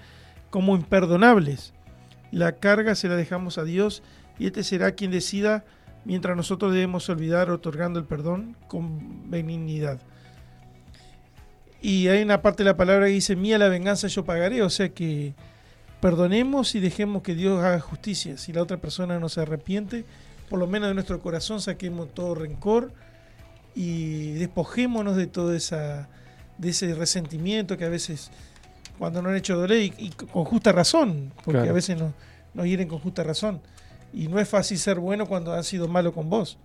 como 0.48 0.74
imperdonables. 0.74 1.74
La 2.30 2.52
carga 2.52 2.94
se 2.94 3.08
la 3.08 3.16
dejamos 3.16 3.58
a 3.58 3.64
Dios 3.64 4.02
y 4.38 4.46
este 4.46 4.64
será 4.64 4.92
quien 4.92 5.10
decida 5.10 5.66
mientras 6.04 6.36
nosotros 6.36 6.72
debemos 6.72 7.08
olvidar 7.08 7.50
otorgando 7.50 7.98
el 7.98 8.04
perdón 8.06 8.56
con 8.68 9.30
benignidad. 9.30 10.00
Y 11.80 12.08
hay 12.08 12.22
una 12.22 12.42
parte 12.42 12.62
de 12.62 12.70
la 12.70 12.76
palabra 12.76 13.06
que 13.06 13.12
dice, 13.12 13.34
mía 13.36 13.58
la 13.58 13.68
venganza 13.68 14.06
yo 14.08 14.24
pagaré, 14.24 14.62
o 14.62 14.70
sea 14.70 14.90
que 14.90 15.34
perdonemos 16.00 16.74
y 16.74 16.80
dejemos 16.80 17.22
que 17.22 17.34
Dios 17.34 17.62
haga 17.62 17.80
justicia. 17.80 18.36
Si 18.36 18.52
la 18.52 18.62
otra 18.62 18.76
persona 18.76 19.18
no 19.18 19.28
se 19.28 19.40
arrepiente, 19.40 20.04
por 20.48 20.58
lo 20.58 20.66
menos 20.66 20.88
de 20.88 20.94
nuestro 20.94 21.20
corazón 21.20 21.60
saquemos 21.60 22.12
todo 22.14 22.34
rencor 22.34 22.92
y 23.74 24.32
despojémonos 24.34 25.16
de 25.16 25.26
todo 25.26 25.54
esa, 25.54 26.08
de 26.58 26.70
ese 26.70 26.94
resentimiento 26.94 27.76
que 27.76 27.84
a 27.84 27.88
veces 27.88 28.30
cuando 28.98 29.22
nos 29.22 29.30
han 29.30 29.36
hecho 29.38 29.56
doler 29.56 29.78
y, 29.82 29.94
y 29.98 30.10
con 30.10 30.44
justa 30.44 30.70
razón, 30.70 31.32
porque 31.36 31.52
Claro. 31.52 31.70
a 31.70 31.74
veces 31.74 31.98
nos, 31.98 32.12
nos 32.54 32.66
hieren 32.66 32.86
con 32.86 32.98
justa 33.00 33.24
razón. 33.24 33.60
Y 34.12 34.28
no 34.28 34.38
es 34.38 34.48
fácil 34.48 34.78
ser 34.78 34.98
bueno 34.98 35.26
cuando 35.26 35.52
han 35.52 35.64
sido 35.64 35.88
malo 35.88 36.12
con 36.12 36.28
vos. 36.28 36.58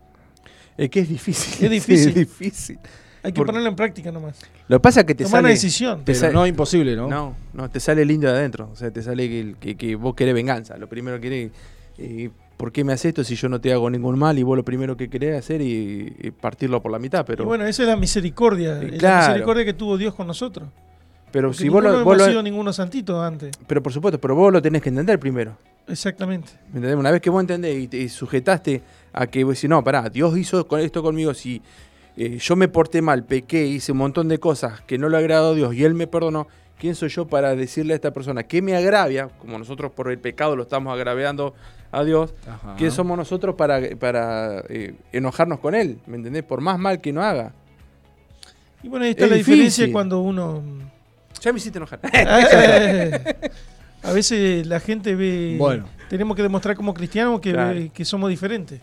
Es 0.78 0.90
que 0.90 1.00
es 1.02 1.10
difícil. 1.10 1.66
Es 1.66 1.72
difícil. 1.72 2.08
es 2.10 2.16
difícil. 2.16 2.80
Hay 3.24 3.32
que 3.32 3.38
Por- 3.38 3.48
ponerlo 3.48 3.68
en 3.70 3.76
práctica 3.76 4.12
nomás. 4.12 4.40
Lo 4.68 4.78
que 4.78 4.82
pasa 4.82 5.00
es 5.02 5.06
que 5.06 5.16
te 5.16 5.24
Tomar 5.24 5.40
una 5.42 5.48
sale... 5.50 5.54
decisión. 5.56 6.00
te 6.00 6.04
Pero 6.06 6.20
sale- 6.20 6.34
no 6.34 6.46
imposible, 6.48 6.96
¿no? 6.96 7.08
No, 7.08 7.36
no, 7.54 7.70
te 7.70 7.80
sale 7.80 8.04
el 8.04 8.12
indio 8.12 8.32
de 8.32 8.38
adentro. 8.38 8.70
O 8.72 8.76
sea, 8.76 8.92
te 8.92 9.02
sale 9.02 9.28
que, 9.28 9.56
que- 9.60 9.76
que 9.76 9.96
vos 9.96 10.14
querés 10.16 10.34
venganza. 10.34 10.78
Lo 10.78 10.88
primero 10.88 11.18
que 11.20 11.22
querés... 11.30 11.52
eh, 11.98 12.30
¿Por 12.58 12.72
qué 12.72 12.84
me 12.84 12.92
haces 12.94 13.06
esto 13.10 13.24
si 13.24 13.36
yo 13.36 13.50
no 13.50 13.62
te 13.62 13.72
hago 13.72 13.88
ningún 13.88 14.18
mal 14.18 14.38
y 14.40 14.42
vos 14.44 14.58
lo 14.58 14.66
primero 14.66 14.98
que 14.98 15.10
querés 15.12 15.38
hacer 15.38 15.62
y, 15.62 16.16
y 16.20 16.32
partirlo 16.32 16.82
por 16.82 16.92
la 16.92 16.98
mitad? 16.98 17.24
Pero, 17.26 17.44
Y 17.44 17.46
bueno, 17.46 17.66
esa 17.68 17.84
es 17.84 17.88
la 17.90 17.96
misericordia. 17.96 18.82
Eh, 18.82 18.92
es. 18.96 19.02
La 19.02 19.20
misericordia 19.28 19.64
que 19.66 19.74
tuvo 19.74 19.96
Dios 19.98 20.16
con 20.16 20.26
nosotros. 20.26 20.68
Pero 21.32 21.50
Porque 21.50 21.64
si 21.64 21.70
vos 21.70 21.84
lo, 21.84 21.92
vos 21.92 22.02
hemos 22.02 22.18
lo- 22.18 22.26
sido 22.26 22.44
ninguno 22.44 22.72
santito 22.74 23.22
antes. 23.22 23.52
Pero 23.68 23.82
por 23.84 23.92
supuesto, 23.94 24.20
pero 24.20 24.36
vos 24.36 24.52
lo 24.54 24.62
tenés 24.62 24.82
que 24.82 24.90
entender 24.90 25.20
primero. 25.20 25.58
Exactamente. 25.88 26.52
¿Me 26.74 26.78
entendés? 26.80 26.96
Una 26.98 27.12
vez 27.12 27.22
que 27.22 27.30
vos 27.30 27.42
entendés 27.42 27.78
y 27.78 27.88
te 27.88 28.08
sujetaste 28.10 28.82
a 29.14 29.28
que 29.28 29.44
vos 29.44 29.56
decís, 29.56 29.70
no, 29.70 29.84
pará, 29.84 30.10
Dios 30.10 30.38
hizo 30.38 30.68
con 30.68 30.80
esto 30.82 31.02
conmigo, 31.02 31.34
si 31.34 31.62
eh, 32.18 32.38
yo 32.40 32.56
me 32.56 32.68
porté 32.68 33.02
mal, 33.02 33.24
pequé, 33.24 33.66
hice 33.66 33.92
un 33.94 34.00
montón 34.00 34.28
de 34.28 34.38
cosas 34.40 34.82
que 34.82 34.98
no 34.98 35.08
le 35.10 35.18
agradó 35.18 35.52
a 35.52 35.56
Dios 35.56 35.74
y 35.76 35.84
Él 35.86 35.94
me 35.94 36.08
perdonó, 36.08 36.48
¿quién 36.78 36.94
soy 36.96 37.10
yo 37.10 37.26
para 37.28 37.56
decirle 37.56 37.94
a 37.94 37.96
esta 37.96 38.12
persona 38.12 38.44
que 38.44 38.62
me 38.62 38.76
agravia, 38.76 39.30
como 39.40 39.58
nosotros 39.58 39.92
por 39.92 40.12
el 40.12 40.20
pecado 40.20 40.56
lo 40.56 40.64
estamos 40.64 40.94
agraviando 40.94 41.54
a 41.92 42.04
Dios, 42.04 42.34
Ajá. 42.48 42.76
¿quién 42.78 42.92
somos 42.92 43.18
nosotros 43.18 43.56
para, 43.56 43.80
para 43.98 44.64
eh, 44.68 44.94
enojarnos 45.14 45.60
con 45.60 45.74
Él? 45.74 46.00
¿Me 46.06 46.18
entendés? 46.18 46.44
Por 46.44 46.60
más 46.60 46.78
mal 46.78 47.00
que 47.00 47.14
no 47.14 47.22
haga. 47.24 47.54
Y 48.84 48.90
bueno, 48.90 49.06
ahí 49.06 49.12
está 49.12 49.24
Es 49.26 49.32
la 49.32 49.38
diferencia 49.38 49.84
difícil. 49.84 49.94
cuando 49.94 50.20
uno... 50.20 50.62
Ya 51.42 51.54
me 51.54 51.60
hiciste 51.60 51.78
enojar. 51.78 52.00
a 54.04 54.12
veces 54.12 54.66
la 54.68 54.80
gente 54.80 55.16
ve... 55.16 55.56
Bueno. 55.58 55.86
Tenemos 56.10 56.38
que 56.38 56.44
demostrar 56.44 56.76
como 56.78 56.94
cristianos 56.94 57.42
que, 57.42 57.52
Claro. 57.52 57.80
que 57.94 58.06
somos 58.06 58.30
diferentes. 58.30 58.80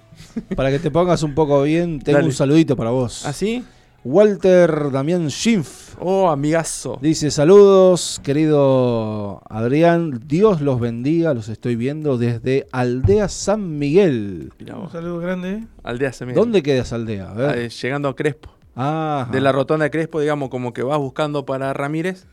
Para 0.55 0.71
que 0.71 0.79
te 0.79 0.91
pongas 0.91 1.23
un 1.23 1.35
poco 1.35 1.63
bien, 1.63 1.99
tengo 2.01 2.19
Dale. 2.19 2.29
un 2.29 2.35
saludito 2.35 2.77
para 2.77 2.91
vos. 2.91 3.25
¿Así? 3.25 3.65
Walter 4.07 4.91
Damián 4.91 5.31
Schimpf 5.31 5.95
Oh, 5.99 6.29
amigazo. 6.29 6.99
dice: 7.01 7.31
Saludos, 7.31 8.21
querido 8.23 9.41
Adrián. 9.49 10.21
Dios 10.27 10.61
los 10.61 10.79
bendiga. 10.79 11.33
Los 11.33 11.49
estoy 11.49 11.75
viendo 11.77 12.19
desde 12.19 12.67
Aldea 12.73 13.29
San 13.29 13.79
Miguel. 13.79 14.53
Mirá 14.59 14.77
Un 14.77 14.91
saludo 14.91 15.19
grande. 15.21 15.51
¿eh? 15.53 15.65
Aldea 15.83 16.13
Semilla. 16.13 16.39
¿Dónde 16.39 16.63
queda 16.63 16.83
esa 16.83 16.97
aldea? 16.97 17.29
A 17.29 17.31
Ah, 17.31 17.35
ver. 17.35 17.59
eh, 17.61 17.69
llegando 17.71 18.11
a 18.11 18.15
Crespo. 18.17 18.51
Ah, 18.77 19.27
De 19.33 19.41
la 19.41 19.53
rotonda 19.53 19.85
de 19.85 19.91
Crespo, 19.91 20.21
digamos, 20.21 20.51
como 20.51 20.75
que 20.75 20.83
vas 20.83 20.99
buscando 20.99 21.47
para 21.47 21.73
Ramírez. 21.73 22.27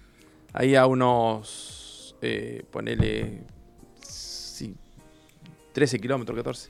Ahí 0.53 0.75
a 0.75 0.85
unos. 0.85 2.15
Eh, 2.21 2.63
ponele. 2.71 3.41
Sí, 4.03 4.75
13 5.73 5.99
kilómetros, 5.99 6.35
14. 6.37 6.69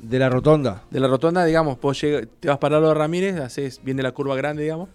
de 0.00 0.18
la 0.18 0.28
rotonda. 0.28 0.82
De 0.90 1.00
la 1.00 1.08
rotonda, 1.08 1.44
digamos, 1.46 1.80
vos 1.80 1.98
llega- 2.02 2.26
te 2.40 2.48
vas 2.48 2.58
para 2.58 2.78
lo 2.80 2.88
de 2.88 2.94
Ramírez, 2.94 3.36
haces, 3.40 3.80
viene 3.82 4.02
la 4.02 4.12
curva 4.12 4.36
grande, 4.36 4.62
digamos. 4.64 4.88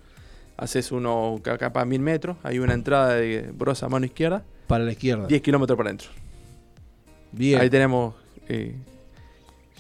Haces 0.58 0.92
uno, 0.92 1.40
ca- 1.42 1.58
capaz 1.58 1.86
mil 1.86 2.02
metros. 2.02 2.38
Hay 2.44 2.60
una 2.60 2.74
entrada 2.74 3.16
de 3.16 3.50
brosa 3.54 3.86
a 3.88 3.90
mano 3.90 4.06
izquierda. 4.06 4.44
Para 4.68 4.84
la 4.84 4.92
izquierda. 4.92 5.26
10 5.26 5.42
kilómetros 5.42 5.76
para 5.78 5.90
adentro. 5.90 6.10
Bien. 7.32 7.60
Ahí 7.62 7.70
tenemos. 7.70 8.14
eh, 8.50 8.76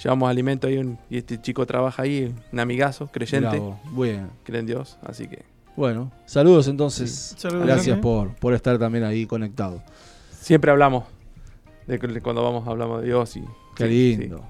llevamos 0.02 0.30
alimento 0.30 0.68
ahí 0.68 0.78
un- 0.78 0.98
y 1.10 1.18
este 1.18 1.42
chico 1.42 1.66
trabaja 1.66 2.04
ahí, 2.04 2.34
un 2.52 2.60
amigazo, 2.60 3.08
creyente. 3.08 3.62
Bien. 3.92 4.30
cree 4.44 4.60
en 4.62 4.66
Dios. 4.68 4.98
Así 5.04 5.28
que 5.28 5.44
Bueno, 5.76 6.11
saludos 6.26 6.67
entonces. 6.67 7.36
Saludos 7.38 7.65
Gracias 7.65 7.99
por, 7.99 8.36
por 8.36 8.53
estar 8.53 8.78
también 8.78 9.03
ahí 9.03 9.26
conectado. 9.26 9.82
siempre 10.32 10.72
hablamos. 10.72 11.05
De 11.88 11.97
cuando 12.22 12.43
vamos 12.43 12.67
hablamos 12.67 13.01
de 13.01 13.07
Dios 13.07 13.36
y. 13.38 13.43
Qué 13.76 13.88
sí, 13.88 14.17
lindo. 14.17 14.38
sí. 14.38 14.43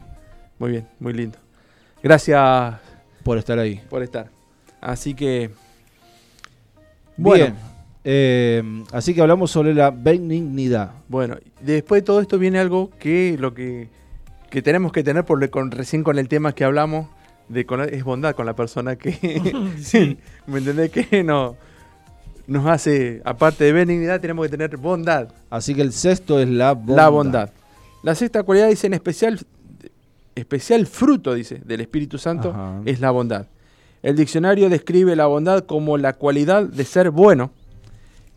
Muy 0.58 0.72
bien, 0.72 0.88
muy 1.00 1.14
lindo. 1.14 1.38
Gracias 2.04 2.80
Por 3.24 3.38
estar 3.38 3.60
ahí. 3.60 3.82
por 3.90 4.04
estar. 4.04 4.30
Así 4.82 5.14
que. 5.14 5.52
Bueno, 7.16 7.46
Bien. 7.46 7.58
Eh, 8.06 8.84
así 8.94 9.14
que 9.14 9.22
hablamos 9.22 9.52
sobre 9.52 9.74
la 9.74 9.92
benignidad. 9.92 10.92
bueno, 11.10 11.36
después 11.62 12.02
de 12.02 12.06
todo 12.06 12.22
esto 12.22 12.40
viene 12.40 12.58
algo 12.58 12.90
que 12.98 13.36
lo 13.38 13.54
que, 13.54 13.90
que 14.50 14.62
tenemos 14.62 14.92
que 14.94 15.04
tener 15.04 15.26
por 15.26 15.48
con, 15.50 15.70
recién 15.72 16.04
con 16.04 16.18
el 16.18 16.30
tema 16.30 16.54
que 16.54 16.64
hablamos 16.64 17.08
de 17.50 17.66
con, 17.66 17.82
es 17.82 18.04
bondad 18.04 18.36
con 18.36 18.46
la 18.46 18.56
persona 18.56 18.96
que 18.96 19.12
Sí. 19.82 20.18
¿me 20.48 20.60
entendés? 20.60 20.92
que 20.92 21.24
no 21.24 21.56
nos 22.48 22.66
hace 22.66 23.22
aparte 23.26 23.64
de 23.66 23.74
benignidad 23.74 24.20
tenemos 24.22 24.46
que 24.46 24.50
tener 24.50 24.76
bondad, 24.78 25.30
Así 25.52 25.76
que 25.76 25.82
el 25.82 25.92
sexto 25.94 26.40
es 26.40 26.48
la 26.50 26.74
bondad. 26.74 26.96
la 26.96 27.10
bondad. 27.10 27.50
La 28.02 28.16
sexta 28.16 28.44
cualidad 28.44 28.70
dice 28.70 28.88
en 28.88 28.94
especial 28.94 29.40
especial 30.36 30.88
fruto 30.88 31.34
dice 31.34 31.62
del 31.66 31.82
Espíritu 31.82 32.18
Santo 32.18 32.50
Ajá. 32.52 32.82
es 32.86 33.02
la 33.02 33.12
bondad. 33.12 33.46
El 34.02 34.16
diccionario 34.16 34.70
describe 34.70 35.16
la 35.16 35.26
bondad 35.28 35.66
como 35.66 35.98
la 35.98 36.14
cualidad 36.14 36.64
de 36.64 36.86
ser 36.86 37.10
bueno, 37.12 37.52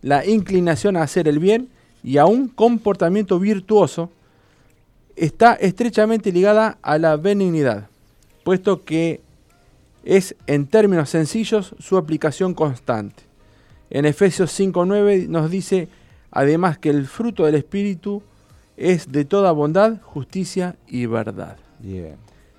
la 0.03 0.27
inclinación 0.27 0.97
a 0.97 1.03
hacer 1.03 1.29
el 1.29 1.39
bien 1.39 1.69
y 2.03 2.19
a 2.19 2.27
un 2.27 2.49
comportamiento 2.49 3.39
virtuoso. 3.39 4.11
Está 5.15 5.55
estrechamente 5.55 6.33
ligada 6.33 6.79
a 6.83 6.99
la 6.99 7.17
benignidad, 7.17 7.89
puesto 8.45 8.85
que 8.85 9.21
es 10.05 10.35
en 10.47 10.67
términos 10.67 11.11
sencillos 11.11 11.75
su 11.79 11.97
aplicación 11.97 12.55
constante. 12.55 13.23
En 13.91 14.05
Efesios 14.05 14.59
5.9 14.59 15.29
nos 15.29 15.51
dice 15.51 15.89
además 16.31 16.79
que 16.79 16.91
el 16.91 17.07
fruto 17.07 17.45
del 17.45 17.55
Espíritu 17.55 18.23
es 18.77 19.13
de 19.13 19.25
toda 19.25 19.53
bondad, 19.53 20.01
justicia 20.03 20.77
y 20.89 21.07
verdad. 21.07 21.59
Bien. 21.79 22.17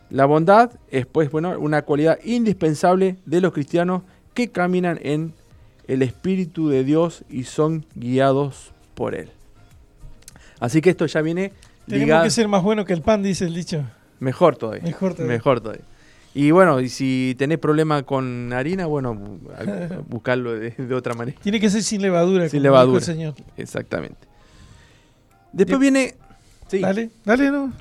La 0.10 0.26
bondad 0.26 0.72
es, 0.92 1.08
pues, 1.08 1.32
bueno, 1.32 1.58
una 1.60 1.82
cualidad 1.82 2.20
indispensable 2.24 3.18
de 3.26 3.42
los 3.42 3.52
cristianos 3.52 4.04
que 4.36 4.50
caminan 4.50 5.00
en 5.02 5.34
el 5.88 6.04
Espíritu 6.04 6.70
de 6.70 6.84
Dios 6.84 7.24
y 7.30 7.46
son 7.46 7.86
guiados 7.96 8.72
por 8.94 9.16
Él. 9.16 9.30
Así 10.60 10.82
que 10.82 10.92
esto 10.92 11.08
ya 11.08 11.22
viene 11.22 11.52
Tenemos 11.88 12.06
ligado. 12.06 12.24
que 12.26 12.30
ser 12.30 12.48
más 12.48 12.62
buenos 12.64 12.86
que 12.86 12.94
el 12.94 13.02
pan, 13.02 13.24
dice 13.24 13.46
el 13.46 13.56
dicho. 13.56 13.84
Mejor 14.24 14.56
todavía. 14.58 14.84
Mejor 14.84 15.14
todavía. 15.14 15.34
Mejor 15.36 15.62
todavía. 15.62 15.84
Y 16.36 16.50
bueno, 16.52 16.80
y 16.82 16.90
si 16.90 17.36
tenés 17.38 17.60
problema 17.60 18.02
con 18.04 18.52
harina, 18.54 18.86
bueno, 18.88 19.14
buscarlo 20.08 20.54
de, 20.54 20.72
de 20.72 20.96
otra 20.96 21.14
manera. 21.14 21.40
Tiene 21.42 21.60
que 21.60 21.70
ser 21.70 21.84
sin 21.84 22.02
levadura. 22.02 22.50
Sin 22.50 22.60
como 22.60 22.64
levadura. 22.64 22.98
el 23.00 23.04
Señor. 23.04 23.34
Exactamente. 23.58 24.28
Después 25.52 25.80
viene 25.80 26.16
sí, 26.68 26.80
Dale, 26.80 27.12
dale, 27.24 27.52
¿no? 27.52 27.72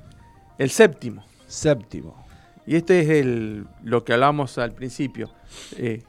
el 0.58 0.68
séptimo. 0.70 1.24
Séptimo. 1.46 2.22
Y 2.66 2.76
este 2.76 3.00
es 3.00 3.08
el, 3.08 3.66
lo 3.82 4.04
que 4.04 4.12
hablamos 4.12 4.58
al 4.58 4.72
principio. 4.72 5.30
Eh, 5.78 6.02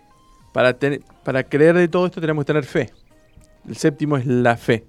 para, 0.53 0.73
tener- 0.77 1.01
para 1.23 1.43
creer 1.43 1.75
de 1.75 1.87
todo 1.87 2.05
esto 2.05 2.19
tenemos 2.21 2.43
que 2.43 2.47
tener 2.47 2.65
fe. 2.65 2.91
El 3.67 3.77
séptimo 3.77 4.17
es 4.17 4.25
la 4.25 4.57
fe. 4.57 4.85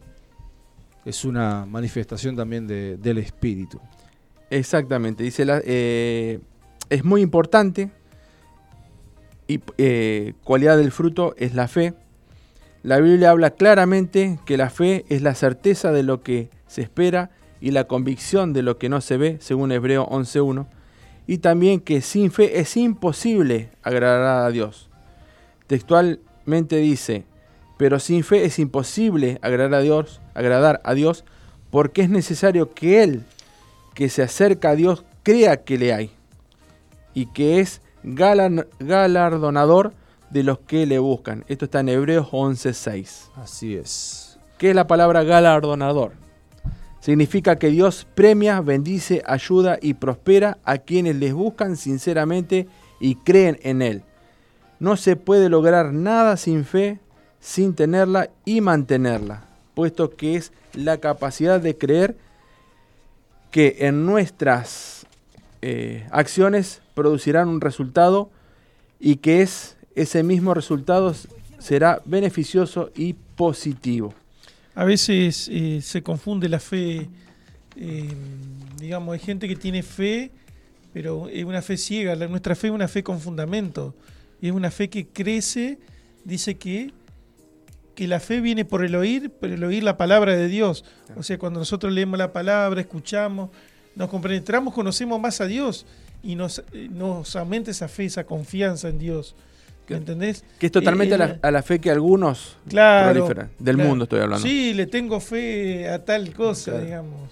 Es 1.05 1.25
una 1.25 1.65
manifestación 1.67 2.35
también 2.35 2.67
de- 2.67 2.97
del 2.97 3.19
espíritu. 3.19 3.81
Exactamente. 4.51 5.23
Dice 5.23 5.45
eh, 5.65 6.41
es 6.91 7.05
muy 7.05 7.23
importante. 7.23 7.91
Y 9.47 9.61
eh, 9.77 10.35
cualidad 10.43 10.79
del 10.79 10.91
fruto 10.91 11.35
es 11.37 11.55
la 11.55 11.69
fe. 11.69 11.95
La 12.83 12.99
Biblia 12.99 13.31
habla 13.31 13.51
claramente 13.51 14.39
que 14.47 14.57
la 14.57 14.71
fe 14.71 15.05
es 15.09 15.23
la 15.23 15.35
certeza 15.35 15.93
de 15.93 16.03
lo 16.03 16.23
que 16.23 16.51
se 16.67 16.83
espera 16.83 17.31
y 17.61 17.71
la 17.71 17.85
convicción 17.85 18.53
de 18.53 18.63
lo 18.63 18.79
que 18.79 18.89
no 18.89 19.01
se 19.01 19.17
ve, 19.17 19.39
según 19.41 19.73
Hebreo 19.73 20.07
11.1. 20.07 20.67
Y 21.27 21.39
también 21.39 21.81
que 21.81 22.03
sin 22.03 22.31
fe 22.31 22.61
es 22.61 22.77
imposible 22.77 23.71
agradar 23.83 24.45
a 24.45 24.51
Dios. 24.51 24.91
Textualmente 25.67 26.77
dice, 26.77 27.25
pero 27.79 27.99
sin 27.99 28.23
fe 28.23 28.45
es 28.45 28.59
imposible 28.59 29.39
agradar 29.41 29.81
a 29.81 29.83
Dios, 29.83 30.21
agradar 30.35 30.81
a 30.85 30.95
Dios, 30.95 31.25
porque 31.71 32.03
es 32.03 32.11
necesario 32.11 32.75
que 32.75 33.03
Él, 33.03 33.25
que 33.95 34.09
se 34.09 34.23
acerca 34.23 34.71
a 34.71 34.75
Dios, 34.77 35.05
crea 35.23 35.63
que 35.65 35.79
le 35.79 35.93
hay 35.95 36.11
y 37.15 37.27
que 37.27 37.61
es 37.61 37.81
galan- 38.03 38.67
galardonador 38.81 39.93
de 40.31 40.43
los 40.43 40.59
que 40.59 40.85
le 40.87 40.99
buscan. 40.99 41.45
Esto 41.49 41.67
está 41.67 41.81
en 41.81 41.89
Hebreos 41.91 42.29
11:6. 42.33 43.31
Así 43.37 43.77
es. 43.77 44.39
¿Qué 44.59 44.71
es 44.71 44.77
la 44.77 44.87
palabra 44.87 45.23
galardonador? 45.23 46.13
Significa 47.01 47.57
que 47.57 47.69
Dios 47.69 48.07
premia, 48.15 48.61
bendice, 48.63 49.23
ayuda 49.27 49.79
y 49.81 49.95
prospera 49.95 50.59
a 50.65 50.79
quienes 50.79 51.17
les 51.17 51.35
buscan 51.35 51.77
sinceramente 51.77 52.67
y 52.99 53.17
creen 53.17 53.59
en 53.63 53.83
Él. 53.83 54.03
No 54.81 54.97
se 54.97 55.15
puede 55.17 55.49
lograr 55.49 55.93
nada 55.93 56.37
sin 56.37 56.65
fe, 56.65 56.99
sin 57.41 57.75
tenerla 57.75 58.31
y 58.47 58.61
mantenerla, 58.63 59.45
puesto 59.75 60.17
que 60.17 60.37
es 60.37 60.53
la 60.73 60.97
capacidad 60.97 61.61
de 61.61 61.77
creer 61.77 62.17
que 63.55 63.77
en 63.87 64.05
nuestras 64.05 65.07
eh, 65.63 66.09
acciones 66.11 66.83
producirán 66.93 67.47
un 67.47 67.61
resultado 67.61 68.29
y 68.99 69.19
que 69.19 69.43
es 69.43 69.77
ese 69.95 70.25
mismo 70.25 70.55
resultado 70.55 71.15
será 71.61 72.03
beneficioso 72.05 72.91
y 72.97 73.13
positivo. 73.13 74.13
A 74.75 74.83
veces 74.83 75.49
eh, 75.53 75.79
se 75.83 76.03
confunde 76.03 76.49
la 76.49 76.59
fe. 76.59 77.09
eh, 77.77 78.09
digamos, 78.81 79.13
hay 79.13 79.21
gente 79.21 79.47
que 79.47 79.55
tiene 79.55 79.85
fe, 79.85 80.33
pero 80.93 81.29
es 81.29 81.45
una 81.45 81.63
fe 81.63 81.77
ciega. 81.77 82.17
Nuestra 82.27 82.57
fe 82.57 82.67
es 82.67 82.73
una 82.73 82.89
fe 82.89 83.05
con 83.05 83.21
fundamento. 83.21 83.95
Y 84.41 84.49
es 84.49 84.53
una 84.53 84.73
fe 84.73 84.91
que 84.91 85.07
crece. 85.07 85.79
Dice 86.25 86.57
que, 86.57 86.91
que 87.95 88.09
la 88.09 88.21
fe 88.21 88.41
viene 88.41 88.65
por 88.65 88.85
el 88.85 88.95
oír, 88.95 89.31
por 89.31 89.51
el 89.51 89.63
oír 89.65 89.83
la 89.83 89.97
palabra 89.97 90.35
de 90.37 90.49
Dios. 90.49 90.85
O 91.17 91.23
sea, 91.23 91.39
cuando 91.39 91.61
nosotros 91.61 91.93
leemos 91.93 92.19
la 92.19 92.33
palabra, 92.33 92.81
escuchamos, 92.81 93.51
nos 93.95 94.09
compenetramos, 94.09 94.75
conocemos 94.75 95.21
más 95.21 95.41
a 95.41 95.47
Dios. 95.47 95.87
Y 96.23 96.37
nos, 96.37 96.61
eh, 96.73 96.89
nos 96.91 97.37
aumenta 97.37 97.71
esa 97.71 97.87
fe, 97.87 98.07
esa 98.07 98.25
confianza 98.25 98.89
en 98.89 98.99
Dios. 98.99 99.35
¿Me 99.89 99.97
entendés? 99.97 100.43
Que 100.59 100.67
es 100.67 100.73
totalmente 100.73 101.13
Eh, 101.15 101.17
a, 101.17 101.19
la, 101.27 101.39
a 101.43 101.51
la 101.51 101.63
fe 101.63 101.79
que 101.79 101.91
algunos 101.91 102.57
Claro. 102.69 103.13
proliferan. 103.13 103.51
Del 103.59 103.75
claro. 103.77 103.89
mundo 103.91 104.05
estoy 104.05 104.21
hablando. 104.21 104.43
Sí, 104.47 104.71
Sí, 104.71 104.75
le 104.75 104.87
tengo 104.87 105.21
fe 105.21 105.89
a 105.91 106.03
tal 106.05 106.33
cosa, 106.33 106.71
Claro. 106.73 106.87
digamos. 106.87 107.31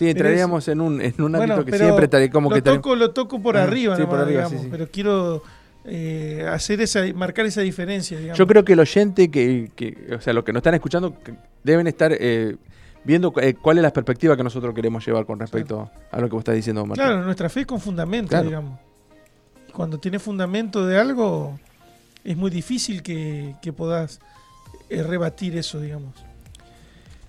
entraríamos 0.00 0.66
en 0.68 0.80
un, 0.80 1.00
en 1.00 1.20
un 1.20 1.34
ámbito 1.36 1.64
que 1.64 1.76
siempre 1.78 2.04
estaría 2.04 2.30
como 2.30 2.48
lo 2.50 2.54
que 2.56 2.62
toco, 2.62 2.96
lo 2.96 3.10
toco 3.10 3.40
por 3.42 3.56
Ah, 3.56 3.64
arriba, 3.64 3.96
sí, 3.96 4.02
por 4.04 4.18
arriba, 4.20 4.42
digamos, 4.42 4.60
sí, 4.60 4.64
sí. 4.64 4.68
pero 4.70 4.88
quiero 4.90 5.42
eh, 5.84 6.46
hacer 6.48 6.80
esa, 6.80 7.00
marcar 7.14 7.46
esa 7.46 7.60
diferencia, 7.60 8.18
digamos. 8.18 8.38
Yo 8.38 8.46
creo 8.46 8.64
que 8.64 8.74
el 8.74 8.80
oyente 8.80 9.30
que, 9.30 9.70
que- 9.74 10.14
o 10.16 10.20
sea, 10.20 10.32
los 10.32 10.44
que 10.44 10.52
nos 10.52 10.60
están 10.60 10.74
escuchando 10.74 11.16
deben 11.64 11.86
estar 11.86 12.12
eh, 12.18 12.56
viendo 13.04 13.32
eh, 13.40 13.54
cuál 13.54 13.78
es 13.78 13.82
la 13.82 13.92
perspectiva 13.92 14.36
que 14.36 14.44
nosotros 14.44 14.74
queremos 14.74 15.04
llevar 15.04 15.26
con 15.26 15.38
respecto 15.40 15.90
a 16.10 16.20
lo 16.20 16.28
que 16.28 16.32
vos 16.34 16.40
estás 16.42 16.54
diciendo, 16.54 16.86
Martín. 16.86 17.04
Claro, 17.04 17.22
nuestra 17.24 17.48
fe 17.48 17.60
es 17.62 17.66
con 17.66 17.80
fundamento, 17.80 18.28
Claro. 18.30 18.44
digamos. 18.46 18.78
Cuando 19.72 19.98
tiene 19.98 20.18
fundamento 20.18 20.86
de 20.86 20.98
algo, 20.98 21.58
es 22.22 22.36
muy 22.36 22.50
difícil 22.50 23.02
que, 23.02 23.56
que 23.62 23.72
eh, 24.90 25.02
rebatir 25.02 25.56
eso, 25.56 25.80
digamos. 25.80 26.14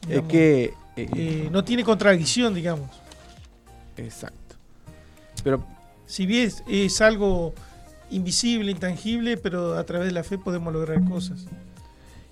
Es 0.08 0.22
que... 0.24 0.74
no 1.52 1.64
tiene 1.64 1.84
contradicción, 1.84 2.54
digamos. 2.54 2.90
exacto. 3.98 4.38
Pero 5.44 5.66
Si 6.06 6.26
bien 6.26 6.48
es, 6.48 6.64
es 6.68 7.02
algo 7.02 7.54
invisible, 8.16 8.72
intangible, 8.72 9.38
pero 9.38 9.76
a 9.78 9.84
través 9.86 10.08
de 10.08 10.14
la 10.14 10.24
fe 10.24 10.38
podemos 10.38 10.72
lograr 10.74 11.04
cosas. 11.06 11.46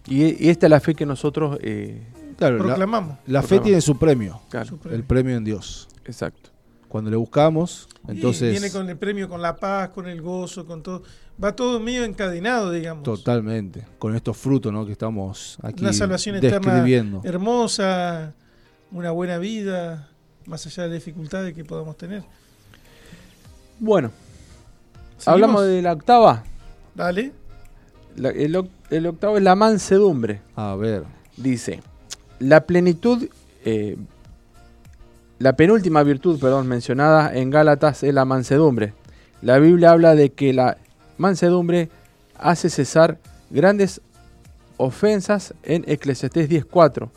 y, 0.07 0.45
y 0.45 0.49
esta 0.49 0.65
es 0.67 0.69
la 0.69 0.79
fe 0.79 0.93
que 0.95 1.05
nosotros... 1.05 1.57
eh, 1.61 2.01
Claro, 2.37 2.57
Proclamamos. 2.57 3.17
la 3.27 3.41
fe 3.43 3.47
Proclamamos. 3.49 3.63
tiene 3.65 3.81
su 3.81 3.97
premio, 3.99 4.41
claro, 4.49 4.65
Su 4.81 4.89
el 4.89 5.03
premio 5.03 5.35
en 5.37 5.43
Dios. 5.43 5.87
exacto. 6.05 6.49
Cuando 6.87 7.09
le 7.11 7.15
buscamos, 7.15 7.87
Y 8.07 8.11
entonces 8.11 8.51
viene 8.51 8.71
con 8.71 8.89
el 8.89 8.97
premio, 8.97 9.29
con 9.29 9.41
la 9.43 9.55
paz, 9.55 9.89
con 9.89 10.07
el 10.07 10.21
gozo, 10.21 10.65
con 10.65 10.81
todo. 10.81 11.03
Va 11.41 11.55
todo 11.55 11.79
medio 11.79 12.03
encadenado, 12.03 12.71
digamos. 12.71 13.03
totalmente, 13.03 13.85
con 13.99 14.15
estos 14.15 14.35
frutos 14.37 14.73
¿no? 14.73 14.85
que 14.87 14.91
estamos 14.91 15.57
aquí 15.61 15.83
Una 15.83 15.93
salvación 15.93 16.35
eterna 16.37 16.83
hermosa, 17.23 18.33
una 18.91 19.11
buena 19.11 19.37
vida, 19.37 20.09
más 20.47 20.65
allá 20.65 20.83
de 20.83 20.89
las 20.89 20.95
dificultades 21.05 21.53
que 21.53 21.63
podamos 21.63 21.95
tener. 21.95 22.23
Bueno. 23.79 24.11
Hablamos 25.27 25.65
de 25.65 25.81
la 25.81 25.93
octava. 25.93 26.43
Dale. 26.95 27.31
La- 28.15 28.29
el, 28.29 28.55
oc- 28.55 28.69
el 28.89 29.05
octavo 29.07 29.37
es 29.37 29.43
la 29.43 29.55
mansedumbre. 29.55 30.41
A 30.55 30.75
ver, 30.75 31.03
Dice, 31.37 31.79
la 32.39 32.61
plenitud, 32.65 33.27
eh, 33.65 33.97
la 35.39 35.53
penúltima 35.55 36.03
virtud, 36.03 36.39
perdón, 36.39 36.67
mencionada 36.67 37.33
en 37.33 37.49
Gálatas 37.49 38.03
es 38.03 38.13
la 38.13 38.25
mansedumbre. 38.25 38.93
La 39.41 39.57
Biblia 39.57 39.91
habla 39.91 40.13
de 40.13 40.31
que 40.31 40.53
la 40.53 40.77
mansedumbre 41.17 41.89
hace 42.37 42.69
cesar 42.69 43.17
grandes 43.49 44.01
ofensas 44.77 45.53
en 45.63 45.83
Eclesiastés 45.87 46.49
10.4. 46.49 47.09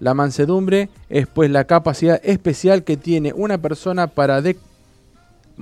La 0.00 0.14
mansedumbre 0.14 0.88
es 1.08 1.26
pues 1.28 1.50
la 1.50 1.64
capacidad 1.64 2.20
especial 2.24 2.82
que 2.84 2.96
tiene 2.96 3.32
una 3.32 3.58
persona 3.58 4.08
para, 4.08 4.42
de- 4.42 4.58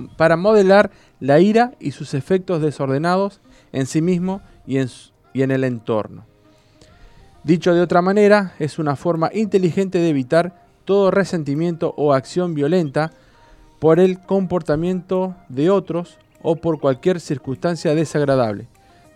para 0.09 0.37
modelar 0.37 0.91
la 1.19 1.39
ira 1.39 1.73
y 1.79 1.91
sus 1.91 2.13
efectos 2.13 2.61
desordenados 2.61 3.41
en 3.71 3.85
sí 3.85 4.01
mismo 4.01 4.41
y 4.65 4.77
en, 4.77 4.89
y 5.33 5.41
en 5.41 5.51
el 5.51 5.63
entorno. 5.63 6.25
Dicho 7.43 7.73
de 7.73 7.81
otra 7.81 8.01
manera, 8.01 8.53
es 8.59 8.77
una 8.77 8.95
forma 8.95 9.31
inteligente 9.33 9.97
de 9.97 10.09
evitar 10.09 10.65
todo 10.85 11.11
resentimiento 11.11 11.93
o 11.97 12.13
acción 12.13 12.53
violenta 12.53 13.11
por 13.79 13.99
el 13.99 14.19
comportamiento 14.19 15.35
de 15.49 15.69
otros 15.71 16.17
o 16.43 16.55
por 16.55 16.79
cualquier 16.79 17.19
circunstancia 17.19 17.95
desagradable, 17.95 18.67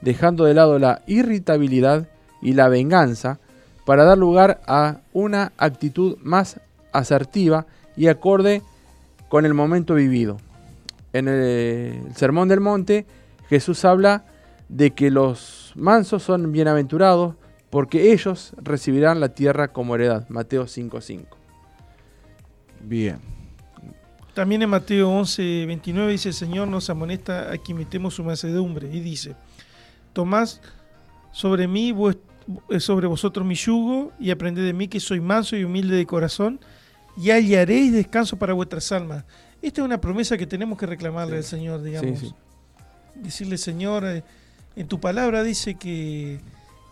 dejando 0.01 0.45
de 0.45 0.55
lado 0.55 0.79
la 0.79 1.01
irritabilidad 1.05 2.07
y 2.41 2.53
la 2.53 2.67
venganza 2.67 3.39
para 3.86 4.03
dar 4.03 4.17
lugar 4.17 4.61
a 4.65 5.01
una 5.13 5.53
actitud 5.57 6.17
más 6.23 6.59
asertiva 6.91 7.67
y 7.95 8.07
acorde 8.07 8.63
con 9.29 9.45
el 9.45 9.53
momento 9.53 9.93
vivido. 9.93 10.38
En 11.16 11.30
el 11.30 12.13
Sermón 12.13 12.49
del 12.49 12.59
Monte, 12.59 13.05
Jesús 13.47 13.86
habla 13.86 14.26
de 14.68 14.91
que 14.91 15.09
los 15.09 15.72
mansos 15.78 16.24
son 16.24 16.51
bienaventurados 16.51 17.36
porque 17.70 18.11
ellos 18.11 18.51
recibirán 18.61 19.22
la 19.22 19.30
tierra 19.30 19.70
como 19.70 19.95
heredad. 19.95 20.28
Mateo 20.28 20.66
5.5. 20.66 21.24
bien. 22.82 23.20
También 24.34 24.63
en 24.63 24.70
Mateo 24.70 25.09
11, 25.09 25.66
29 25.66 26.11
dice, 26.11 26.28
el 26.28 26.36
Señor 26.36 26.68
nos 26.68 26.89
amonesta 26.89 27.49
a 27.49 27.57
que 27.59 27.72
imitemos 27.72 28.16
su 28.16 28.22
mansedumbre. 28.26 28.89
Y 28.91 28.99
dice, 28.99 29.38
tomad 30.11 30.49
sobre 31.32 31.66
mí, 31.66 31.95
eh, 32.68 32.80
sobre 32.82 33.07
vosotros 33.07 33.47
mi 33.47 33.55
yugo, 33.55 34.11
y 34.20 34.32
aprended 34.32 34.66
de 34.66 34.74
mí 34.74 34.89
que 34.89 34.99
soy 34.99 35.22
manso 35.22 35.55
y 35.55 35.63
humilde 35.63 35.95
de 35.95 36.05
corazón, 36.05 36.59
y 37.16 37.30
hallaréis 37.30 37.93
descanso 37.93 38.36
para 38.36 38.51
vuestras 38.51 38.91
almas. 38.91 39.24
Esta 39.66 39.82
es 39.82 39.86
una 39.86 39.99
promesa 39.99 40.38
que 40.38 40.45
tenemos 40.45 40.78
que 40.78 40.86
reclamarle 40.86 41.38
al 41.38 41.43
Señor, 41.43 41.82
digamos. 41.82 42.20
sí. 42.20 42.32
Decirle, 43.16 43.57
Señor, 43.57 44.05
eh, 44.05 44.24
en 44.76 44.88
tu 44.88 44.99
palabra 44.99 45.41
dice 45.41 45.74
que, 45.74 46.39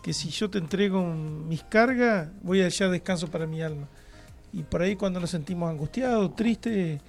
que 0.02 0.12
si 0.12 0.30
yo 0.30 0.50
te 0.50 0.58
entrego 0.58 1.04
mis 1.04 1.62
cargas, 1.62 2.28
voy 2.42 2.62
a 2.62 2.64
hallar 2.64 2.90
descanso 2.90 3.30
para 3.30 3.46
mi 3.46 3.62
alma. 3.62 3.86
Y 4.52 4.64
por 4.64 4.82
ahí 4.82 4.96
cuando 4.96 5.20
nos 5.20 5.30
sentimos 5.30 5.70
angustiados, 5.70 6.34
tristes, 6.34 7.00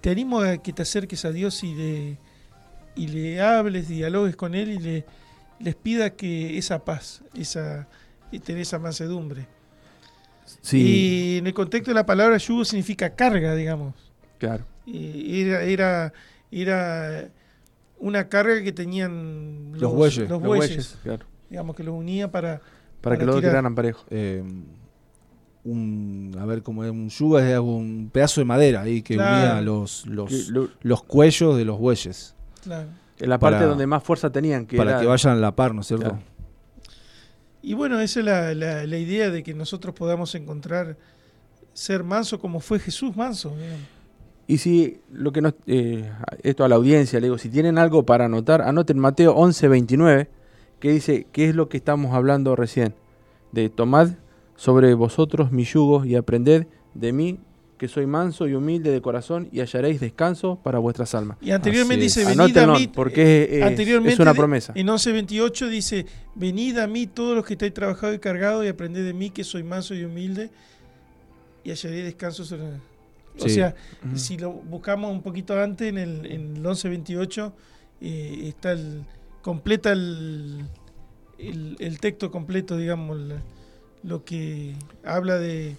te 0.00 0.10
animo 0.10 0.40
a 0.40 0.58
que 0.58 0.72
te 0.72 0.82
acerques 0.82 1.24
a 1.24 1.30
Dios 1.30 1.62
y 1.62 1.76
le, 1.76 2.18
y 2.96 3.06
le 3.06 3.40
hables, 3.40 3.86
dialogues 3.86 4.34
con 4.34 4.56
Él 4.56 4.70
y 4.70 4.78
le, 4.78 5.04
les 5.60 5.76
pida 5.76 6.10
que 6.10 6.58
esa 6.58 6.84
paz, 6.84 7.22
esa, 7.36 7.86
y 8.32 8.40
tener 8.40 8.62
esa 8.62 8.80
mansedumbre. 8.80 9.46
Y 10.72 11.38
en 11.38 11.46
el 11.46 11.54
contexto 11.54 11.92
de 11.92 11.94
la 11.94 12.04
palabra 12.04 12.36
yugo 12.38 12.64
significa 12.64 13.14
carga, 13.14 13.54
digamos. 13.54 13.94
claro. 14.38 14.64
Y 14.96 15.42
era, 15.42 15.62
era, 15.62 16.12
era 16.50 17.28
una 17.98 18.28
carga 18.28 18.62
que 18.62 18.72
tenían 18.72 19.72
Los 19.78 19.92
bueyes. 19.92 20.18
los 20.20 20.30
Los 20.30 20.42
bueyes, 20.42 20.68
bueyes, 20.68 20.98
claro. 21.02 21.26
digamos 21.50 21.76
que 21.76 21.84
los 21.84 21.94
unía 21.94 22.30
para... 22.30 22.58
Para, 22.58 22.70
Para 23.02 23.18
que 23.18 23.24
los 23.26 23.34
dos 23.36 23.42
tirar. 23.42 23.52
tiraran 23.52 23.74
parejo. 23.74 24.04
Eh, 24.10 24.42
un, 25.64 26.36
a 26.38 26.44
ver, 26.46 26.62
como 26.62 26.84
es 26.84 26.90
un 26.90 27.08
yugo 27.10 27.38
es 27.38 27.58
un 27.58 28.10
pedazo 28.12 28.40
de 28.40 28.44
madera 28.44 28.82
ahí 28.82 29.02
que 29.02 29.14
Claro. 29.14 29.50
unía 29.50 29.60
los, 29.62 30.06
los, 30.06 30.50
los 30.80 31.02
cuellos 31.04 31.56
de 31.56 31.64
los 31.64 31.78
bueyes 31.78 32.34
claro. 32.62 32.88
en 33.18 33.28
la 33.28 33.38
parte 33.38 33.58
para- 33.58 33.68
donde 33.68 33.86
más 33.86 34.02
fuerza 34.02 34.30
tenían. 34.30 34.66
Que 34.66 34.76
para 34.76 34.92
era- 34.92 35.00
que 35.00 35.06
vayan 35.06 35.32
a 35.34 35.36
la 35.36 35.54
par, 35.54 35.74
¿no 35.74 35.82
es 35.82 35.86
cierto? 35.88 36.06
Claro. 36.10 36.22
Y 37.60 37.74
bueno, 37.74 38.00
esa 38.00 38.20
es 38.20 38.26
la, 38.26 38.54
la- 38.54 38.86
la 38.86 38.98
idea 38.98 39.30
de 39.30 39.42
que 39.42 39.52
nosotros 39.52 39.94
podamos 39.94 40.34
encontrar 40.34 40.96
ser 41.74 42.02
manso 42.02 42.40
como 42.40 42.60
fue 42.60 42.78
Jesús 42.78 43.14
manso. 43.16 43.54
digamos. 43.56 43.80
Y 44.50 44.58
si 44.58 44.98
lo 45.12 45.30
que 45.30 45.42
nos, 45.42 45.54
eh, 45.66 46.10
esto 46.42 46.64
a 46.64 46.68
la 46.68 46.74
audiencia, 46.76 47.20
le 47.20 47.26
digo, 47.26 47.36
si 47.38 47.50
tienen 47.50 47.76
algo 47.78 48.04
para 48.04 48.24
anotar, 48.24 48.62
anoten 48.62 48.98
Mateo 48.98 49.32
11, 49.34 49.68
29, 49.68 50.28
que 50.80 50.90
dice, 50.90 51.26
¿qué 51.32 51.50
es 51.50 51.54
lo 51.54 51.68
que 51.68 51.76
estamos 51.76 52.14
hablando 52.14 52.56
recién? 52.56 52.94
De 53.52 53.68
tomad 53.68 54.10
sobre 54.56 54.94
vosotros 54.94 55.52
mi 55.52 55.64
yugo 55.64 56.04
y 56.06 56.16
aprended 56.16 56.66
de 56.94 57.12
mí, 57.12 57.38
que 57.76 57.88
soy 57.88 58.06
manso 58.06 58.48
y 58.48 58.54
humilde 58.54 58.90
de 58.90 59.00
corazón, 59.02 59.48
y 59.52 59.60
hallaréis 59.60 60.00
descanso 60.00 60.58
para 60.64 60.78
vuestras 60.78 61.14
almas. 61.14 61.36
Y 61.42 61.50
anteriormente 61.52 62.02
dice, 62.04 62.24
venid 62.24 62.56
a 62.56 62.66
mí. 62.72 62.88
porque 62.88 63.42
es- 63.44 63.50
es- 63.58 63.62
anteriormente 63.64 64.14
es 64.14 64.18
una 64.18 64.32
promesa. 64.34 64.72
En 64.74 64.88
11.28 64.88 65.68
dice, 65.68 66.06
venid 66.34 66.78
a 66.78 66.86
mí 66.86 67.06
todos 67.06 67.36
los 67.36 67.44
que 67.44 67.52
estáis 67.52 67.74
trabajados 67.74 68.16
y 68.16 68.18
cargados 68.18 68.64
y 68.64 68.68
aprended 68.68 69.04
de 69.04 69.12
mí 69.12 69.28
que 69.30 69.44
soy 69.44 69.62
manso 69.62 69.94
y 69.94 70.04
humilde 70.04 70.50
y 71.64 71.70
hallaré 71.70 72.02
descanso 72.02 72.44
sobre... 72.46 72.64
O 73.40 73.48
Sí. 73.48 73.54
sea, 73.54 73.74
si 74.14 74.36
lo 74.38 74.52
buscamos 74.52 75.10
un 75.12 75.22
poquito 75.22 75.60
antes, 75.60 75.88
en 75.88 75.98
el, 75.98 76.26
en 76.26 76.56
el 76.56 76.62
11.28, 76.64 77.52
eh, 78.00 78.44
está 78.48 78.72
el, 78.72 79.04
completa 79.42 79.92
el, 79.92 80.64
el, 81.38 81.76
el 81.78 82.00
texto 82.00 82.30
completo, 82.30 82.76
digamos, 82.76 83.16
la- 83.18 83.42
lo 84.02 84.24
que 84.24 84.74
habla 85.04 85.38
de, 85.38 85.76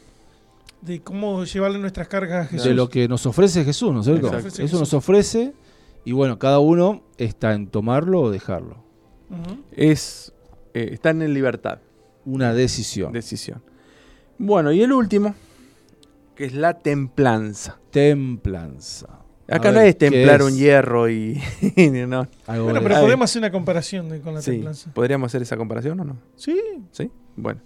de 0.82 1.01
cómo 1.01 1.43
llevarle 1.45 1.80
nuestras 1.80 2.07
cargas 2.07 2.45
a 2.45 2.49
Jesús. 2.49 2.66
De 2.68 2.74
lo 2.74 2.89
que 2.89 3.07
nos 3.07 3.26
ofrece 3.26 3.64
Jesús, 3.64 3.93
¿no 3.93 3.99
es 4.01 4.05
cierto? 4.05 4.28
Exacto. 4.28 4.47
Eso 4.47 4.62
Jesús. 4.62 4.80
nos 4.80 4.93
ofrece 4.93 5.53
y 6.05 6.12
bueno, 6.12 6.38
cada 6.39 6.60
uno 6.60 7.03
está 7.18 7.53
en 7.53 7.68
tomarlo 7.68 8.22
o 8.22 8.32
dejarlo. 8.32 8.84
Es, 9.72 10.34
eh, 10.74 10.89
están 10.93 11.22
en 11.22 11.34
libertad. 11.34 11.80
Una 12.26 12.53
decisión. 12.53 13.12
Decisión. 13.14 13.62
Bueno, 14.38 14.72
y 14.72 14.82
el 14.82 14.91
último, 14.91 15.36
que 16.39 16.45
es 16.45 16.53
la 16.53 16.73
templanza. 16.79 17.77
Templanza. 17.91 19.07
A 19.51 19.57
Acá 19.57 19.73
no 19.73 19.79
ver, 19.79 19.89
es 19.89 19.95
¿qué 19.95 20.09
templar 20.09 20.39
es? 20.39 20.47
un 20.47 20.55
hierro 20.57 21.09
y... 21.09 21.37
no. 22.07 22.27
Bueno, 22.47 22.79
pero 22.81 22.95
Ay. 22.95 23.01
podemos 23.03 23.25
hacer 23.29 23.41
una 23.41 23.51
comparación 23.51 24.07
de- 24.07 24.21
con 24.21 24.35
la 24.35 24.41
Sí, 24.41 24.51
templanza. 24.51 24.93
¿Podríamos 24.93 25.27
hacer 25.27 25.41
esa 25.41 25.57
comparación 25.57 25.99
o 25.99 26.05
no? 26.05 26.15
Sí, 26.37 26.57
¿Sí? 26.91 27.11
Bueno. 27.35 27.59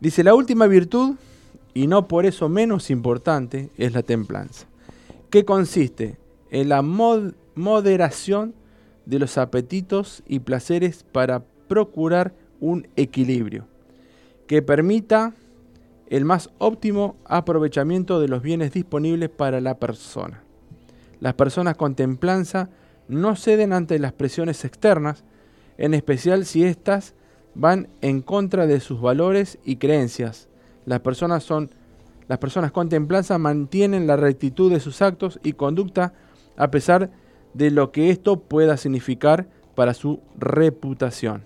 Dice, 0.00 0.24
la 0.24 0.34
última 0.34 0.66
virtud, 0.66 1.14
y 1.72 1.86
no 1.86 2.08
por 2.08 2.26
eso 2.26 2.48
menos 2.48 2.90
importante, 2.90 3.70
es 3.78 3.92
la 3.92 4.02
templanza. 4.02 4.66
Que 5.30 5.44
consiste 5.44 6.16
en 6.50 6.70
la 6.70 6.82
mod- 6.82 7.34
moderación 7.54 8.54
de 9.06 9.20
los 9.20 9.38
apetitos 9.38 10.24
y 10.26 10.40
placeres 10.40 11.04
para 11.12 11.44
procurar 11.68 12.34
un 12.58 12.88
equilibrio 12.96 13.68
que 14.48 14.62
permita 14.62 15.32
el 16.08 16.24
más 16.24 16.50
óptimo 16.58 17.16
aprovechamiento 17.24 18.20
de 18.20 18.28
los 18.28 18.42
bienes 18.42 18.72
disponibles 18.72 19.30
para 19.30 19.60
la 19.60 19.78
persona. 19.78 20.42
Las 21.20 21.34
personas 21.34 21.76
con 21.76 21.94
templanza 21.94 22.68
no 23.08 23.36
ceden 23.36 23.72
ante 23.72 23.98
las 23.98 24.12
presiones 24.12 24.64
externas, 24.64 25.24
en 25.78 25.94
especial 25.94 26.44
si 26.44 26.64
éstas 26.64 27.14
van 27.54 27.88
en 28.00 28.20
contra 28.20 28.66
de 28.66 28.80
sus 28.80 29.00
valores 29.00 29.58
y 29.64 29.76
creencias. 29.76 30.48
Las 30.86 31.00
personas 31.00 31.44
son 31.44 31.70
las 32.26 32.38
personas 32.38 32.72
con 32.72 32.88
templanza 32.88 33.36
mantienen 33.38 34.06
la 34.06 34.16
rectitud 34.16 34.72
de 34.72 34.80
sus 34.80 35.02
actos 35.02 35.38
y 35.42 35.52
conducta 35.52 36.14
a 36.56 36.70
pesar 36.70 37.10
de 37.52 37.70
lo 37.70 37.92
que 37.92 38.10
esto 38.10 38.40
pueda 38.40 38.76
significar 38.76 39.46
para 39.74 39.94
su 39.94 40.20
reputación. 40.38 41.42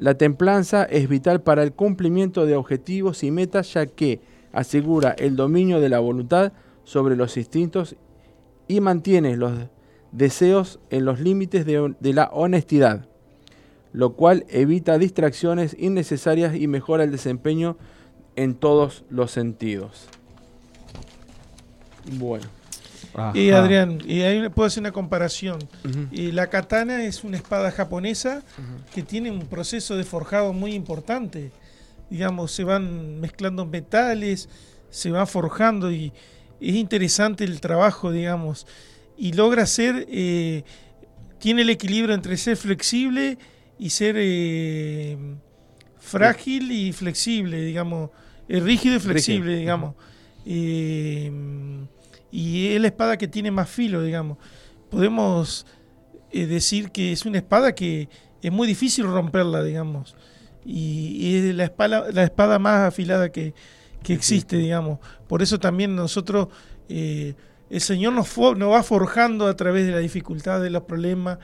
La 0.00 0.14
templanza 0.14 0.84
es 0.84 1.10
vital 1.10 1.42
para 1.42 1.62
el 1.62 1.74
cumplimiento 1.74 2.46
de 2.46 2.56
objetivos 2.56 3.22
y 3.22 3.30
metas 3.30 3.74
ya 3.74 3.84
que 3.84 4.22
asegura 4.50 5.10
el 5.10 5.36
dominio 5.36 5.78
de 5.78 5.90
la 5.90 5.98
voluntad 5.98 6.54
sobre 6.84 7.16
los 7.16 7.36
instintos 7.36 7.96
y 8.66 8.80
mantiene 8.80 9.36
los 9.36 9.52
deseos 10.10 10.80
en 10.88 11.04
los 11.04 11.20
límites 11.20 11.66
de, 11.66 12.14
la 12.14 12.30
honestidad, 12.32 13.08
lo 13.92 14.14
cual 14.14 14.46
evita 14.48 14.96
distracciones 14.96 15.76
innecesarias 15.78 16.54
y 16.54 16.66
mejora 16.66 17.04
el 17.04 17.12
desempeño 17.12 17.76
en 18.36 18.54
todos 18.54 19.04
los 19.10 19.30
sentidos. 19.30 20.08
Bueno. 22.18 22.59
Y. 23.34 23.50
Adrián, 23.50 23.98
y 24.06 24.20
ahí 24.22 24.48
puedo 24.48 24.66
hacer 24.66 24.82
una 24.82 24.92
comparación. 24.92 25.58
Y 26.12 26.32
la 26.32 26.48
katana 26.48 27.04
es 27.04 27.24
una 27.24 27.36
espada 27.36 27.70
japonesa 27.70 28.42
que 28.94 29.02
tiene 29.02 29.30
un 29.30 29.46
proceso 29.46 29.96
de 29.96 30.04
forjado 30.04 30.52
muy 30.52 30.74
importante. 30.74 31.50
Digamos, 32.08 32.52
se 32.52 32.64
van 32.64 33.20
mezclando 33.20 33.66
metales, 33.66 34.48
se 34.90 35.10
va 35.10 35.26
forjando 35.26 35.92
y 35.92 36.12
es 36.60 36.74
interesante 36.74 37.44
el 37.44 37.60
trabajo, 37.60 38.10
digamos. 38.10 38.66
Y 39.16 39.32
logra 39.32 39.66
ser, 39.66 40.06
eh, 40.10 40.64
tiene 41.38 41.62
el 41.62 41.70
equilibrio 41.70 42.14
entre 42.14 42.36
ser 42.36 42.56
flexible 42.56 43.38
y 43.78 43.90
ser 43.90 44.16
eh, 44.18 45.16
frágil 45.98 46.70
y 46.72 46.92
flexible, 46.92 47.60
digamos. 47.62 48.10
eh, 48.48 48.60
rígido 48.60 48.96
y 48.96 49.00
flexible, 49.00 49.52
Rígido, 49.56 49.58
digamos. 49.60 49.94
Y 52.30 52.68
es 52.74 52.80
la 52.80 52.86
espada 52.88 53.16
que 53.16 53.28
tiene 53.28 53.50
más 53.50 53.68
filo, 53.68 54.02
digamos. 54.02 54.38
Podemos 54.90 55.66
eh, 56.32 56.46
decir 56.46 56.90
que 56.90 57.12
es 57.12 57.24
una 57.26 57.38
espada 57.38 57.74
que 57.74 58.08
es 58.42 58.52
muy 58.52 58.66
difícil 58.66 59.04
romperla, 59.06 59.62
digamos. 59.62 60.16
Y, 60.64 61.16
y 61.18 61.36
es 61.48 61.54
la 61.54 61.64
espada, 61.64 62.06
la 62.12 62.22
espada 62.24 62.58
más 62.58 62.88
afilada 62.88 63.30
que, 63.30 63.54
que 64.02 64.12
existe, 64.14 64.56
digamos. 64.56 64.98
Por 65.26 65.42
eso 65.42 65.58
también 65.58 65.94
nosotros, 65.96 66.48
eh, 66.88 67.34
el 67.70 67.80
Señor 67.80 68.12
nos, 68.12 68.34
fo- 68.36 68.56
nos 68.56 68.72
va 68.72 68.82
forjando 68.82 69.46
a 69.46 69.54
través 69.56 69.86
de 69.86 69.92
la 69.92 69.98
dificultad, 69.98 70.60
de 70.60 70.70
los 70.70 70.82
problemas 70.82 71.38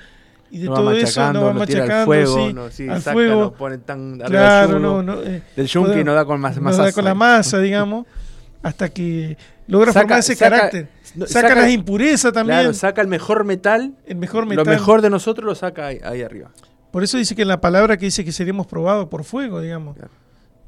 y 0.51 0.59
de 0.59 0.66
Nos 0.66 0.74
todo 0.78 0.93
eso, 0.93 1.03
machacando, 1.20 1.41
nos 1.41 1.49
va 1.51 1.55
nos 1.55 1.66
tira 1.66 1.82
al 1.82 1.89
machacando, 1.89 2.07
fuego, 2.07 2.70
sí, 2.70 2.89
al 2.89 3.03
fuego. 3.03 3.41
nos 3.43 3.53
pone 3.55 3.78
tan 3.78 4.14
arriba 4.22 4.28
Claro, 4.28 4.72
del 4.74 4.82
no, 4.82 5.03
no, 5.03 5.22
eh, 5.22 5.43
yunque 5.57 5.91
podemos- 5.91 6.05
nos 6.05 6.14
da 6.14 6.24
con 6.24 6.41
más 6.41 6.55
nos 6.57 6.64
masa. 6.64 6.82
da 6.84 6.93
con 6.93 7.05
la 7.05 7.14
masa, 7.14 7.59
digamos, 7.59 8.07
hasta 8.63 8.89
que 8.89 9.37
logra 9.69 9.93
Saca- 9.93 10.01
formar 10.03 10.19
ese 10.21 10.35
saca- 10.37 10.51
carácter. 10.57 10.89
saca, 11.27 11.27
saca- 11.49 11.55
las 11.55 11.71
impurezas 11.71 12.33
también, 12.33 12.59
Claro, 12.61 12.75
saca 12.75 13.01
el 13.03 13.09
mejor 13.09 13.45
metal, 13.45 13.95
el 14.07 14.17
mejor 14.17 14.47
metal. 14.47 14.65
lo 14.65 14.71
mejor 14.71 15.03
de 15.03 15.11
nosotros 15.11 15.45
lo 15.47 15.55
saca 15.55 15.87
ahí, 15.89 15.99
ahí 16.05 16.23
arriba. 16.23 16.51
Por 16.91 17.05
eso 17.05 17.19
dice 17.19 17.35
que 17.37 17.43
en 17.43 17.49
la 17.49 17.61
palabra 17.61 17.97
que 17.97 18.07
dice 18.07 18.25
que 18.25 18.33
seremos 18.33 18.67
probados 18.67 19.09
por 19.09 19.25
fuego, 19.25 19.61
digamos. 19.61 19.97
Claro. 19.97 20.11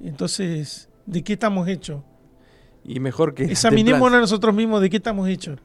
Entonces, 0.03 0.89
¿de 1.07 1.23
qué 1.25 1.33
estamos 1.35 1.67
hechos? 1.69 2.03
Y 2.85 3.01
mejor 3.01 3.35
que. 3.35 3.45
Examinémonos 3.45 4.17
a 4.19 4.21
nosotros 4.21 4.55
mismos 4.55 4.81
de 4.81 4.91
qué 4.91 4.99
estamos 4.99 5.29
hechos. 5.29 5.59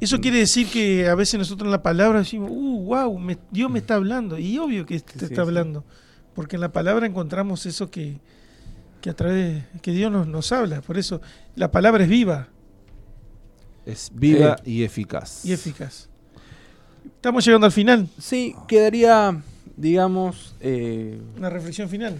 Eso 0.00 0.20
quiere 0.20 0.38
decir 0.38 0.66
que 0.68 1.08
a 1.08 1.14
veces 1.14 1.38
nosotros 1.38 1.66
en 1.66 1.70
la 1.72 1.82
palabra 1.82 2.18
decimos, 2.18 2.50
uh, 2.52 2.84
wow, 2.86 3.18
me- 3.18 3.38
Dios 3.52 3.70
me 3.70 3.78
está 3.78 3.94
hablando. 3.94 4.36
Y 4.36 4.58
obvio 4.58 4.84
que 4.84 4.98
te 4.98 5.18
sí, 5.18 5.24
está 5.26 5.36
sí. 5.36 5.40
hablando. 5.40 5.84
Porque 6.34 6.56
en 6.56 6.60
la 6.60 6.72
palabra 6.72 7.06
encontramos 7.06 7.66
eso 7.66 7.88
que, 7.90 8.18
que 9.02 9.10
a 9.10 9.14
través, 9.14 9.64
que 9.82 9.90
Dios 9.92 10.10
nos, 10.10 10.26
nos 10.26 10.50
habla. 10.52 10.80
Por 10.80 10.96
eso 10.96 11.20
la 11.56 11.70
palabra 11.70 12.04
es 12.04 12.08
viva 12.08 12.48
Es 13.84 14.10
viva 14.14 14.56
y 14.64 14.84
eficaz. 14.84 15.44
y 15.44 15.52
eficaz. 15.52 16.08
Estamos 17.04 17.44
llegando 17.44 17.66
al 17.66 17.72
final, 17.72 18.08
Sí, 18.18 18.54
quedaría, 18.68 19.42
digamos, 19.76 20.56
eh, 20.60 21.20
una 21.36 21.50
reflexión 21.50 21.88
final. 21.88 22.16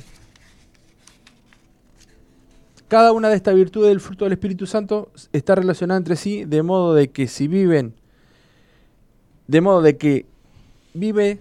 cada 2.89 3.12
una 3.12 3.30
de 3.30 3.37
estas 3.37 3.55
virtudes 3.55 3.89
del 3.89 4.01
fruto 4.01 4.26
del 4.26 4.35
Espíritu 4.35 4.66
Santo 4.66 5.11
está 5.33 5.55
relacionada 5.55 5.97
entre 5.97 6.14
sí, 6.14 6.45
de 6.45 6.62
modo 6.62 6.93
de 6.95 7.09
que 7.11 7.26
si 7.26 7.49
viven, 7.49 7.95
de 9.47 9.61
modo 9.62 9.80
de 9.80 9.97
que 9.97 10.26
vive 10.93 11.39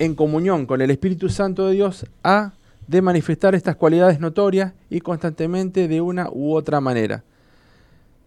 en 0.00 0.16
comunión 0.16 0.66
con 0.66 0.80
el 0.80 0.90
Espíritu 0.90 1.28
Santo 1.28 1.66
de 1.68 1.74
Dios, 1.74 2.04
ha 2.24 2.52
de 2.88 3.02
manifestar 3.02 3.54
estas 3.54 3.76
cualidades 3.76 4.18
notorias 4.18 4.72
y 4.90 5.00
constantemente 5.00 5.86
de 5.86 6.00
una 6.00 6.28
u 6.30 6.54
otra 6.54 6.80
manera. 6.80 7.22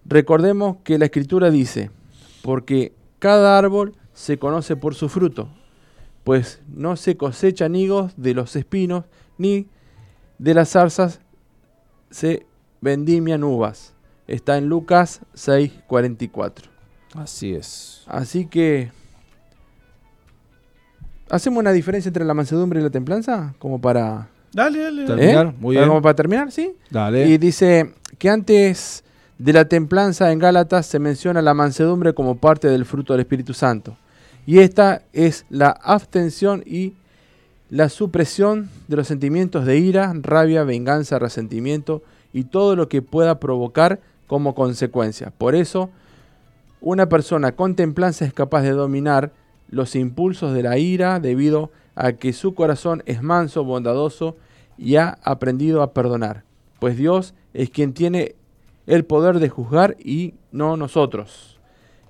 Recordemos 0.05 0.77
que 0.83 0.97
la 0.97 1.05
Escritura 1.05 1.49
dice, 1.49 1.91
porque 2.43 2.93
cada 3.19 3.57
árbol 3.57 3.95
se 4.13 4.37
conoce 4.37 4.75
por 4.75 4.95
su 4.95 5.09
fruto, 5.09 5.49
pues 6.23 6.61
no 6.67 6.95
se 6.95 7.17
cosechan 7.17 7.75
higos 7.75 8.13
de 8.17 8.33
los 8.33 8.55
espinos, 8.55 9.05
ni 9.37 9.67
de 10.37 10.53
las 10.53 10.69
zarzas 10.69 11.19
se 12.09 12.45
vendimian 12.81 13.43
uvas. 13.43 13.93
Está 14.27 14.57
en 14.57 14.67
Lucas 14.67 15.21
6:44. 15.33 16.69
Así 17.15 17.53
es. 17.53 18.03
Así 18.07 18.45
que... 18.45 18.91
¿Hacemos 21.29 21.59
una 21.59 21.71
diferencia 21.71 22.09
entre 22.09 22.25
la 22.25 22.33
mansedumbre 22.33 22.79
y 22.79 22.83
la 22.83 22.89
templanza? 22.89 23.55
Como 23.57 23.79
para... 23.81 24.29
Dale, 24.53 24.79
dale. 24.79 25.03
dale. 25.03 25.21
Terminar, 25.21 25.53
muy 25.59 25.75
bien. 25.75 25.87
Como 25.87 26.01
para 26.01 26.15
terminar, 26.15 26.51
¿sí? 26.51 26.73
Dale. 26.89 27.27
Y 27.27 27.37
dice 27.37 27.93
que 28.17 28.29
antes 28.29 29.03
de 29.37 29.53
la 29.53 29.65
templanza 29.65 30.31
en 30.31 30.39
Gálatas 30.39 30.85
se 30.85 30.99
menciona 30.99 31.41
la 31.41 31.53
mansedumbre 31.53 32.13
como 32.13 32.37
parte 32.37 32.67
del 32.67 32.85
fruto 32.85 33.13
del 33.13 33.21
Espíritu 33.21 33.53
Santo. 33.53 33.97
Y 34.45 34.59
esta 34.59 35.03
es 35.13 35.45
la 35.49 35.69
abstención 35.69 36.63
y 36.65 36.93
la 37.69 37.89
supresión 37.89 38.69
de 38.87 38.97
los 38.97 39.07
sentimientos 39.07 39.65
de 39.65 39.77
ira, 39.77 40.13
rabia, 40.21 40.63
venganza, 40.63 41.19
resentimiento 41.19 42.03
y 42.33 42.43
todo 42.43 42.75
lo 42.75 42.89
que 42.89 43.01
pueda 43.01 43.39
provocar 43.39 43.99
como 44.27 44.53
consecuencia. 44.55 45.31
Por 45.37 45.55
eso, 45.55 45.89
una 46.81 47.07
persona 47.07 47.53
con 47.53 47.75
templanza 47.75 48.25
es 48.25 48.33
capaz 48.33 48.61
de 48.63 48.71
dominar 48.71 49.31
los 49.69 49.95
impulsos 49.95 50.53
de 50.53 50.63
la 50.63 50.77
ira 50.77 51.19
debido 51.19 51.71
a 51.95 52.13
que 52.13 52.33
su 52.33 52.53
corazón 52.53 53.03
es 53.05 53.21
manso, 53.21 53.63
bondadoso 53.63 54.37
y 54.77 54.95
ha 54.95 55.17
aprendido 55.23 55.81
a 55.81 55.93
perdonar. 55.93 56.43
Pues 56.79 56.97
Dios 56.97 57.33
es 57.53 57.69
quien 57.69 57.93
tiene 57.93 58.35
el 58.87 59.05
poder 59.05 59.39
de 59.39 59.49
juzgar 59.49 59.95
y 59.99 60.33
no 60.51 60.77
nosotros. 60.77 61.59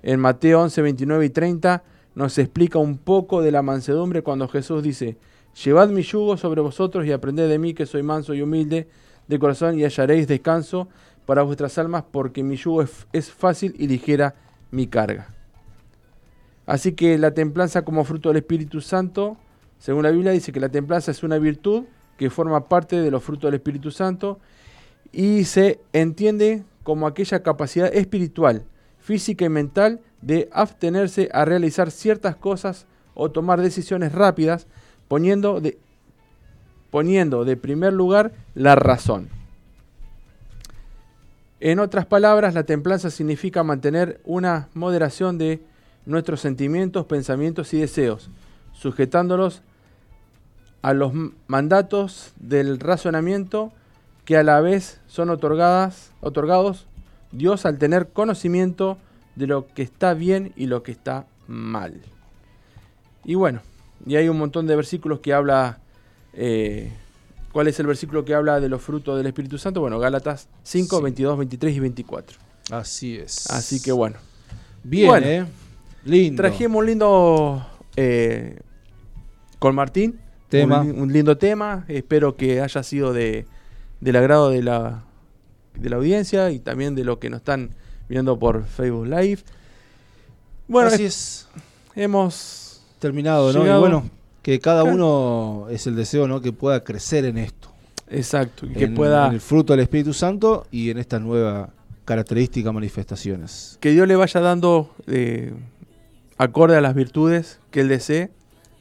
En 0.02 0.20
Mateo 0.20 0.62
11, 0.62 0.82
29 0.82 1.26
y 1.26 1.30
30 1.30 1.82
nos 2.14 2.38
explica 2.38 2.78
un 2.78 2.98
poco 2.98 3.42
de 3.42 3.52
la 3.52 3.62
mansedumbre 3.62 4.22
cuando 4.22 4.48
Jesús 4.48 4.82
dice, 4.82 5.16
Llevad 5.64 5.90
mi 5.90 6.02
yugo 6.02 6.36
sobre 6.36 6.62
vosotros 6.62 7.06
y 7.06 7.12
aprended 7.12 7.48
de 7.48 7.58
mí 7.58 7.74
que 7.74 7.84
soy 7.84 8.02
manso 8.02 8.32
y 8.32 8.40
humilde 8.40 8.88
de 9.28 9.38
corazón 9.38 9.78
y 9.78 9.84
hallaréis 9.84 10.26
descanso 10.26 10.88
para 11.26 11.42
vuestras 11.42 11.76
almas 11.78 12.04
porque 12.10 12.42
mi 12.42 12.56
yugo 12.56 12.82
es, 12.82 13.06
es 13.12 13.30
fácil 13.30 13.74
y 13.78 13.86
ligera 13.86 14.34
mi 14.70 14.86
carga. 14.86 15.28
Así 16.64 16.92
que 16.92 17.18
la 17.18 17.34
templanza 17.34 17.82
como 17.82 18.04
fruto 18.04 18.30
del 18.30 18.38
Espíritu 18.38 18.80
Santo, 18.80 19.36
según 19.82 20.04
la 20.04 20.12
Biblia 20.12 20.30
dice 20.30 20.52
que 20.52 20.60
la 20.60 20.68
templanza 20.68 21.10
es 21.10 21.24
una 21.24 21.38
virtud 21.38 21.86
que 22.16 22.30
forma 22.30 22.68
parte 22.68 23.00
de 23.00 23.10
los 23.10 23.20
frutos 23.20 23.48
del 23.48 23.54
Espíritu 23.54 23.90
Santo 23.90 24.38
y 25.10 25.42
se 25.42 25.80
entiende 25.92 26.62
como 26.84 27.04
aquella 27.04 27.42
capacidad 27.42 27.92
espiritual, 27.92 28.62
física 29.00 29.44
y 29.44 29.48
mental 29.48 29.98
de 30.20 30.48
abstenerse 30.52 31.30
a 31.32 31.44
realizar 31.44 31.90
ciertas 31.90 32.36
cosas 32.36 32.86
o 33.14 33.32
tomar 33.32 33.60
decisiones 33.60 34.12
rápidas, 34.12 34.68
poniendo 35.08 35.60
de, 35.60 35.80
poniendo 36.92 37.44
de 37.44 37.56
primer 37.56 37.92
lugar 37.92 38.30
la 38.54 38.76
razón. 38.76 39.30
En 41.58 41.80
otras 41.80 42.06
palabras, 42.06 42.54
la 42.54 42.62
templanza 42.62 43.10
significa 43.10 43.64
mantener 43.64 44.20
una 44.22 44.68
moderación 44.74 45.38
de 45.38 45.60
nuestros 46.06 46.40
sentimientos, 46.40 47.06
pensamientos 47.06 47.74
y 47.74 47.80
deseos, 47.80 48.30
sujetándolos 48.72 49.64
a 50.82 50.92
los 50.92 51.12
mandatos 51.46 52.32
del 52.36 52.78
razonamiento 52.80 53.72
que 54.24 54.36
a 54.36 54.42
la 54.42 54.60
vez 54.60 55.00
son 55.06 55.30
otorgadas, 55.30 56.10
otorgados 56.20 56.86
Dios 57.32 57.64
al 57.66 57.78
tener 57.78 58.08
conocimiento 58.08 58.98
de 59.36 59.46
lo 59.46 59.66
que 59.68 59.82
está 59.82 60.12
bien 60.14 60.52
y 60.56 60.66
lo 60.66 60.82
que 60.82 60.92
está 60.92 61.26
mal. 61.48 62.00
Y 63.24 63.34
bueno, 63.36 63.60
y 64.06 64.16
hay 64.16 64.28
un 64.28 64.38
montón 64.38 64.66
de 64.66 64.76
versículos 64.76 65.20
que 65.20 65.32
habla, 65.32 65.78
eh, 66.34 66.92
¿cuál 67.52 67.68
es 67.68 67.78
el 67.80 67.86
versículo 67.86 68.24
que 68.24 68.34
habla 68.34 68.60
de 68.60 68.68
los 68.68 68.82
frutos 68.82 69.16
del 69.16 69.26
Espíritu 69.26 69.58
Santo? 69.58 69.80
Bueno, 69.80 69.98
Gálatas 69.98 70.48
5, 70.64 70.96
Sí. 70.98 71.02
22, 71.02 71.38
23 71.38 71.76
y 71.76 71.80
24. 71.80 72.38
Así 72.70 73.16
es. 73.16 73.48
Así 73.50 73.80
que 73.80 73.92
bueno, 73.92 74.16
Bien, 74.84 75.08
Bueno. 75.08 75.26
¿eh? 75.26 75.46
Lindo. 76.04 76.42
trajimos 76.42 76.80
un 76.80 76.86
lindo 76.86 77.66
eh, 77.96 78.58
con 79.60 79.74
Martín, 79.76 80.18
Tema. 80.52 80.80
Un, 80.82 80.92
li- 80.92 81.00
un 81.00 81.12
lindo 81.12 81.36
tema, 81.38 81.84
espero 81.88 82.36
que 82.36 82.60
haya 82.60 82.82
sido 82.82 83.12
de, 83.12 83.46
del 84.00 84.16
agrado 84.16 84.50
de 84.50 84.62
la, 84.62 85.02
de 85.74 85.88
la 85.90 85.96
audiencia 85.96 86.50
y 86.50 86.58
también 86.58 86.94
de 86.94 87.04
lo 87.04 87.18
que 87.18 87.30
nos 87.30 87.38
están 87.38 87.70
viendo 88.08 88.38
por 88.38 88.64
Facebook 88.64 89.06
Live. 89.06 89.40
Bueno, 90.68 90.88
Así 90.90 91.04
es. 91.04 91.48
hemos 91.94 92.82
terminado, 92.98 93.52
¿no? 93.52 93.66
Y 93.66 93.80
bueno, 93.80 94.08
que 94.42 94.58
cada 94.60 94.84
uno 94.84 95.66
es 95.70 95.86
el 95.86 95.96
deseo, 95.96 96.28
¿no? 96.28 96.40
Que 96.40 96.52
pueda 96.52 96.84
crecer 96.84 97.24
en 97.24 97.38
esto. 97.38 97.68
Exacto, 98.10 98.66
y 98.66 98.74
que 98.74 98.84
en, 98.84 98.94
pueda, 98.94 99.28
en 99.28 99.34
el 99.34 99.40
fruto 99.40 99.72
del 99.72 99.80
Espíritu 99.80 100.12
Santo 100.12 100.66
y 100.70 100.90
en 100.90 100.98
estas 100.98 101.20
nuevas 101.22 101.70
características, 102.04 102.74
manifestaciones. 102.74 103.78
que 103.80 103.90
Dios 103.92 104.06
le 104.06 104.16
vaya 104.16 104.40
dando 104.40 104.94
eh, 105.06 105.54
acorde 106.36 106.76
a 106.76 106.80
las 106.82 106.94
virtudes 106.94 107.58
que 107.70 107.80
Él 107.80 107.88
desee 107.88 108.30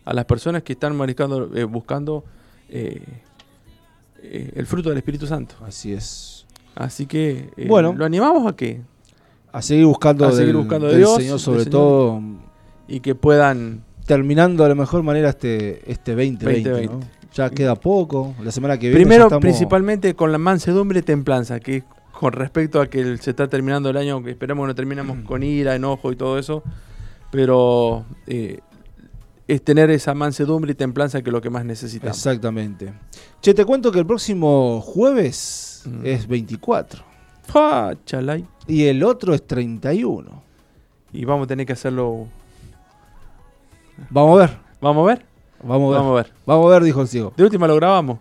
a 0.06 0.14
las 0.14 0.26
personas 0.26 0.64
que 0.64 0.74
están 0.74 0.96
marcando, 0.96 1.50
eh, 1.56 1.64
buscando 1.64 2.24
eh, 2.70 3.02
eh, 4.24 4.52
el 4.56 4.66
fruto 4.66 4.90
del 4.90 4.98
Espíritu 4.98 5.28
Santo. 5.28 5.56
Así 5.66 5.94
es. 5.94 6.46
Así 6.76 7.06
que 7.06 7.50
Bueno. 7.68 7.94
lo 7.94 8.06
animamos 8.06 8.52
a 8.52 8.56
que 8.56 8.82
A 9.54 9.62
seguir 9.62 9.86
buscando, 9.86 10.26
A 10.26 10.32
seguir 10.32 10.56
buscando 10.56 10.86
de 10.88 10.94
del 10.94 11.02
Dios, 11.02 11.16
Señor, 11.18 11.40
sobre 11.40 11.60
Señor. 11.66 11.72
todo 11.72 12.22
y 12.88 13.00
que 13.02 13.16
puedan 13.16 13.84
terminando 14.06 14.64
de 14.64 14.70
la 14.70 14.76
mejor 14.76 15.04
manera 15.04 15.30
este, 15.30 15.82
este 15.92 16.12
2020. 16.16 16.70
2020. 16.70 16.94
¿no? 16.96 17.00
Ya 17.34 17.50
queda 17.50 17.76
poco, 17.76 18.34
la 18.44 18.52
semana 18.52 18.78
que 18.78 18.88
viene. 18.90 18.96
Primero, 19.02 19.24
estamos- 19.26 19.42
principalmente 19.42 20.16
con 20.16 20.32
la 20.32 20.38
mansedumbre 20.38 21.00
y 21.00 21.02
templanza, 21.02 21.60
que 21.60 21.84
con 22.18 22.34
respecto 22.34 22.80
a 22.82 22.88
que 22.88 23.18
se 23.18 23.30
está 23.32 23.48
terminando 23.48 23.90
el 23.90 23.98
año, 23.98 24.22
que 24.24 24.32
esperamos 24.32 24.64
que 24.64 24.68
no 24.68 24.76
terminemos 24.76 25.18
con 25.26 25.44
ira, 25.44 25.76
enojo 25.76 26.12
y 26.12 26.16
todo 26.16 26.38
eso, 26.40 26.64
pero 27.32 28.06
eh, 28.28 28.60
es 29.54 29.64
tener 29.64 29.90
esa 29.90 30.14
mansedumbre 30.14 30.72
y 30.72 30.76
templanza 30.76 31.22
que 31.22 31.30
es 31.30 31.34
lo 31.34 31.42
que 31.42 31.50
más 31.50 31.66
necesitamos. 31.66 32.16
Exactamente. 32.18 32.94
Che, 33.42 33.54
te 33.54 33.66
cuento 33.66 33.92
que 33.92 34.00
el 34.00 34.06
próximo 34.06 34.82
jueves 34.82 35.84
Mm. 35.86 36.06
es 36.06 36.28
24 36.28 37.04
¡Pah! 37.52 37.94
Chalay. 38.06 38.46
y 38.68 38.86
el 38.86 39.04
otro 39.04 39.34
es 39.34 39.46
31. 39.48 40.42
Y 41.12 41.26
vamos 41.26 41.46
a 41.46 41.48
tener 41.48 41.66
que 41.66 41.74
hacerlo. 41.74 42.28
Vamos 44.10 44.38
a 44.42 44.46
ver, 44.46 44.58
¿Vamos 44.80 45.04
a 45.10 45.14
ver? 45.16 45.26
vamos 45.64 45.94
a 45.96 45.98
ver. 45.98 46.00
Vamos 46.00 46.12
a 46.12 46.16
ver. 46.24 46.32
Vamos 46.46 46.66
a 46.66 46.70
ver, 46.70 46.84
dijo 46.84 47.02
el 47.02 47.08
ciego. 47.08 47.34
De 47.36 47.44
última 47.44 47.68
lo 47.68 47.76
grabamos. 47.76 48.20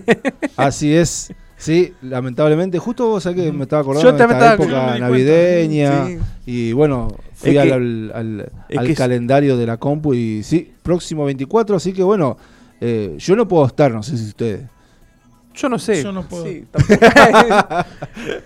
Así 0.56 0.94
es. 0.94 1.32
Sí, 1.56 1.92
lamentablemente, 2.00 2.78
justo 2.78 3.06
vos 3.08 3.22
sabés 3.22 3.42
que 3.44 3.52
me 3.52 3.64
estaba 3.64 3.82
acordando 3.82 4.10
Yo 4.10 4.16
de 4.16 4.22
esta 4.22 4.34
estaba- 4.34 4.54
época 4.54 4.98
navideña 4.98 6.06
Sí. 6.06 6.18
y 6.46 6.72
bueno, 6.72 7.08
fui 7.40 7.50
Es 7.56 7.58
al, 7.58 7.68
que- 7.68 7.74
al- 7.74 8.50
al- 8.78 8.94
calendario 8.94 9.56
de 9.56 9.66
la 9.66 9.76
compu 9.78 10.14
y 10.14 10.42
sí, 10.42 10.70
próximo 10.82 11.24
24, 11.24 11.76
así 11.76 11.92
que 11.92 12.02
bueno, 12.02 12.36
eh, 12.80 13.16
yo 13.18 13.34
no 13.36 13.46
puedo 13.48 13.66
estar, 13.66 13.90
no 13.92 14.02
sé 14.02 14.16
si 14.16 14.26
ustedes. 14.28 14.62
Yo 15.52 15.68
no 15.68 15.78
sé. 15.80 16.00
Yo 16.02 16.12
no 16.12 16.22
puedo. 16.22 16.44
Sí, 16.46 16.64
tampoco. 16.70 17.06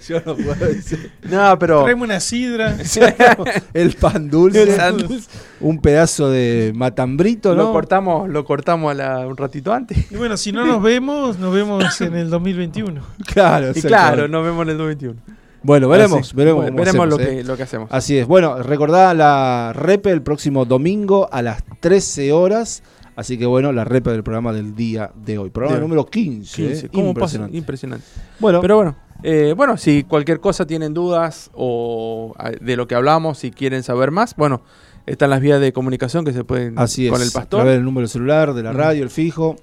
Yo 0.08 0.20
no 0.24 0.34
puedo 0.36 0.54
decir. 0.66 1.10
no, 1.24 1.58
pero. 1.58 1.82
Traeme 1.84 2.02
una 2.02 2.18
sidra. 2.18 2.76
El 3.74 3.92
pan 3.92 4.30
dulce, 4.30 4.62
El 4.62 4.76
pan 4.76 4.96
dulce. 4.96 5.28
un 5.60 5.80
pedazo 5.80 6.30
de 6.30 6.72
matambrito, 6.74 7.54
Lo 7.54 7.72
cortamos, 7.72 8.28
lo 8.30 8.44
cortamos 8.44 8.90
a 8.90 8.94
la- 8.94 9.26
un 9.26 9.36
ratito 9.36 9.72
antes. 9.72 10.10
Y 10.10 10.16
bueno, 10.16 10.36
si 10.38 10.50
no 10.50 10.64
nos 10.64 10.82
vemos, 10.82 11.38
nos 11.38 11.52
vemos 11.54 12.00
en 12.00 12.14
el 12.16 12.30
2021. 12.30 13.02
Claro, 13.26 13.72
Y 13.74 13.82
claro, 13.82 14.26
nos 14.26 14.42
vemos 14.44 14.62
en 14.62 14.70
el 14.70 14.78
2021. 14.78 15.20
Bueno, 15.64 15.88
veremos, 15.88 16.20
Así. 16.20 16.36
veremos, 16.36 16.62
Bueno, 16.62 16.76
veremos 16.76 17.04
hacemos, 17.06 17.08
lo, 17.08 17.20
¿eh? 17.20 17.36
que, 17.38 17.44
lo 17.44 17.56
que 17.56 17.62
hacemos. 17.64 17.88
Así 17.90 18.16
es. 18.18 18.26
Bueno, 18.26 18.62
recordá 18.62 19.12
la 19.14 19.72
repe 19.74 20.10
el 20.10 20.22
próximo 20.22 20.64
domingo 20.64 21.28
a 21.32 21.42
las 21.42 21.64
13 21.80 22.32
horas. 22.32 22.82
Así 23.16 23.38
que 23.38 23.46
bueno, 23.46 23.72
la 23.72 23.84
repe 23.84 24.10
del 24.10 24.22
programa 24.22 24.52
del 24.52 24.74
día 24.76 25.10
de 25.14 25.38
hoy. 25.38 25.50
Programa 25.50 25.76
De 25.76 25.82
número 25.82 26.04
15. 26.06 26.62
15. 26.62 26.86
¿eh? 26.86 26.88
¿Cómo 26.92 27.14
pasa? 27.14 27.36
Impresionante. 27.36 27.56
Impresionante. 27.58 28.06
Bueno, 28.40 28.60
Pero 28.60 28.76
bueno, 28.76 28.96
eh, 29.22 29.54
bueno, 29.56 29.76
si 29.76 30.02
cualquier 30.04 30.40
cosa 30.40 30.66
tienen 30.66 30.92
dudas 30.92 31.50
o 31.54 32.34
ah, 32.38 32.50
de 32.50 32.76
lo 32.76 32.86
que 32.86 32.94
hablamos, 32.94 33.38
si 33.38 33.50
quieren 33.50 33.82
saber 33.82 34.10
más, 34.10 34.34
bueno, 34.36 34.62
están 35.06 35.30
las 35.30 35.40
vías 35.40 35.60
de 35.60 35.72
comunicación 35.72 36.24
que 36.24 36.32
se 36.32 36.44
pueden 36.44 36.78
así 36.78 37.06
es. 37.06 37.12
con 37.12 37.22
el 37.22 37.28
A 37.28 37.32
pastor, 37.32 37.60
través 37.60 37.76
del 37.76 37.84
número 37.84 38.06
celular, 38.08 38.52
de 38.52 38.62
la 38.62 38.72
radio, 38.72 39.02
el 39.04 39.10
fijo. 39.10 39.56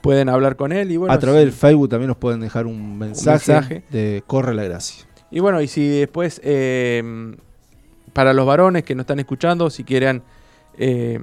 pueden 0.00 0.28
hablar 0.28 0.56
con 0.56 0.72
él 0.72 0.90
y 0.90 0.96
bueno, 0.96 1.12
a 1.12 1.18
través 1.18 1.40
del 1.40 1.52
Facebook 1.52 1.90
también 1.90 2.08
nos 2.08 2.16
pueden 2.16 2.40
dejar 2.40 2.66
un 2.66 2.96
mensaje, 2.98 3.52
mensaje. 3.52 3.82
de 3.90 4.22
Corre 4.26 4.54
la 4.54 4.64
Gracia. 4.64 5.04
Y 5.30 5.40
bueno, 5.40 5.60
y 5.60 5.68
si 5.68 5.86
después 5.86 6.40
eh, 6.44 7.36
para 8.12 8.32
los 8.32 8.46
varones 8.46 8.84
que 8.84 8.94
nos 8.94 9.04
están 9.04 9.18
escuchando, 9.18 9.70
si 9.70 9.84
quieren 9.84 10.22
eh, 10.78 11.20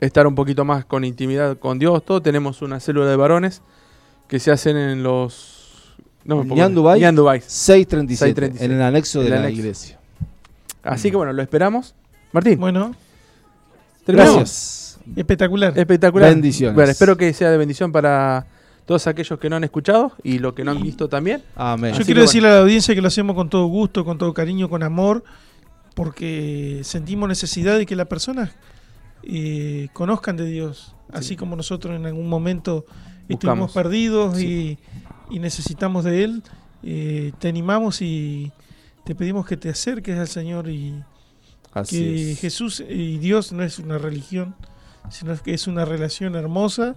estar 0.00 0.26
un 0.26 0.34
poquito 0.34 0.64
más 0.64 0.84
con 0.84 1.04
intimidad 1.04 1.56
con 1.58 1.78
Dios, 1.78 2.04
todo 2.04 2.20
tenemos 2.20 2.62
una 2.62 2.80
célula 2.80 3.06
de 3.08 3.16
varones 3.16 3.62
que 4.28 4.38
se 4.38 4.50
hacen 4.50 4.76
en 4.76 5.02
los 5.02 5.94
no 6.24 6.42
me 6.42 6.54
Ñandubay. 6.54 7.00
Ñandubay. 7.00 7.40
637, 7.46 8.16
637, 8.16 8.64
en 8.64 8.72
el 8.72 8.82
anexo 8.82 9.20
de 9.20 9.26
el 9.26 9.30
la 9.32 9.38
anexo. 9.40 9.60
iglesia. 9.60 9.98
Así 10.82 11.10
que 11.10 11.16
bueno, 11.16 11.32
lo 11.32 11.42
esperamos. 11.42 11.94
Martín, 12.32 12.58
Bueno, 12.58 12.94
terminamos. 14.04 14.36
Gracias. 14.36 15.00
espectacular. 15.16 15.78
Espectacular. 15.78 16.30
Bendiciones. 16.30 16.74
Bueno, 16.74 16.90
espero 16.90 17.16
que 17.16 17.32
sea 17.32 17.50
de 17.50 17.58
bendición 17.58 17.92
para 17.92 18.46
todos 18.86 19.06
aquellos 19.06 19.38
que 19.38 19.48
no 19.48 19.56
han 19.56 19.64
escuchado 19.64 20.12
y 20.22 20.38
los 20.38 20.52
que 20.54 20.64
no 20.64 20.72
han 20.72 20.82
visto 20.82 21.08
también. 21.08 21.42
Amén. 21.56 21.92
Yo 21.92 21.96
Así 21.96 22.04
quiero 22.04 22.20
decirle 22.22 22.48
a 22.48 22.52
la 22.54 22.60
audiencia 22.60 22.94
que 22.94 23.00
lo 23.00 23.08
hacemos 23.08 23.34
con 23.34 23.48
todo 23.48 23.66
gusto, 23.66 24.04
con 24.04 24.18
todo 24.18 24.34
cariño, 24.34 24.68
con 24.68 24.82
amor, 24.82 25.24
porque 25.94 26.80
sentimos 26.84 27.28
necesidad 27.28 27.78
de 27.78 27.86
que 27.86 27.96
las 27.96 28.06
personas 28.08 28.50
eh, 29.22 29.88
conozcan 29.92 30.36
de 30.36 30.46
Dios, 30.46 30.94
así 31.12 31.36
como 31.36 31.56
nosotros 31.56 31.96
en 31.96 32.04
algún 32.06 32.28
momento 32.28 32.84
estuvimos 33.28 33.68
Buscamos. 33.68 33.72
perdidos 33.72 34.36
Sí. 34.36 34.78
y, 35.30 35.36
y 35.36 35.38
necesitamos 35.38 36.04
de 36.04 36.24
Él. 36.24 36.42
eh, 36.82 37.32
te 37.38 37.48
animamos 37.48 38.02
y 38.02 38.52
te 39.04 39.14
pedimos 39.14 39.46
que 39.46 39.56
te 39.56 39.70
acerques 39.70 40.18
al 40.18 40.28
Señor 40.28 40.68
y 40.68 41.02
Así 41.72 41.98
que 41.98 42.32
es. 42.32 42.40
Jesús 42.40 42.84
y 42.86 43.16
Dios 43.18 43.50
no 43.52 43.62
es 43.62 43.78
una 43.78 43.96
religión, 43.98 44.54
sino 45.10 45.34
que 45.42 45.54
es 45.54 45.66
una 45.66 45.84
relación 45.86 46.34
hermosa. 46.36 46.94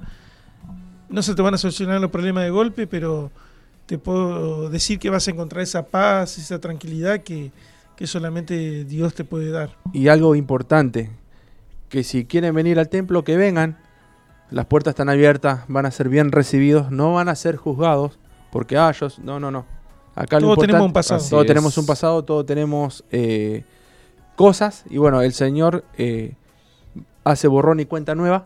No 1.09 1.21
se 1.21 1.35
te 1.35 1.41
van 1.41 1.53
a 1.53 1.57
solucionar 1.57 2.01
los 2.01 2.11
problemas 2.11 2.43
de 2.43 2.49
golpe, 2.49 2.87
pero 2.87 3.31
te 3.85 3.97
puedo 3.97 4.69
decir 4.69 4.99
que 4.99 5.09
vas 5.09 5.27
a 5.27 5.31
encontrar 5.31 5.63
esa 5.63 5.87
paz, 5.87 6.37
esa 6.37 6.59
tranquilidad 6.59 7.21
que, 7.21 7.51
que 7.95 8.07
solamente 8.07 8.83
Dios 8.83 9.13
te 9.13 9.23
puede 9.23 9.49
dar. 9.49 9.75
Y 9.93 10.09
algo 10.09 10.35
importante, 10.35 11.09
que 11.89 12.03
si 12.03 12.25
quieren 12.25 12.53
venir 12.53 12.79
al 12.79 12.89
templo, 12.89 13.23
que 13.23 13.37
vengan. 13.37 13.77
Las 14.49 14.65
puertas 14.65 14.91
están 14.91 15.09
abiertas, 15.09 15.65
van 15.67 15.85
a 15.85 15.91
ser 15.91 16.07
bien 16.07 16.31
recibidos, 16.31 16.89
no 16.89 17.13
van 17.13 17.27
a 17.27 17.35
ser 17.35 17.57
juzgados, 17.57 18.17
porque 18.49 18.77
ah, 18.77 18.93
yo, 18.93 19.09
no, 19.21 19.41
no, 19.41 19.51
no. 19.51 19.65
Acá 20.15 20.39
lo 20.39 20.47
Todos 20.47 20.59
tenemos 20.59 20.85
un 20.85 20.93
pasado. 20.93 21.21
Todos 21.29 21.43
es. 21.43 21.47
tenemos 21.47 21.77
un 21.77 21.85
pasado, 21.85 22.23
todos 22.23 22.45
tenemos 22.45 23.03
eh, 23.11 23.63
cosas. 24.35 24.83
Y 24.89 24.97
bueno, 24.97 25.21
el 25.21 25.33
Señor 25.33 25.83
eh, 25.97 26.33
hace 27.23 27.47
borrón 27.47 27.79
y 27.81 27.85
cuenta 27.85 28.15
nueva. 28.15 28.45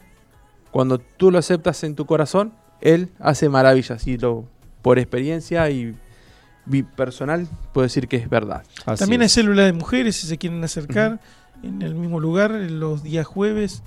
Cuando 0.71 0.99
tú 0.99 1.31
lo 1.31 1.37
aceptas 1.39 1.83
en 1.83 1.95
tu 1.95 2.05
corazón, 2.05 2.53
Él 2.81 3.09
hace 3.19 3.49
maravillas. 3.49 4.07
Y 4.07 4.17
lo, 4.17 4.45
por 4.81 4.99
experiencia 4.99 5.69
y 5.69 5.95
personal, 6.95 7.47
puedo 7.73 7.83
decir 7.83 8.07
que 8.07 8.15
es 8.17 8.29
verdad. 8.29 8.63
Así 8.85 8.99
También 9.01 9.21
hay 9.21 9.25
es. 9.27 9.33
célula 9.33 9.63
de 9.65 9.73
mujeres 9.73 10.15
si 10.15 10.27
se 10.27 10.37
quieren 10.37 10.63
acercar 10.63 11.19
en 11.63 11.81
el 11.81 11.95
mismo 11.95 12.19
lugar 12.19 12.51
los 12.51 13.03
días 13.03 13.25
jueves 13.27 13.83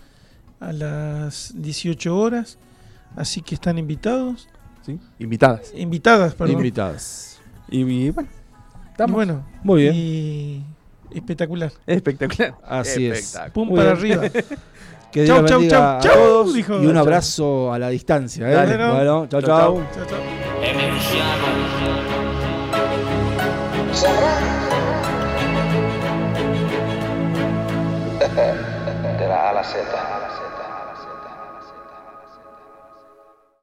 a 0.60 0.72
las 0.72 1.52
18 1.56 2.16
horas. 2.16 2.58
Así 3.16 3.40
que 3.42 3.54
están 3.54 3.78
invitados. 3.78 4.48
¿sí? 4.84 4.98
Invitadas. 5.18 5.72
Invitadas, 5.74 6.34
perdón. 6.34 6.56
Invitadas. 6.56 7.40
Y, 7.70 7.80
y 7.82 8.10
bueno, 8.10 8.28
Y 8.28 8.90
estamos. 8.90 9.14
bueno, 9.14 9.46
Muy 9.62 9.82
bien. 9.82 9.94
y 9.94 10.64
espectacular. 11.12 11.72
espectacular. 11.86 12.54
Así 12.64 13.06
es. 13.06 13.38
Pum 13.52 13.68
Muy 13.68 13.76
para 13.78 13.94
bien. 13.94 14.18
arriba. 14.18 14.32
Que 15.14 15.24
Chau, 15.28 15.38
Dios 15.38 15.48
chau, 15.48 15.58
bendiga 15.60 15.98
chau, 16.02 16.12
a 16.12 16.16
todos 16.16 16.56
y 16.56 16.62
un 16.72 16.90
Chau. 16.92 16.98
abrazo 16.98 17.72
a 17.72 17.78
la 17.78 17.88
distancia. 17.88 18.50
¿eh? 18.50 18.52
Dale. 18.52 18.76
Bueno, 18.76 19.26
chau, 19.30 19.40
Chau. 19.42 19.80
De 29.18 29.28
la 29.28 29.48
A 29.48 29.50
a 29.50 29.52
la 29.52 29.64
Z. 29.64 29.78